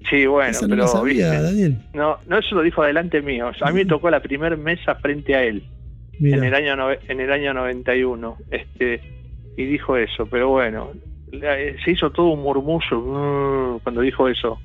Sí, 0.09 0.25
bueno, 0.25 0.51
no 0.61 0.67
pero 0.67 0.81
la 0.83 0.87
sabía, 0.87 1.29
¿viste? 1.31 1.43
Daniel. 1.43 1.77
No, 1.93 2.17
no, 2.27 2.37
eso 2.39 2.55
lo 2.55 2.61
dijo 2.63 2.81
adelante 2.83 3.21
mío. 3.21 3.51
A 3.61 3.71
mí 3.71 3.75
me 3.79 3.85
tocó 3.85 4.09
la 4.09 4.19
primer 4.19 4.57
mesa 4.57 4.95
frente 4.95 5.35
a 5.35 5.43
él 5.43 5.63
Mira. 6.19 6.37
en 6.37 6.43
el 6.43 6.53
año 6.55 6.91
en 7.07 7.19
el 7.19 7.31
año 7.31 7.53
91. 7.53 8.37
Este 8.49 9.01
y 9.57 9.65
dijo 9.65 9.97
eso, 9.97 10.25
pero 10.25 10.49
bueno, 10.49 10.91
eh, 11.33 11.75
se 11.83 11.91
hizo 11.91 12.09
todo 12.09 12.29
un 12.29 12.41
murmullo 12.41 12.99
mm, 12.99 13.79
cuando 13.83 14.01
dijo 14.01 14.27
eso. 14.27 14.59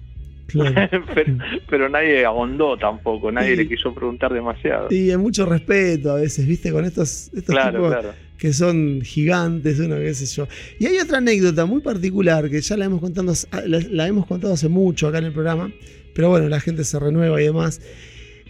claro. 0.46 0.74
pero, 1.14 1.34
pero 1.68 1.88
nadie 1.88 2.24
ahondó 2.24 2.76
tampoco, 2.78 3.30
nadie 3.30 3.52
Y- 3.52 3.56
le 3.56 3.68
quiso 3.68 3.92
preguntar 3.94 4.32
demasiado. 4.32 4.88
Y 4.90 5.10
hay 5.10 5.16
mucho 5.16 5.44
respeto 5.44 6.12
a 6.12 6.14
veces, 6.16 6.46
¿viste? 6.46 6.72
Con 6.72 6.84
estos, 6.84 7.30
estos 7.34 7.54
claro, 7.54 7.72
tipos 7.78 7.92
claro. 7.92 8.14
Que 8.38 8.52
son 8.52 9.00
gigantes, 9.02 9.78
uno 9.80 9.96
qué 9.96 10.12
sé 10.14 10.26
yo. 10.26 10.46
Y 10.78 10.86
hay 10.86 10.98
otra 10.98 11.18
anécdota 11.18 11.64
muy 11.66 11.80
particular 11.80 12.50
que 12.50 12.60
ya 12.60 12.76
la 12.76 12.84
hemos 12.84 13.00
contado, 13.00 13.32
la, 13.66 13.80
la 13.90 14.06
hemos 14.06 14.26
contado 14.26 14.52
hace 14.54 14.68
mucho 14.68 15.08
acá 15.08 15.18
en 15.18 15.24
el 15.26 15.32
programa, 15.32 15.72
pero 16.14 16.28
bueno, 16.30 16.48
la 16.48 16.60
gente 16.60 16.84
se 16.84 16.98
renueva 16.98 17.40
y 17.40 17.44
demás. 17.46 17.80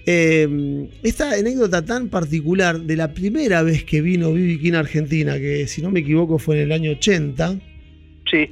Eh, 0.08 0.88
esta 1.02 1.32
anécdota 1.32 1.84
tan 1.84 2.08
particular 2.08 2.80
de 2.80 2.96
la 2.96 3.12
primera 3.12 3.62
vez 3.62 3.82
que 3.84 4.00
vino 4.02 4.32
Bibi 4.32 4.58
King 4.60 4.72
a 4.74 4.78
Argentina, 4.80 5.36
que 5.38 5.66
si 5.66 5.82
no 5.82 5.90
me 5.90 6.00
equivoco 6.00 6.38
fue 6.38 6.56
en 6.56 6.62
el 6.62 6.72
año 6.72 6.92
80, 6.92 7.58
Sí, 8.30 8.48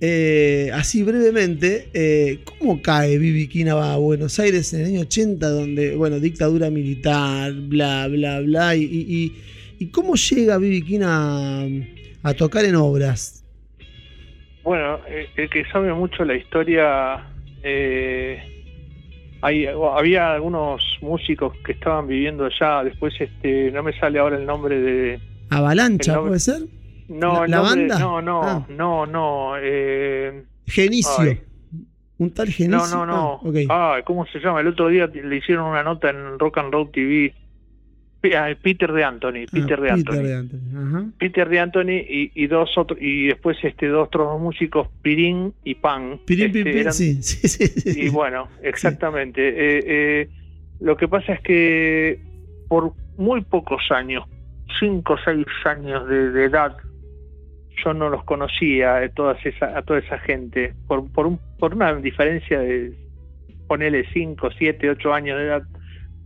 eh, 0.00 0.70
así 0.74 1.02
brevemente, 1.02 1.88
eh, 1.94 2.40
¿cómo 2.44 2.82
cae 2.82 3.18
Bibi 3.18 3.46
King 3.48 3.66
a 3.66 3.96
Buenos 3.96 4.38
Aires 4.38 4.72
en 4.74 4.80
el 4.80 4.86
año 4.86 5.00
80, 5.02 5.48
donde, 5.48 5.94
bueno, 5.96 6.18
dictadura 6.18 6.70
militar, 6.70 7.52
bla, 7.54 8.08
bla, 8.08 8.40
bla, 8.40 8.74
y, 8.76 8.82
y- 8.84 9.32
y- 9.82 9.90
cómo 9.90 10.14
llega 10.14 10.58
Bibi 10.58 10.82
King 10.82 11.00
a, 11.04 11.66
a 12.22 12.34
tocar 12.34 12.64
en 12.64 12.76
obras? 12.76 13.44
Bueno, 14.64 14.98
eh, 15.08 15.26
el 15.36 15.50
que 15.50 15.64
sabe 15.66 15.92
mucho 15.92 16.24
la 16.24 16.36
historia, 16.36 17.26
eh, 17.64 18.40
hay, 19.40 19.66
había 19.66 20.32
algunos 20.34 20.82
músicos 21.00 21.56
que 21.64 21.72
estaban 21.72 22.06
viviendo 22.06 22.44
allá, 22.44 22.84
después 22.84 23.12
este, 23.20 23.72
no 23.72 23.82
me 23.82 23.92
sale 23.98 24.18
ahora 24.20 24.36
el 24.38 24.46
nombre 24.46 24.80
de... 24.80 25.20
¿Avalancha 25.50 26.14
nombre- 26.14 26.28
puede 26.30 26.40
ser? 26.40 26.62
No, 27.08 27.40
¿La- 27.40 27.44
el 27.44 27.50
nombre- 27.50 27.88
banda? 27.88 27.98
No, 27.98 28.22
no, 28.22 28.42
Ah. 28.42 28.66
no, 28.70 29.06
no. 29.06 29.52
eh, 29.60 30.44
Genicio. 30.66 31.12
Ay. 31.18 31.40
Un 32.18 32.30
tal 32.32 32.46
no, 32.46 32.52
Genicio. 32.52 32.96
no, 32.98 33.06
no. 33.06 33.40
Ah, 33.42 33.48
ok. 33.48 33.56
Ay, 33.68 34.02
¿cómo 34.04 34.24
se 34.26 34.38
llama? 34.38 34.60
El 34.60 34.68
otro 34.68 34.86
día 34.88 35.08
le 35.08 35.36
hicieron 35.36 35.64
una 35.66 35.82
nota 35.82 36.10
en 36.10 36.38
Rock 36.38 36.58
and 36.58 36.72
Roll 36.72 36.90
TV. 36.92 37.34
Ah, 38.36 38.50
Peter 38.62 38.92
de 38.92 39.02
Anthony, 39.04 39.46
Peter 39.50 39.78
Ah, 39.78 39.82
de 39.82 39.90
Anthony. 39.90 40.12
Peter 40.14 40.26
de 40.26 40.34
Anthony. 40.34 40.58
Ajá. 40.76 41.04
Peter 41.18 41.48
de 41.48 41.58
Anthony 41.58 41.90
y, 42.08 42.30
y 42.34 42.46
dos 42.46 42.78
otros 42.78 42.98
y 43.02 43.26
después 43.26 43.56
este 43.64 43.88
dos 43.88 44.06
otros 44.06 44.28
dos 44.28 44.40
músicos 44.40 44.88
Pirín 45.02 45.52
y 45.64 45.74
Pan 45.74 46.20
Pirín, 46.24 46.46
Este, 46.46 46.64
pin, 46.64 46.78
eran- 46.78 46.92
sí, 46.92 47.14
sí, 47.22 47.48
sí, 47.48 47.66
sí. 47.66 48.00
y 48.06 48.08
bueno 48.10 48.48
exactamente 48.62 49.40
Eh, 49.48 49.80
eh, 49.86 50.28
lo 50.80 50.96
que 50.96 51.08
pasa 51.08 51.32
es 51.34 51.40
que 51.40 52.20
por 52.68 52.92
muy 53.16 53.40
pocos 53.42 53.82
años 53.90 54.24
cinco 54.78 55.14
o 55.14 55.18
seis 55.24 55.44
años 55.64 56.06
de, 56.08 56.30
de 56.30 56.44
edad 56.44 56.76
yo 57.84 57.92
no 57.94 58.08
los 58.08 58.22
conocía 58.24 58.96
a 58.98 59.08
todas 59.08 59.44
esa, 59.44 59.76
a 59.76 59.82
toda 59.82 59.98
esa 59.98 60.18
gente 60.20 60.74
por 60.86 61.10
por 61.12 61.26
un, 61.26 61.40
por 61.58 61.74
una 61.74 61.92
diferencia 61.96 62.60
de 62.60 62.92
ponele 63.66 64.04
cinco 64.12 64.50
siete 64.58 64.88
ocho 64.90 65.12
años 65.12 65.38
de 65.38 65.44
edad 65.46 65.62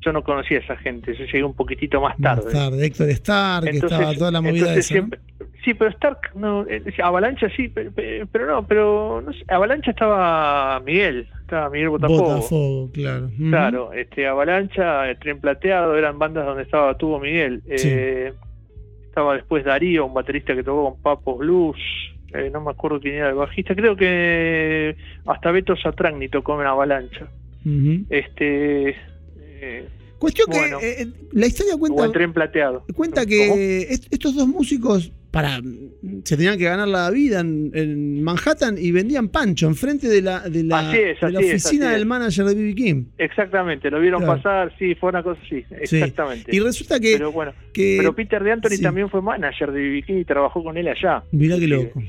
yo 0.07 0.13
no 0.13 0.23
conocía 0.23 0.59
a 0.59 0.61
esa 0.63 0.77
gente 0.77 1.13
yo 1.15 1.25
llegué 1.27 1.43
un 1.45 1.53
poquitito 1.55 2.01
más 2.01 2.19
Más 2.19 2.37
tarde 2.41 2.53
tarde, 2.53 2.87
Héctor 2.87 3.09
Stark, 3.11 3.65
que 3.71 3.77
estaba 3.79 4.15
toda 4.15 4.31
la 4.31 4.41
movida 4.41 4.69
entonces 4.69 4.87
esa. 4.87 4.95
¿no? 4.95 5.01
siempre- 5.01 5.21
Sí, 5.65 5.75
pero 5.75 5.91
Stark, 5.91 6.19
no, 6.37 6.65
eh, 6.69 6.81
Avalancha 7.03 7.49
sí, 7.57 7.67
pe- 7.67 7.91
pe- 7.91 8.25
pero, 8.31 8.47
no, 8.47 8.65
pero 8.69 9.21
no 9.27 9.33
sé, 9.33 9.43
Avalancha 9.49 9.91
estaba 9.91 10.79
Miguel, 10.87 11.27
estaba 11.41 11.69
Miguel 11.71 11.89
Botafogo. 11.89 12.23
Botafogo, 12.23 12.91
claro. 12.93 13.31
Claro, 13.51 13.93
este 13.93 14.29
Avalancha, 14.29 15.03
Tren 15.19 15.41
Plateado, 15.41 15.97
eran 15.99 16.21
bandas 16.21 16.47
donde 16.47 16.63
estaba 16.63 16.97
tuvo 16.97 17.19
Miguel. 17.19 17.63
Sí. 17.75 17.89
Eh, 17.91 18.33
estaba 19.09 19.35
después 19.35 19.65
Darío, 19.65 20.07
un 20.07 20.15
baterista 20.15 20.55
que 20.55 20.63
tocó 20.63 20.93
con 20.93 21.03
Papos 21.03 21.39
Blues. 21.39 21.79
eh, 22.33 22.49
no 22.53 22.61
me 22.61 22.71
acuerdo 22.71 23.01
quién 23.01 23.17
era 23.17 23.31
el 23.31 23.35
bajista. 23.35 23.75
Creo 23.75 23.97
que 23.97 24.95
hasta 25.27 25.51
Beto 25.51 25.75
Satragni 25.77 26.29
tocó 26.29 26.61
en 26.61 26.67
Avalancha. 26.69 27.27
Este. 28.11 28.95
Eh, 29.61 29.89
Cuestión 30.19 30.49
que 30.51 30.59
Bueno. 30.59 30.79
eh, 30.81 31.03
eh, 31.03 31.07
la 31.33 31.47
historia 31.47 31.75
o 31.75 31.79
cuenta, 31.79 32.05
el 32.07 32.13
Tren 32.13 32.33
Plateado. 32.33 32.85
cuenta 32.95 33.27
que 33.27 33.83
est- 33.83 34.07
estos 34.11 34.35
dos 34.35 34.49
músicos 34.49 35.13
para 35.31 35.61
se 36.25 36.37
tenían 36.39 36.57
que 36.57 36.65
ganar 36.65 36.89
la 36.89 37.11
vida 37.11 37.41
en, 37.41 37.71
en 37.75 38.23
Manhattan 38.23 38.77
y 38.79 38.91
vendían 38.93 39.29
pancho 39.29 39.67
enfrente 39.67 40.09
de 40.09 40.23
la, 40.23 40.41
de 40.49 40.63
la, 40.65 40.79
Así 40.89 40.97
es, 40.97 41.21
de 41.21 41.31
la 41.33 41.41
oficina 41.41 41.87
es. 41.93 41.99
del 41.99 42.07
manager 42.07 42.47
de 42.47 42.55
B.B. 42.55 42.75
King. 42.75 43.05
Exactamente, 43.19 43.91
lo 43.91 44.01
vieron 44.01 44.23
Claro. 44.23 44.37
pasar, 44.41 44.73
sí, 44.79 44.95
fue 44.95 45.11
una 45.11 45.23
cosa 45.23 45.39
así, 45.45 45.63
Sí. 45.85 45.97
exactamente. 45.97 46.57
Y 46.57 46.61
resulta 46.61 46.99
que, 46.99 47.13
pero 47.13 47.31
bueno, 47.33 47.53
que 47.75 47.97
pero 47.99 48.15
Peter 48.15 48.43
de 48.43 48.53
Anthony 48.53 48.71
sí. 48.77 48.83
también 48.83 49.11
fue 49.11 49.21
manager 49.21 49.71
de 49.73 49.81
B.B. 49.83 50.03
King 50.05 50.15
y 50.21 50.25
trabajó 50.25 50.65
con 50.65 50.79
él 50.79 50.89
allá. 50.89 51.23
mirá 51.33 51.59
qué 51.59 51.67
loco. 51.69 52.03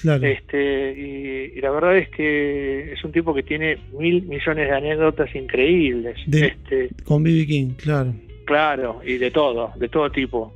Claro. 0.00 0.26
Este, 0.26 0.92
y, 0.92 1.58
y 1.58 1.60
la 1.60 1.70
verdad 1.70 1.96
es 1.96 2.08
que 2.10 2.92
es 2.92 3.02
un 3.04 3.12
tipo 3.12 3.34
que 3.34 3.42
tiene 3.42 3.78
mil 3.98 4.22
millones 4.22 4.68
de 4.68 4.72
anécdotas 4.72 5.34
increíbles. 5.34 6.16
De- 6.26 6.46
Este, 6.48 6.90
Con 7.04 7.22
B.B. 7.22 7.46
King, 7.46 7.70
claro. 7.76 8.14
claro, 8.44 9.00
y 9.06 9.16
de 9.16 9.30
todo, 9.30 9.72
de 9.78 9.88
todo 9.88 10.10
tipo. 10.10 10.52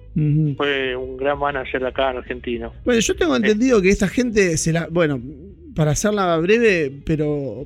Fue 0.56 0.94
un 0.96 1.16
gran 1.16 1.38
manager 1.38 1.84
acá 1.86 2.10
en 2.10 2.18
Argentino. 2.18 2.72
Bueno, 2.84 3.00
yo 3.00 3.14
tengo 3.16 3.34
entendido 3.36 3.80
que 3.80 3.88
esta 3.88 4.08
gente 4.08 4.56
se 4.58 4.72
la. 4.72 4.86
Bueno, 4.90 5.20
para 5.74 5.92
hacerla 5.92 6.36
breve, 6.38 6.92
pero 7.06 7.64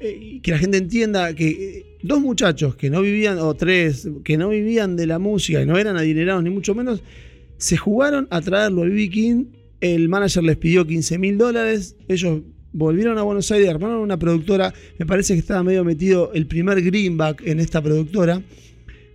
eh, 0.00 0.40
que 0.42 0.50
la 0.50 0.58
gente 0.58 0.78
entienda 0.78 1.32
que 1.34 1.48
eh, 1.50 1.86
dos 2.02 2.20
muchachos 2.20 2.74
que 2.74 2.90
no 2.90 3.02
vivían, 3.02 3.38
o 3.38 3.54
tres, 3.54 4.08
que 4.24 4.36
no 4.36 4.48
vivían 4.48 4.96
de 4.96 5.06
la 5.06 5.18
música 5.20 5.62
y 5.62 5.66
no 5.66 5.78
eran 5.78 5.96
adinerados 5.96 6.42
ni 6.42 6.50
mucho 6.50 6.74
menos, 6.74 7.02
se 7.58 7.76
jugaron 7.76 8.26
a 8.30 8.40
traerlo 8.40 8.82
a 8.82 8.86
B.B. 8.86 9.10
King. 9.10 9.44
El 9.84 10.08
manager 10.08 10.42
les 10.44 10.56
pidió 10.56 10.86
15 10.86 11.18
mil 11.18 11.36
dólares. 11.36 11.96
Ellos 12.08 12.40
volvieron 12.72 13.18
a 13.18 13.22
Buenos 13.22 13.50
Aires, 13.52 13.68
armaron 13.68 13.96
una 13.98 14.18
productora. 14.18 14.72
Me 14.98 15.04
parece 15.04 15.34
que 15.34 15.40
estaba 15.40 15.62
medio 15.62 15.84
metido 15.84 16.32
el 16.32 16.46
primer 16.46 16.80
greenback 16.82 17.42
en 17.46 17.60
esta 17.60 17.82
productora. 17.82 18.40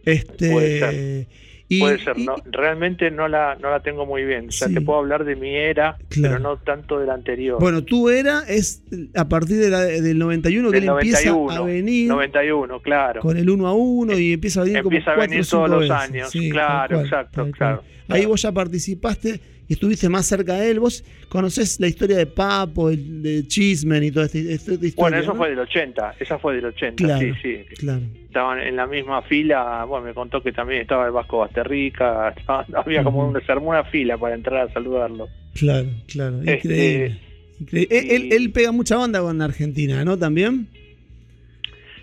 Este. 0.06 0.52
Puede 0.52 0.80
ser. 0.80 1.28
y- 1.72 1.80
Puede 1.82 2.00
ser, 2.04 2.18
y- 2.18 2.26
no, 2.26 2.36
realmente 2.52 3.12
no 3.12 3.28
la, 3.28 3.56
no 3.62 3.70
la 3.70 3.82
tengo 3.84 4.06
muy 4.06 4.24
bien. 4.26 4.48
O 4.50 4.52
sea, 4.52 4.68
Sí. 4.70 4.74
te 4.74 4.82
puedo 4.82 4.98
hablar 5.00 5.24
de 5.24 5.36
mi 5.36 5.56
era, 5.56 5.98
Claro. 6.10 6.36
pero 6.36 6.40
no 6.40 6.58
tanto 6.58 7.00
de 7.00 7.06
la 7.06 7.14
anterior. 7.14 7.60
Bueno, 7.60 7.84
tu 7.84 8.10
era 8.10 8.42
es 8.48 8.82
a 9.16 9.28
partir 9.30 9.58
de 9.58 9.70
la- 9.70 9.84
del 9.86 10.18
91 10.18 10.72
que 10.72 10.80
Del 10.80 10.86
él 10.86 10.90
empieza 10.96 11.30
91, 11.30 11.64
a 11.64 11.66
venir 11.68 12.08
91, 12.10 12.80
claro. 12.82 13.22
con 13.22 13.38
el 13.38 13.48
1 13.50 13.68
a 13.68 13.74
1 13.74 14.18
y 14.18 14.34
empieza 14.34 14.62
a 14.62 14.64
venir 14.64 14.82
como 14.82 14.96
Empieza 14.96 15.12
a 15.14 15.20
venir 15.28 15.46
todos 15.46 15.70
los 15.70 15.80
veces. 15.82 15.96
años, 15.96 16.30
Sí, 16.32 16.50
claro, 16.50 16.96
cual, 16.96 17.06
exacto, 17.06 17.52
claro, 17.52 17.84
Ahí 18.08 18.26
vos 18.26 18.42
ya 18.42 18.52
participaste 18.52 19.40
y 19.70 19.74
estuviste 19.74 20.10
más 20.10 20.26
cerca 20.26 20.56
de 20.56 20.72
él. 20.72 20.80
Vos 20.80 21.04
conocés 21.30 21.80
la 21.80 21.88
historia 21.88 22.18
de 22.18 22.26
Papo, 22.26 22.90
el- 22.90 23.22
de 23.22 23.48
Chismen 23.48 24.04
y 24.04 24.12
toda 24.12 24.26
esta, 24.26 24.40
esta 24.40 24.74
historia. 24.74 24.94
Bueno, 24.98 25.18
eso 25.18 25.32
¿no? 25.34 25.36
fue 25.38 25.50
del 25.52 25.60
80, 25.60 26.16
esa 26.20 26.38
fue 26.40 26.56
del 26.56 26.66
80, 26.66 27.04
Claro, 27.06 27.20
sí, 27.22 27.32
sí. 27.42 27.76
Claro. 27.78 28.02
Estaban 28.26 28.60
en 28.62 28.76
la 28.76 28.88
misma 28.88 29.22
fila, 29.22 29.86
bueno, 29.86 30.06
me 30.08 30.14
contó 30.14 30.42
que 30.44 30.52
también 30.52 30.82
estaba 30.82 31.06
el 31.06 31.12
Vasco 31.12 31.38
Basterrica, 31.40 32.34
estaba- 32.36 32.66
había 32.84 33.04
como 33.04 33.30
una, 33.30 33.40
se 33.46 33.52
armó 33.52 33.70
una 33.70 33.84
fila 33.86 34.18
para 34.18 34.36
entrar 34.36 34.68
a 34.68 34.74
saludarlo. 34.74 35.28
Claro, 35.54 35.88
claro. 36.08 36.42
Este, 36.46 37.16
Increíble. 37.60 38.36
Él- 38.36 38.52
pega 38.52 38.72
mucha 38.72 38.98
banda 38.98 39.20
con 39.22 39.42
Argentina, 39.42 40.04
¿no? 40.04 40.18
También. 40.18 40.68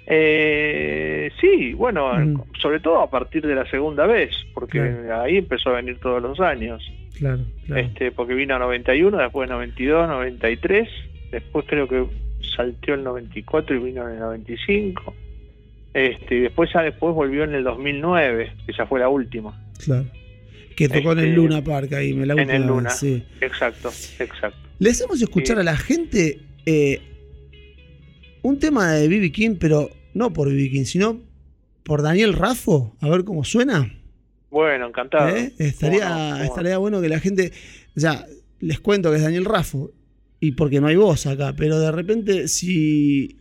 Eh, 0.08 1.30
sí, 1.40 1.72
bueno, 1.74 2.12
sobre 2.62 2.78
todo 2.80 3.00
a 3.00 3.10
partir 3.10 3.44
de 3.44 3.54
la 3.54 3.68
segunda 3.68 4.06
vez, 4.06 4.30
porque 4.54 4.78
Claro. 4.78 5.22
ahí 5.22 5.38
empezó 5.38 5.70
a 5.70 5.76
venir 5.76 5.98
todos 5.98 6.22
los 6.22 6.38
años. 6.40 6.82
Claro, 7.18 7.44
claro. 7.66 7.82
este 7.82 8.12
porque 8.12 8.34
vino 8.34 8.54
a 8.54 8.58
91, 8.58 9.16
después 9.18 9.48
92, 9.48 10.08
93, 10.08 10.88
después 11.30 11.64
creo 11.68 11.88
que 11.88 12.04
salteó 12.54 12.94
el 12.94 13.04
94 13.04 13.76
y 13.76 13.78
vino 13.78 14.06
en 14.06 14.14
el 14.14 14.20
95. 14.20 15.14
Este, 15.94 16.34
y 16.36 16.40
después 16.40 16.70
ya 16.74 16.82
después 16.82 17.14
volvió 17.14 17.44
en 17.44 17.54
el 17.54 17.64
2009, 17.64 18.52
que 18.66 18.72
ya 18.76 18.86
fue 18.86 19.00
la 19.00 19.08
última. 19.08 19.58
Claro. 19.82 20.04
Que 20.76 20.88
tocó 20.90 21.12
en 21.12 21.20
el 21.20 21.24
Este, 21.28 21.36
Luna 21.36 21.64
Park 21.64 21.94
ahí, 21.94 22.12
me 22.12 22.26
la 22.26 22.34
en 22.34 22.50
el 22.50 22.66
Luna. 22.66 22.90
Sí. 22.90 23.22
Exacto, 23.40 23.88
exacto. 24.18 24.58
Le 24.78 24.90
hacemos 24.90 25.22
escuchar 25.22 25.56
Sí. 25.56 25.60
a 25.60 25.64
la 25.64 25.76
gente 25.76 26.38
eh, 26.66 27.00
un 28.42 28.58
tema 28.58 28.92
de 28.92 29.08
B.B. 29.08 29.32
King, 29.32 29.56
pero 29.58 29.88
no 30.12 30.34
por 30.34 30.48
B.B. 30.48 30.68
King, 30.70 30.84
sino 30.84 31.18
por 31.82 32.02
Daniel 32.02 32.34
Raffo, 32.34 32.94
a 33.00 33.08
ver 33.08 33.24
cómo 33.24 33.42
suena. 33.44 33.90
Bueno, 34.56 34.86
encantado. 34.86 35.36
¿eh? 35.36 35.52
Estaría, 35.58 36.08
¿Cómo 36.08 36.14
no? 36.14 36.24
¿Cómo 36.24 36.38
no? 36.38 36.44
estaría 36.44 36.78
bueno 36.78 37.02
que 37.02 37.10
la 37.10 37.20
gente. 37.20 37.52
Ya, 37.94 38.24
les 38.60 38.80
cuento 38.80 39.10
que 39.10 39.18
es 39.18 39.22
Daniel 39.22 39.44
Raffo, 39.44 39.92
y 40.40 40.52
porque 40.52 40.80
no 40.80 40.86
hay 40.86 40.96
voz 40.96 41.26
acá, 41.26 41.52
pero 41.54 41.78
de 41.78 41.92
repente, 41.92 42.48
si 42.48 43.36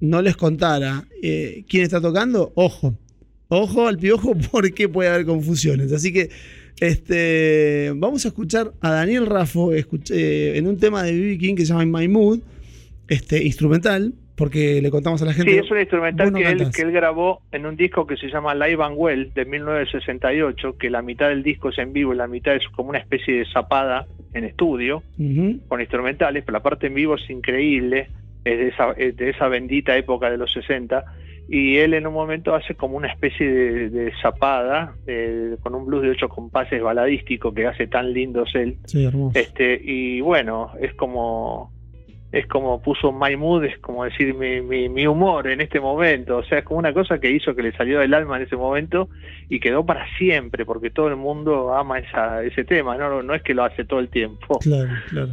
no 0.00 0.20
les 0.20 0.36
contara 0.36 1.08
eh, 1.22 1.64
quién 1.66 1.84
está 1.84 1.98
tocando, 1.98 2.52
ojo. 2.56 2.94
Ojo 3.48 3.88
al 3.88 3.96
piojo 3.96 4.34
porque 4.52 4.86
puede 4.86 5.08
haber 5.08 5.24
confusiones. 5.24 5.92
Así 5.92 6.12
que 6.12 6.28
este, 6.78 7.90
vamos 7.96 8.26
a 8.26 8.28
escuchar 8.28 8.74
a 8.82 8.90
Daniel 8.90 9.24
Raffo 9.24 9.72
eh, 9.72 9.86
en 10.56 10.66
un 10.66 10.76
tema 10.76 11.04
de 11.04 11.12
B.B. 11.12 11.38
King 11.38 11.54
que 11.54 11.64
se 11.64 11.72
llama 11.72 11.84
In 11.84 11.90
My 11.90 12.06
Mood, 12.06 12.40
este, 13.08 13.42
instrumental, 13.42 14.12
porque 14.36 14.82
le 14.82 14.90
contamos 14.90 15.22
a 15.22 15.26
la 15.26 15.32
gente. 15.32 15.52
Sí, 15.52 15.58
es 15.58 15.70
un 15.70 15.78
instrumental 15.78 16.32
no 16.32 16.38
que, 16.38 16.44
él, 16.44 16.70
que 16.74 16.82
él 16.82 16.92
grabó 16.92 17.42
en 17.52 17.66
un 17.66 17.76
disco 17.76 18.06
que 18.06 18.16
se 18.16 18.28
llama 18.28 18.54
Live 18.54 18.82
and 18.82 18.94
Well 18.96 19.32
de 19.34 19.44
1968, 19.44 20.76
que 20.78 20.90
la 20.90 21.02
mitad 21.02 21.28
del 21.28 21.42
disco 21.42 21.68
es 21.68 21.78
en 21.78 21.92
vivo 21.92 22.12
y 22.12 22.16
la 22.16 22.26
mitad 22.26 22.54
es 22.54 22.66
como 22.68 22.90
una 22.90 22.98
especie 22.98 23.34
de 23.38 23.46
zapada 23.46 24.06
en 24.32 24.44
estudio 24.44 25.02
con 25.68 25.80
instrumentales, 25.80 26.42
pero 26.44 26.58
la 26.58 26.62
parte 26.62 26.88
en 26.88 26.94
vivo 26.94 27.14
es 27.14 27.30
increíble, 27.30 28.08
es 28.44 28.58
de 28.58 28.68
esa, 28.68 28.92
es 28.92 29.16
de 29.16 29.30
esa 29.30 29.48
bendita 29.48 29.96
época 29.96 30.28
de 30.30 30.36
los 30.36 30.52
60, 30.52 31.04
y 31.48 31.76
él 31.76 31.94
en 31.94 32.06
un 32.06 32.14
momento 32.14 32.54
hace 32.54 32.74
como 32.74 32.96
una 32.96 33.12
especie 33.12 33.48
de, 33.48 33.90
de 33.90 34.12
zapada 34.22 34.94
eh, 35.06 35.56
con 35.62 35.74
un 35.74 35.86
blues 35.86 36.02
de 36.02 36.10
ocho 36.10 36.28
compases 36.28 36.82
baladístico 36.82 37.52
que 37.52 37.66
hace 37.66 37.86
tan 37.86 38.12
lindos 38.12 38.50
él, 38.54 38.76
Sí, 38.86 39.04
hermoso. 39.04 39.38
este 39.38 39.80
y 39.82 40.20
bueno, 40.20 40.72
es 40.80 40.94
como 40.94 41.70
es 42.34 42.46
como 42.48 42.82
puso 42.82 43.12
my 43.12 43.36
mood, 43.36 43.64
es 43.64 43.78
como 43.78 44.04
decir 44.04 44.34
mi, 44.34 44.60
mi, 44.60 44.88
mi 44.88 45.06
humor 45.06 45.46
en 45.46 45.60
este 45.60 45.78
momento, 45.80 46.38
o 46.38 46.44
sea, 46.44 46.58
es 46.58 46.64
como 46.64 46.78
una 46.80 46.92
cosa 46.92 47.18
que 47.20 47.30
hizo 47.30 47.54
que 47.54 47.62
le 47.62 47.72
salió 47.72 48.00
del 48.00 48.12
alma 48.12 48.36
en 48.36 48.42
ese 48.42 48.56
momento 48.56 49.08
y 49.48 49.60
quedó 49.60 49.86
para 49.86 50.04
siempre, 50.18 50.64
porque 50.66 50.90
todo 50.90 51.08
el 51.08 51.16
mundo 51.16 51.74
ama 51.74 51.98
esa, 52.00 52.42
ese 52.42 52.64
tema, 52.64 52.96
no, 52.96 53.22
no 53.22 53.34
es 53.34 53.42
que 53.42 53.54
lo 53.54 53.62
hace 53.64 53.84
todo 53.84 54.00
el 54.00 54.08
tiempo. 54.08 54.58
Claro, 54.58 54.90
claro. 55.10 55.32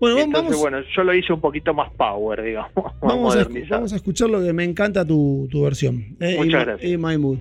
Bueno, 0.00 0.16
vamos, 0.16 0.26
Entonces, 0.28 0.50
vamos, 0.56 0.60
bueno, 0.60 0.80
yo 0.96 1.04
lo 1.04 1.14
hice 1.14 1.32
un 1.34 1.40
poquito 1.42 1.74
más 1.74 1.92
power, 1.92 2.42
digamos, 2.42 2.72
vamos, 3.02 3.36
a, 3.36 3.46
vamos 3.68 3.92
a 3.92 3.96
escuchar 3.96 4.30
lo 4.30 4.42
que 4.42 4.54
me 4.54 4.64
encanta 4.64 5.04
tu, 5.04 5.46
tu 5.50 5.62
versión. 5.62 6.16
eh, 6.20 6.36
Muchas 6.38 6.64
gracias. 6.64 6.98
My 6.98 7.18
Mood. 7.18 7.38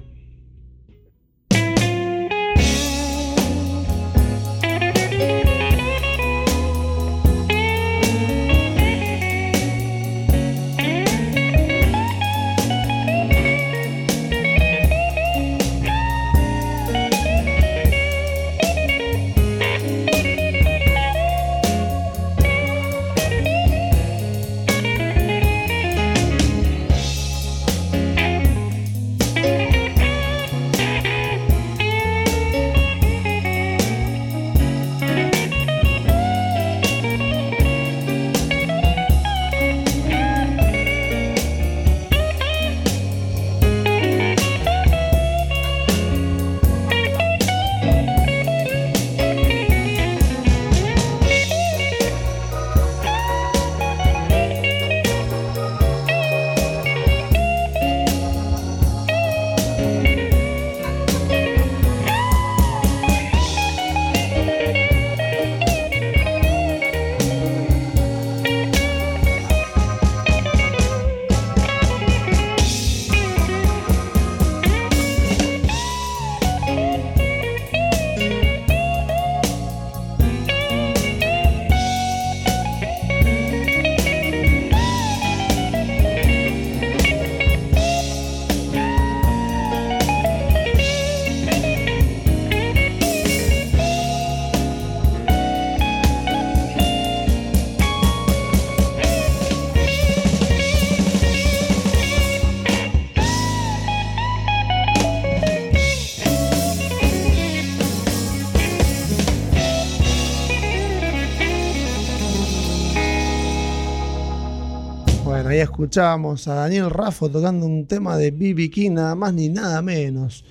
Ahí 115.60 115.64
escuchamos 115.64 116.48
a 116.48 116.56
Daniel 116.56 116.90
Raffo 116.90 117.30
tocando 117.30 117.66
un 117.66 117.86
tema 117.86 118.18
de 118.18 118.32
B.B. 118.32 118.70
King, 118.70 118.92
nada 118.92 119.16
más 119.16 119.34
ni 119.34 119.50
nada 119.50 119.82
menos. 119.82 120.46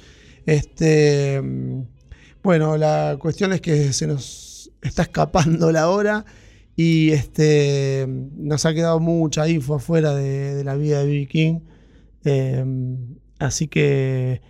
Este, 0.45 1.41
bueno, 2.43 2.77
la 2.77 3.17
cuestión 3.19 3.53
es 3.53 3.61
que 3.61 3.93
se 3.93 4.07
nos 4.07 4.71
está 4.83 5.03
escapando 5.03 5.73
la 5.73 5.89
hora 5.89 6.25
y 6.77 7.11
este, 7.11 8.07
nos 8.37 8.65
ha 8.67 8.75
quedado 8.75 9.01
mucha 9.01 9.49
info 9.49 9.77
afuera 9.77 10.15
de, 10.15 10.63
la 10.65 10.77
vida 10.77 11.01
de 11.01 11.07
B.B. 11.07 11.27
King. 11.27 11.61
Eh, 12.25 12.65
así 13.39 13.67
que, 13.69 14.43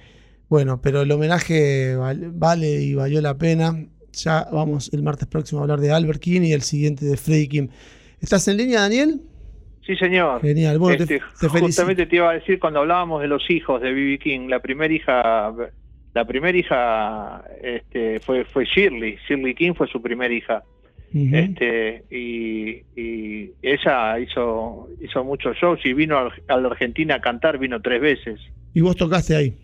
bueno, 0.48 0.80
pero 0.82 1.02
el 1.02 1.10
homenaje 1.12 1.94
val- 1.96 2.32
vale 2.32 2.82
y 2.82 2.94
valió 2.94 3.20
la 3.20 3.38
pena. 3.38 3.86
Ya 4.12 4.48
vamos 4.52 4.90
el 4.92 5.02
martes 5.04 5.28
próximo 5.28 5.60
a 5.60 5.62
hablar 5.62 5.80
de 5.80 5.92
Albert 5.92 6.20
King 6.20 6.40
y 6.42 6.52
el 6.52 6.62
siguiente 6.62 7.06
de 7.06 7.16
Freddie 7.16 7.48
King. 7.48 7.68
¿Estás 8.20 8.48
en 8.48 8.56
línea, 8.56 8.80
Daniel? 8.80 9.22
Sí, 9.88 9.96
señor. 9.96 10.42
Genial, 10.42 10.78
bueno, 10.78 10.98
te- 10.98 11.14
Este, 11.14 11.26
te 11.40 11.48
justamente 11.48 12.04
te 12.04 12.16
iba 12.16 12.28
a 12.30 12.34
decir 12.34 12.58
cuando 12.58 12.80
hablábamos 12.80 13.22
de 13.22 13.28
los 13.28 13.50
hijos 13.50 13.80
de 13.80 13.90
B.B. 13.92 14.18
King, 14.18 14.48
la 14.48 14.60
primera 14.60 14.92
hija, 14.92 15.50
la 16.12 16.24
primera 16.26 16.56
hija 16.58 17.42
este, 17.62 18.20
fue, 18.20 18.44
fue 18.44 18.66
Shirley, 18.66 19.16
Shirley 19.26 19.54
King 19.54 19.72
fue 19.74 19.88
su 19.88 20.02
primera 20.02 20.32
hija. 20.34 20.62
Este 21.14 22.04
y, 22.10 22.82
y 22.94 23.50
ella 23.62 24.18
hizo 24.20 24.88
hizo 25.00 25.24
muchos 25.24 25.56
shows 25.56 25.80
y 25.86 25.94
vino 25.94 26.18
a 26.18 26.30
a 26.48 26.56
la 26.58 26.68
Argentina 26.68 27.14
a 27.14 27.20
cantar, 27.22 27.56
vino 27.58 27.80
tres 27.80 28.02
veces. 28.02 28.38
Y 28.74 28.82
vos 28.82 28.94
tocaste 28.94 29.34
ahí. 29.34 29.54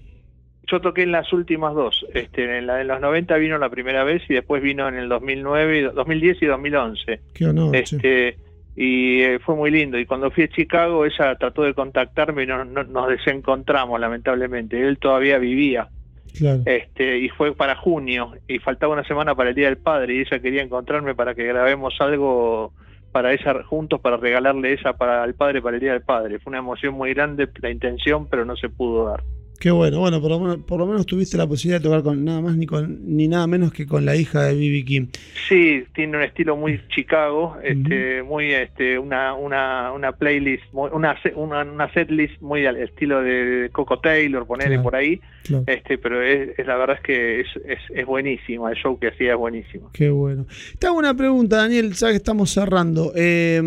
Yo 0.67 0.81
toqué 0.81 1.03
en 1.03 1.13
las 1.13 1.31
últimas 1.35 1.75
dos. 1.75 2.07
Este, 2.15 2.57
en 2.57 2.67
la 2.67 2.77
de 2.77 2.85
los 2.85 2.99
90 2.99 3.37
vino 3.37 3.59
la 3.59 3.69
primera 3.69 4.03
vez 4.05 4.23
y 4.31 4.33
después 4.33 4.63
vino 4.63 4.89
en 4.89 4.95
el 4.95 5.11
2009, 5.11 5.79
y- 5.81 5.83
2010 5.95 6.41
y 6.41 6.47
2011. 6.47 7.21
Qué 7.35 7.45
honor. 7.45 7.73
che. 7.83 8.39
Y 8.77 9.23
eh, 9.23 9.39
fue 9.39 9.55
muy 9.55 9.71
lindo. 9.71 9.99
Y 9.99 10.07
cuando 10.07 10.31
fui 10.31 10.45
a 10.45 10.49
Chicago, 10.49 11.05
ella 11.05 11.37
trató 11.37 11.63
de 11.63 11.75
contactarme 11.75 12.43
y 12.43 12.47
no, 12.47 12.65
no- 12.65 12.85
nos 12.85 13.09
desencontramos, 13.09 14.01
lamentablemente. 14.01 14.81
Él 14.81 14.99
todavía 14.99 15.39
vivía. 15.39 15.89
Claro. 16.37 16.63
Este, 16.67 17.19
y 17.19 17.29
fue 17.29 17.55
para 17.55 17.77
junio 17.77 18.33
y 18.49 18.59
faltaba 18.59 18.93
una 18.95 19.05
semana 19.05 19.35
para 19.37 19.51
el 19.51 19.55
Día 19.55 19.67
del 19.67 19.79
Padre 19.79 20.15
y 20.15 20.21
ella 20.21 20.41
quería 20.41 20.63
encontrarme 20.63 21.15
para 21.15 21.35
que 21.35 21.45
grabemos 21.45 21.95
algo 22.01 22.73
para 23.13 23.33
ella 23.33 23.63
juntos 23.63 24.01
para 24.01 24.17
regalarle 24.17 24.73
ella 24.73 24.93
para 24.95 25.23
al 25.23 25.35
padre 25.35 25.63
para 25.63 25.77
el 25.77 25.81
Día 25.81 25.93
del 25.93 26.03
Padre. 26.03 26.41
Fue 26.41 26.51
una 26.51 26.59
emoción 26.59 26.95
muy 26.95 27.15
grande 27.15 27.49
la 27.63 27.71
intención, 27.71 28.29
pero 28.29 28.45
no 28.45 28.57
se 28.57 28.69
pudo 28.69 29.07
dar. 29.09 29.23
Qué 29.65 29.71
bueno. 29.71 29.99
Bueno, 30.01 30.21
por 30.21 30.29
lo, 30.31 30.39
menos, 30.41 30.59
por 30.59 30.79
lo 30.79 30.85
menos 30.87 31.07
tuviste 31.07 31.39
la 31.39 31.47
posibilidad 31.47 31.81
de 31.81 31.85
tocar 31.85 32.03
con 32.03 32.23
nada 32.23 32.43
más 32.43 32.55
ni 32.55 32.67
con 32.67 32.99
ni 33.17 33.29
nada 33.29 33.47
menos 33.47 33.73
que 33.73 33.87
con 33.87 34.05
la 34.05 34.15
hija 34.15 34.43
de 34.43 34.55
B.B. 34.55 34.85
King. 34.85 35.07
Sí, 35.49 35.85
tiene 35.95 36.19
un 36.19 36.23
estilo 36.23 36.55
muy 36.55 36.83
Chicago, 36.95 37.57
este, 37.65 38.23
muy 38.23 38.53
este, 38.53 38.99
una 38.99 39.33
una 39.33 39.91
una 39.93 40.13
playlist, 40.13 40.65
una 40.75 41.17
una, 41.35 41.63
una 41.65 41.91
setlist 41.95 42.39
muy 42.43 42.67
al 42.67 42.77
estilo 42.77 43.23
de 43.23 43.71
Coco 43.73 44.01
Taylor, 44.01 44.47
ponerle 44.47 44.75
Claro. 44.75 44.83
por 44.83 44.97
ahí, 44.97 45.23
Claro. 45.45 45.65
este, 45.67 45.97
pero 45.97 46.21
es, 46.21 46.59
es- 46.59 46.67
la 46.67 46.77
verdad 46.77 46.97
es 46.97 47.03
que 47.03 47.41
es, 47.41 47.47
es, 47.67 47.79
es 47.95 48.05
buenísimo, 48.07 48.69
el 48.69 48.77
show 48.77 48.99
que 48.99 49.09
hacía 49.09 49.33
es 49.33 49.39
buenísimo. 49.39 49.89
Qué 49.95 50.11
bueno. 50.11 50.45
Te 50.79 50.89
hago 50.89 50.99
una 50.99 51.15
pregunta, 51.17 51.57
Daniel, 51.57 51.95
ya 51.95 52.11
que 52.11 52.17
estamos 52.17 52.51
cerrando. 52.51 53.13
Eh, 53.17 53.63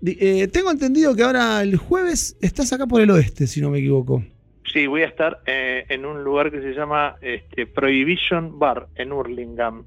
di- 0.00 0.18
eh, 0.20 0.48
tengo 0.48 0.72
entendido 0.72 1.14
que 1.14 1.22
ahora 1.22 1.62
el 1.62 1.76
jueves 1.76 2.36
estás 2.40 2.72
acá 2.72 2.88
por 2.88 3.00
el 3.00 3.10
oeste, 3.12 3.46
si 3.46 3.60
no 3.60 3.70
me 3.70 3.78
equivoco. 3.78 4.24
Sí, 4.72 4.86
voy 4.86 5.02
a 5.02 5.06
estar 5.06 5.40
eh, 5.46 5.84
en 5.88 6.04
un 6.04 6.22
lugar 6.24 6.50
que 6.50 6.60
se 6.60 6.72
llama 6.74 7.16
este, 7.20 7.66
Prohibition 7.66 8.58
Bar 8.58 8.86
en 8.96 9.12
Hurlingham. 9.12 9.84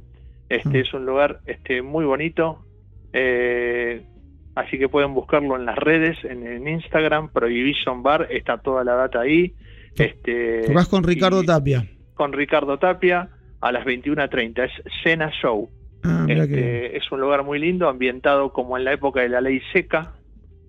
Este 0.49 0.79
Ah. 0.79 0.81
es 0.81 0.93
un 0.93 1.05
lugar 1.05 1.39
este, 1.45 1.81
muy 1.81 2.03
bonito, 2.05 2.65
eh, 3.13 4.03
así 4.55 4.77
que 4.77 4.89
pueden 4.89 5.13
buscarlo 5.13 5.55
en 5.55 5.65
las 5.65 5.77
redes, 5.77 6.17
en, 6.25 6.45
en 6.45 6.67
Instagram, 6.67 7.29
Prohibition 7.31 8.03
Bar, 8.03 8.27
está 8.31 8.57
toda 8.57 8.83
la 8.83 8.93
data 8.95 9.21
ahí. 9.21 9.53
Este, 9.97 10.63
Tocás 10.67 10.87
con 10.87 11.03
Ricardo 11.03 11.43
y- 11.43 11.45
Tapia. 11.45 11.85
Con 12.13 12.33
Ricardo 12.33 12.77
Tapia 12.79 13.29
a 13.61 13.71
las 13.71 13.85
21.30, 13.85 14.63
es 14.65 14.71
Cena 15.03 15.31
Show. 15.41 15.69
Ah, 16.03 16.25
Este, 16.27 16.47
que. 16.49 16.97
es 16.97 17.11
un 17.11 17.21
lugar 17.21 17.43
muy 17.43 17.59
lindo, 17.59 17.87
ambientado 17.87 18.51
como 18.51 18.77
en 18.77 18.83
la 18.85 18.93
época 18.93 19.21
de 19.21 19.29
la 19.29 19.41
ley 19.41 19.61
seca, 19.71 20.13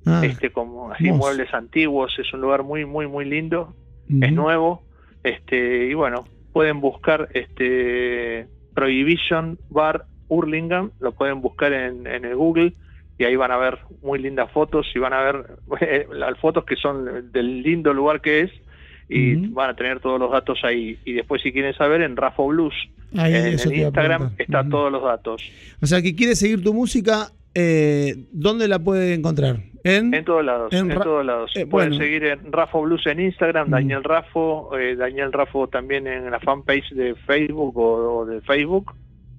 Ah, 0.04 0.20
este, 0.24 0.50
como 0.50 0.90
así 0.90 1.12
muebles 1.12 1.54
antiguos, 1.54 2.12
es 2.18 2.32
un 2.34 2.40
lugar 2.40 2.64
muy, 2.64 2.84
muy, 2.84 3.06
muy 3.06 3.24
lindo 3.24 3.72
es 4.08 4.32
nuevo 4.32 4.82
este 5.22 5.86
y 5.86 5.94
bueno 5.94 6.24
pueden 6.52 6.80
buscar 6.80 7.28
este 7.34 8.46
Prohibition 8.74 9.58
Bar 9.70 10.06
Hurlingham 10.28 10.90
lo 11.00 11.12
pueden 11.12 11.40
buscar 11.40 11.72
en, 11.72 12.06
en 12.06 12.24
el 12.24 12.36
Google 12.36 12.74
y 13.18 13.24
ahí 13.24 13.36
van 13.36 13.52
a 13.52 13.56
ver 13.56 13.78
muy 14.02 14.18
lindas 14.18 14.50
fotos 14.50 14.86
y 14.94 14.98
van 14.98 15.12
a 15.12 15.20
ver 15.20 15.46
eh, 15.80 16.06
las 16.12 16.38
fotos 16.38 16.64
que 16.64 16.76
son 16.76 17.30
del 17.32 17.62
lindo 17.62 17.92
lugar 17.92 18.20
que 18.20 18.40
es 18.40 18.50
y 19.08 19.34
van 19.48 19.70
a 19.70 19.76
tener 19.76 20.00
todos 20.00 20.18
los 20.18 20.30
datos 20.30 20.60
ahí. 20.64 20.98
Y 21.04 21.12
después 21.12 21.42
si 21.42 21.52
quieren 21.52 21.74
saber 21.74 22.00
en 22.00 22.16
Rafo 22.16 22.46
Blues 22.46 22.74
Ahí, 23.14 23.34
en 23.34 23.52
Instagram 23.52 24.32
está 24.38 24.66
todos 24.66 24.90
los 24.90 25.02
datos. 25.02 25.42
O 25.82 25.86
sea, 25.86 26.00
que 26.00 26.14
quiere 26.14 26.34
seguir 26.34 26.62
tu 26.62 26.72
música, 26.72 27.30
eh, 27.54 28.24
¿dónde 28.32 28.68
la 28.68 28.78
puede 28.78 29.14
encontrar? 29.14 29.60
En, 29.84 30.14
En 30.14 30.24
todos 30.24 30.44
lados, 30.44 30.72
En 30.72 30.88
todos 30.90 31.24
lados. 31.26 31.50
eh, 31.56 31.66
Pueden 31.66 31.90
bueno. 31.90 32.04
seguir 32.04 32.24
en 32.24 32.52
Rafo 32.52 32.82
Blues 32.82 33.04
en 33.06 33.18
Instagram, 33.20 33.66
Mm. 33.68 33.70
Daniel 33.72 34.04
Rafo, 34.04 34.78
eh, 34.78 34.94
Daniel 34.94 35.32
Rafo 35.32 35.66
también 35.68 36.06
en 36.06 36.30
la 36.30 36.38
fanpage 36.38 36.90
de 36.92 37.14
Facebook 37.26 37.76
o, 37.76 38.18
o 38.20 38.24
de 38.26 38.40
Facebook. 38.42 38.92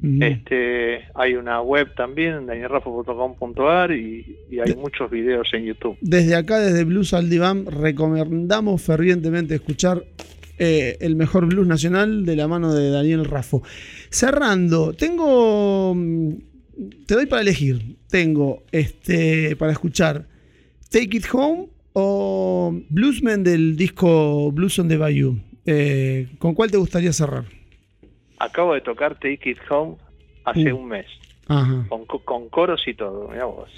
Ujú. 0.03 0.17
Este, 0.21 0.99
hay 1.15 1.35
una 1.35 1.61
web 1.61 1.95
también, 1.95 2.45
danielrafo.com.ar 2.45 3.91
y, 3.93 4.37
y 4.51 4.59
hay 4.59 4.71
De- 4.71 4.75
muchos 4.75 5.09
videos 5.09 5.47
en 5.53 5.63
YouTube. 5.63 5.95
Desde 6.01 6.35
acá, 6.35 6.59
desde 6.59 6.83
Blues 6.83 7.13
al 7.13 7.29
Diván, 7.29 7.65
recomendamos 7.65 8.81
fervientemente 8.81 9.55
escuchar 9.55 10.03
eh, 10.59 10.97
el 10.99 11.15
mejor 11.15 11.45
blues 11.47 11.67
nacional 11.67 12.25
de 12.25 12.35
la 12.35 12.49
mano 12.49 12.73
de 12.73 12.89
Daniel 12.89 13.23
Raffo. 13.23 13.63
Cerrando, 14.09 14.91
tengo. 14.91 15.95
Te 17.05 17.13
doy 17.15 17.25
para 17.27 17.41
elegir. 17.41 17.97
Tengo 18.09 18.63
este 18.71 19.55
para 19.55 19.71
escuchar 19.71 20.27
Take 20.89 21.17
It 21.17 21.25
Home 21.33 21.67
o 21.93 22.73
Bluesman 22.89 23.43
del 23.43 23.75
disco 23.75 24.51
Blues 24.51 24.79
on 24.79 24.87
the 24.87 24.97
Bayou. 24.97 25.37
Eh, 25.65 26.27
¿Con 26.39 26.53
cuál 26.55 26.71
te 26.71 26.77
gustaría 26.77 27.13
cerrar? 27.13 27.45
Acabo 28.39 28.73
de 28.73 28.81
tocar 28.81 29.13
Take 29.15 29.51
It 29.51 29.57
Home 29.69 29.95
hace 30.43 30.73
Uh. 30.73 30.77
un 30.77 30.87
mes, 30.89 31.05
Ajá. 31.47 31.85
con, 31.87 32.05
co- 32.05 32.19
con 32.25 32.49
coros 32.49 32.81
y 32.87 32.93
todo, 32.95 33.29
mirá 33.29 33.45
vos. 33.45 33.69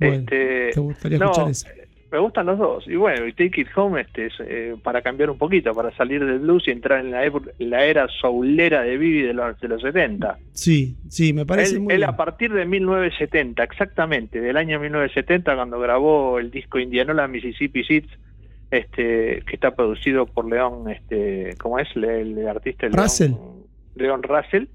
Bueno, 0.00 0.14
este, 0.14 0.70
te 0.72 0.80
gustaría 0.80 1.18
no, 1.18 1.26
escuchar 1.26 1.50
esa. 1.50 1.68
Me 2.10 2.18
gustan 2.18 2.46
los 2.46 2.58
dos. 2.58 2.86
Y 2.88 2.96
bueno, 2.96 3.26
y 3.26 3.32
Take 3.32 3.60
It 3.60 3.68
Home 3.76 4.00
este, 4.00 4.26
es 4.26 4.32
eh, 4.40 4.74
para 4.82 5.02
cambiar 5.02 5.30
un 5.30 5.38
poquito, 5.38 5.74
para 5.74 5.94
salir 5.96 6.24
del 6.24 6.38
blues 6.38 6.66
y 6.66 6.70
entrar 6.70 7.04
en 7.04 7.10
la, 7.10 7.84
era 7.84 8.08
soulera 8.20 8.82
de 8.82 8.96
Vivi 8.96 9.22
de 9.22 9.34
los, 9.34 9.60
de 9.60 9.68
los 9.68 9.82
70. 9.82 10.38
Sí, 10.52 10.96
sí, 11.08 11.32
me 11.32 11.44
parece 11.44 11.74
Él, 11.74 11.80
muy 11.80 11.92
él 11.94 11.98
bien. 12.00 12.10
a 12.10 12.16
partir 12.16 12.52
de 12.52 12.64
1970, 12.64 13.62
exactamente, 13.62 14.40
del 14.40 14.56
año 14.56 14.80
1970, 14.80 15.54
cuando 15.54 15.78
grabó 15.80 16.38
el 16.38 16.50
disco 16.50 16.78
Indianola 16.78 17.28
Mississippi 17.28 17.84
Seeds, 17.84 18.08
este, 18.70 19.42
que 19.46 19.54
está 19.54 19.74
producido 19.74 20.26
por 20.26 20.48
León, 20.48 20.90
este, 20.90 21.54
¿cómo 21.58 21.78
es? 21.78 21.88
El, 21.96 22.46
artista 22.46 22.86
León- 22.86 22.98
Russell. 23.02 23.32
León 23.96 24.22
Russell. 24.22 24.66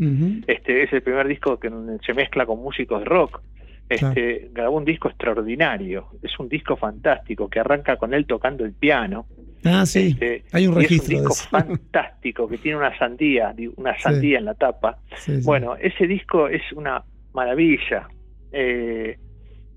Este 0.48 0.84
es 0.84 0.92
el 0.94 1.02
primer 1.02 1.28
disco 1.28 1.58
que 1.60 1.72
se 2.06 2.14
mezcla 2.14 2.46
con 2.46 2.60
músicos 2.60 3.00
de 3.00 3.06
rock. 3.06 3.42
Este, 3.90 4.50
grabó 4.52 4.78
un 4.78 4.86
disco 4.86 5.10
extraordinario, 5.10 6.08
es 6.22 6.40
un 6.40 6.50
disco 6.50 6.76
fantástico 6.76 7.50
que 7.50 7.60
arranca 7.60 7.98
con 7.98 8.14
él 8.14 8.26
tocando 8.26 8.66
el 8.66 8.74
piano. 8.74 9.28
Ah, 9.64 9.86
sí. 9.86 10.10
Este, 10.14 10.44
Hay 10.52 10.68
un 10.68 10.74
y 10.76 10.84
registro 10.84 11.18
Es 11.18 11.22
un 11.22 11.28
disco 11.28 11.50
fantástico 11.50 12.48
que 12.48 12.58
tiene 12.58 12.78
una 12.78 12.98
sandía, 12.98 13.54
una 13.76 13.98
sandía 14.00 14.40
en 14.40 14.46
la 14.46 14.56
tapa. 14.56 14.98
Sí. 15.18 15.42
Bueno, 15.44 15.76
ese 15.76 16.08
disco 16.08 16.48
es 16.48 16.64
una 16.74 17.04
maravilla. 17.34 18.08
Eh, 18.52 19.18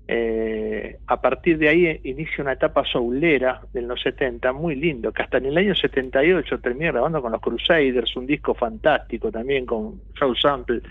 eh, 0.09 0.99
a 1.05 1.19
partir 1.19 1.57
de 1.57 1.67
ahí 1.67 1.99
inicia 2.05 2.41
una 2.41 2.53
etapa 2.53 2.85
soulera 2.85 3.61
de 3.73 3.81
los 3.81 4.01
70, 4.01 4.53
muy 4.53 4.75
lindo, 4.75 5.11
que 5.11 5.21
hasta 5.21 5.37
en 5.37 5.47
el 5.47 5.57
año 5.57 5.75
78 5.75 6.59
terminé 6.59 6.91
grabando 6.93 7.21
con 7.21 7.33
los 7.33 7.41
Crusaders, 7.41 8.15
un 8.15 8.25
disco 8.25 8.53
fantástico 8.53 9.29
también 9.29 9.65
con 9.65 9.99
Joe 10.17 10.33
Sample, 10.39 10.81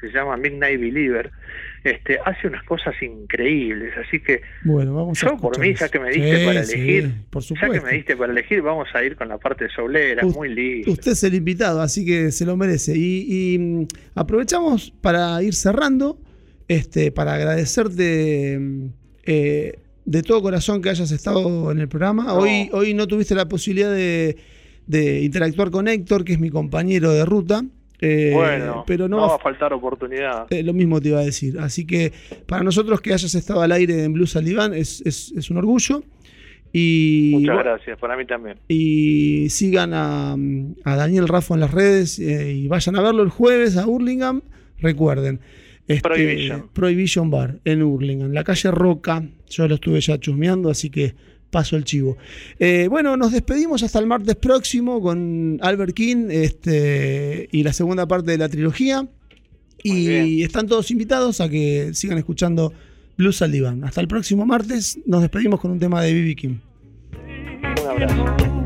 que 0.00 0.08
se 0.08 0.14
llama 0.14 0.36
Midnight 0.36 0.80
Believer. 0.80 1.30
Este, 1.84 2.18
hace 2.24 2.46
unas 2.48 2.64
cosas 2.64 2.94
increíbles, 3.02 3.92
así 3.98 4.18
que 4.18 4.40
Bueno, 4.64 4.94
vamos 4.94 5.22
a 5.22 5.26
yo 5.26 5.36
por 5.36 5.58
mí, 5.58 5.74
ya 5.74 5.90
que 5.90 6.00
me 6.00 6.08
diste 6.10 6.38
Sí, 6.38 6.46
para 6.46 6.64
sí, 6.64 6.72
elegir, 6.74 7.12
por 7.28 7.42
ya 7.42 7.70
que 7.70 7.80
me 7.82 7.92
diste 7.92 8.16
para 8.16 8.32
elegir, 8.32 8.62
vamos 8.62 8.88
a 8.94 9.04
ir 9.04 9.16
con 9.16 9.28
la 9.28 9.36
parte 9.36 9.68
soulera, 9.68 10.24
Us- 10.24 10.34
muy 10.34 10.48
lindo. 10.54 10.90
Usted 10.92 11.12
es 11.12 11.22
el 11.24 11.34
invitado, 11.34 11.82
así 11.82 12.06
que 12.06 12.32
se 12.32 12.46
lo 12.46 12.56
merece. 12.56 12.96
Y, 12.96 13.26
y, 13.54 13.58
mm, 13.58 13.86
aprovechamos 14.14 14.92
para 15.02 15.42
ir 15.42 15.52
cerrando, 15.54 16.18
este, 16.68 17.12
para 17.12 17.34
agradecerte 17.34 18.58
mm, 18.58 18.86
eh, 19.24 19.78
de 20.06 20.22
todo 20.22 20.40
corazón 20.42 20.80
que 20.80 20.88
hayas 20.88 21.10
estado 21.10 21.70
en 21.70 21.80
el 21.80 21.88
programa. 21.88 22.24
No. 22.24 22.34
Hoy, 22.38 22.70
hoy 22.72 22.94
no 22.94 23.06
tuviste 23.06 23.34
la 23.34 23.46
posibilidad 23.46 23.92
de, 23.92 24.36
de 24.86 25.20
interactuar 25.20 25.70
con 25.70 25.86
Héctor, 25.88 26.24
que 26.24 26.32
es 26.32 26.38
mi 26.40 26.48
compañero 26.48 27.12
de 27.12 27.26
ruta. 27.26 27.62
Eh, 28.00 28.32
bueno, 28.34 28.84
pero 28.86 29.08
no, 29.08 29.16
no 29.18 29.28
va 29.28 29.36
a 29.36 29.38
faltar 29.38 29.72
oportunidad. 29.72 30.46
eh, 30.50 30.62
lo 30.62 30.72
mismo 30.72 31.00
te 31.00 31.08
iba 31.08 31.20
a 31.20 31.24
decir. 31.24 31.58
Así 31.58 31.86
que 31.86 32.12
para 32.46 32.62
nosotros 32.62 33.00
que 33.00 33.12
hayas 33.14 33.34
estado 33.34 33.62
al 33.62 33.72
aire 33.72 34.04
en 34.04 34.12
Blues 34.12 34.36
Alibán 34.36 34.74
es, 34.74 35.00
es, 35.06 35.32
es 35.36 35.50
un 35.50 35.56
orgullo. 35.58 36.02
Y, 36.76 37.30
Muchas 37.34 37.54
bueno, 37.54 37.70
gracias, 37.70 37.98
para 38.00 38.16
mí 38.16 38.26
también. 38.26 38.56
y 38.66 39.48
sigan 39.48 39.92
a, 39.94 40.32
a 40.84 40.96
Daniel 40.96 41.28
Raffo 41.28 41.54
en 41.54 41.60
las 41.60 41.70
redes 41.70 42.18
eh, 42.18 42.52
y 42.52 42.66
vayan 42.66 42.96
a 42.96 43.00
verlo 43.02 43.22
el 43.22 43.28
jueves 43.28 43.76
a 43.76 43.86
Hurlingham. 43.86 44.42
Recuerden, 44.80 45.38
este, 45.86 46.02
Prohibition. 46.08 46.68
Prohibition 46.72 47.30
Bar 47.30 47.60
en 47.64 47.80
Hurlingham, 47.82 48.32
la 48.32 48.42
calle 48.42 48.72
Roca. 48.72 49.22
Yo 49.48 49.68
lo 49.68 49.76
estuve 49.76 50.00
ya 50.00 50.18
chusmeando, 50.18 50.68
así 50.68 50.90
que 50.90 51.14
paso 51.54 51.76
el 51.76 51.84
chivo. 51.84 52.16
Eh, 52.58 52.88
bueno, 52.90 53.16
nos 53.16 53.30
despedimos 53.30 53.84
hasta 53.84 54.00
el 54.00 54.06
martes 54.08 54.34
próximo 54.34 55.00
con 55.00 55.60
Albert 55.62 55.94
King 55.94 56.26
este, 56.28 57.48
y 57.52 57.62
la 57.62 57.72
segunda 57.72 58.06
parte 58.06 58.32
de 58.32 58.38
la 58.38 58.48
trilogía. 58.48 59.06
Y 59.80 60.42
están 60.42 60.66
todos 60.66 60.90
invitados 60.90 61.40
a 61.40 61.48
que 61.48 61.90
sigan 61.92 62.18
escuchando 62.18 62.72
Blues 63.18 63.40
al 63.42 63.52
Diván. 63.52 63.84
Hasta 63.84 64.00
el 64.00 64.08
próximo 64.08 64.44
martes. 64.46 64.98
Nos 65.06 65.20
despedimos 65.20 65.60
con 65.60 65.70
un 65.70 65.78
tema 65.78 66.02
de 66.02 66.12
B.B. 66.12 66.34
King. 66.34 66.56
Un 67.82 67.88
abrazo. 67.88 68.63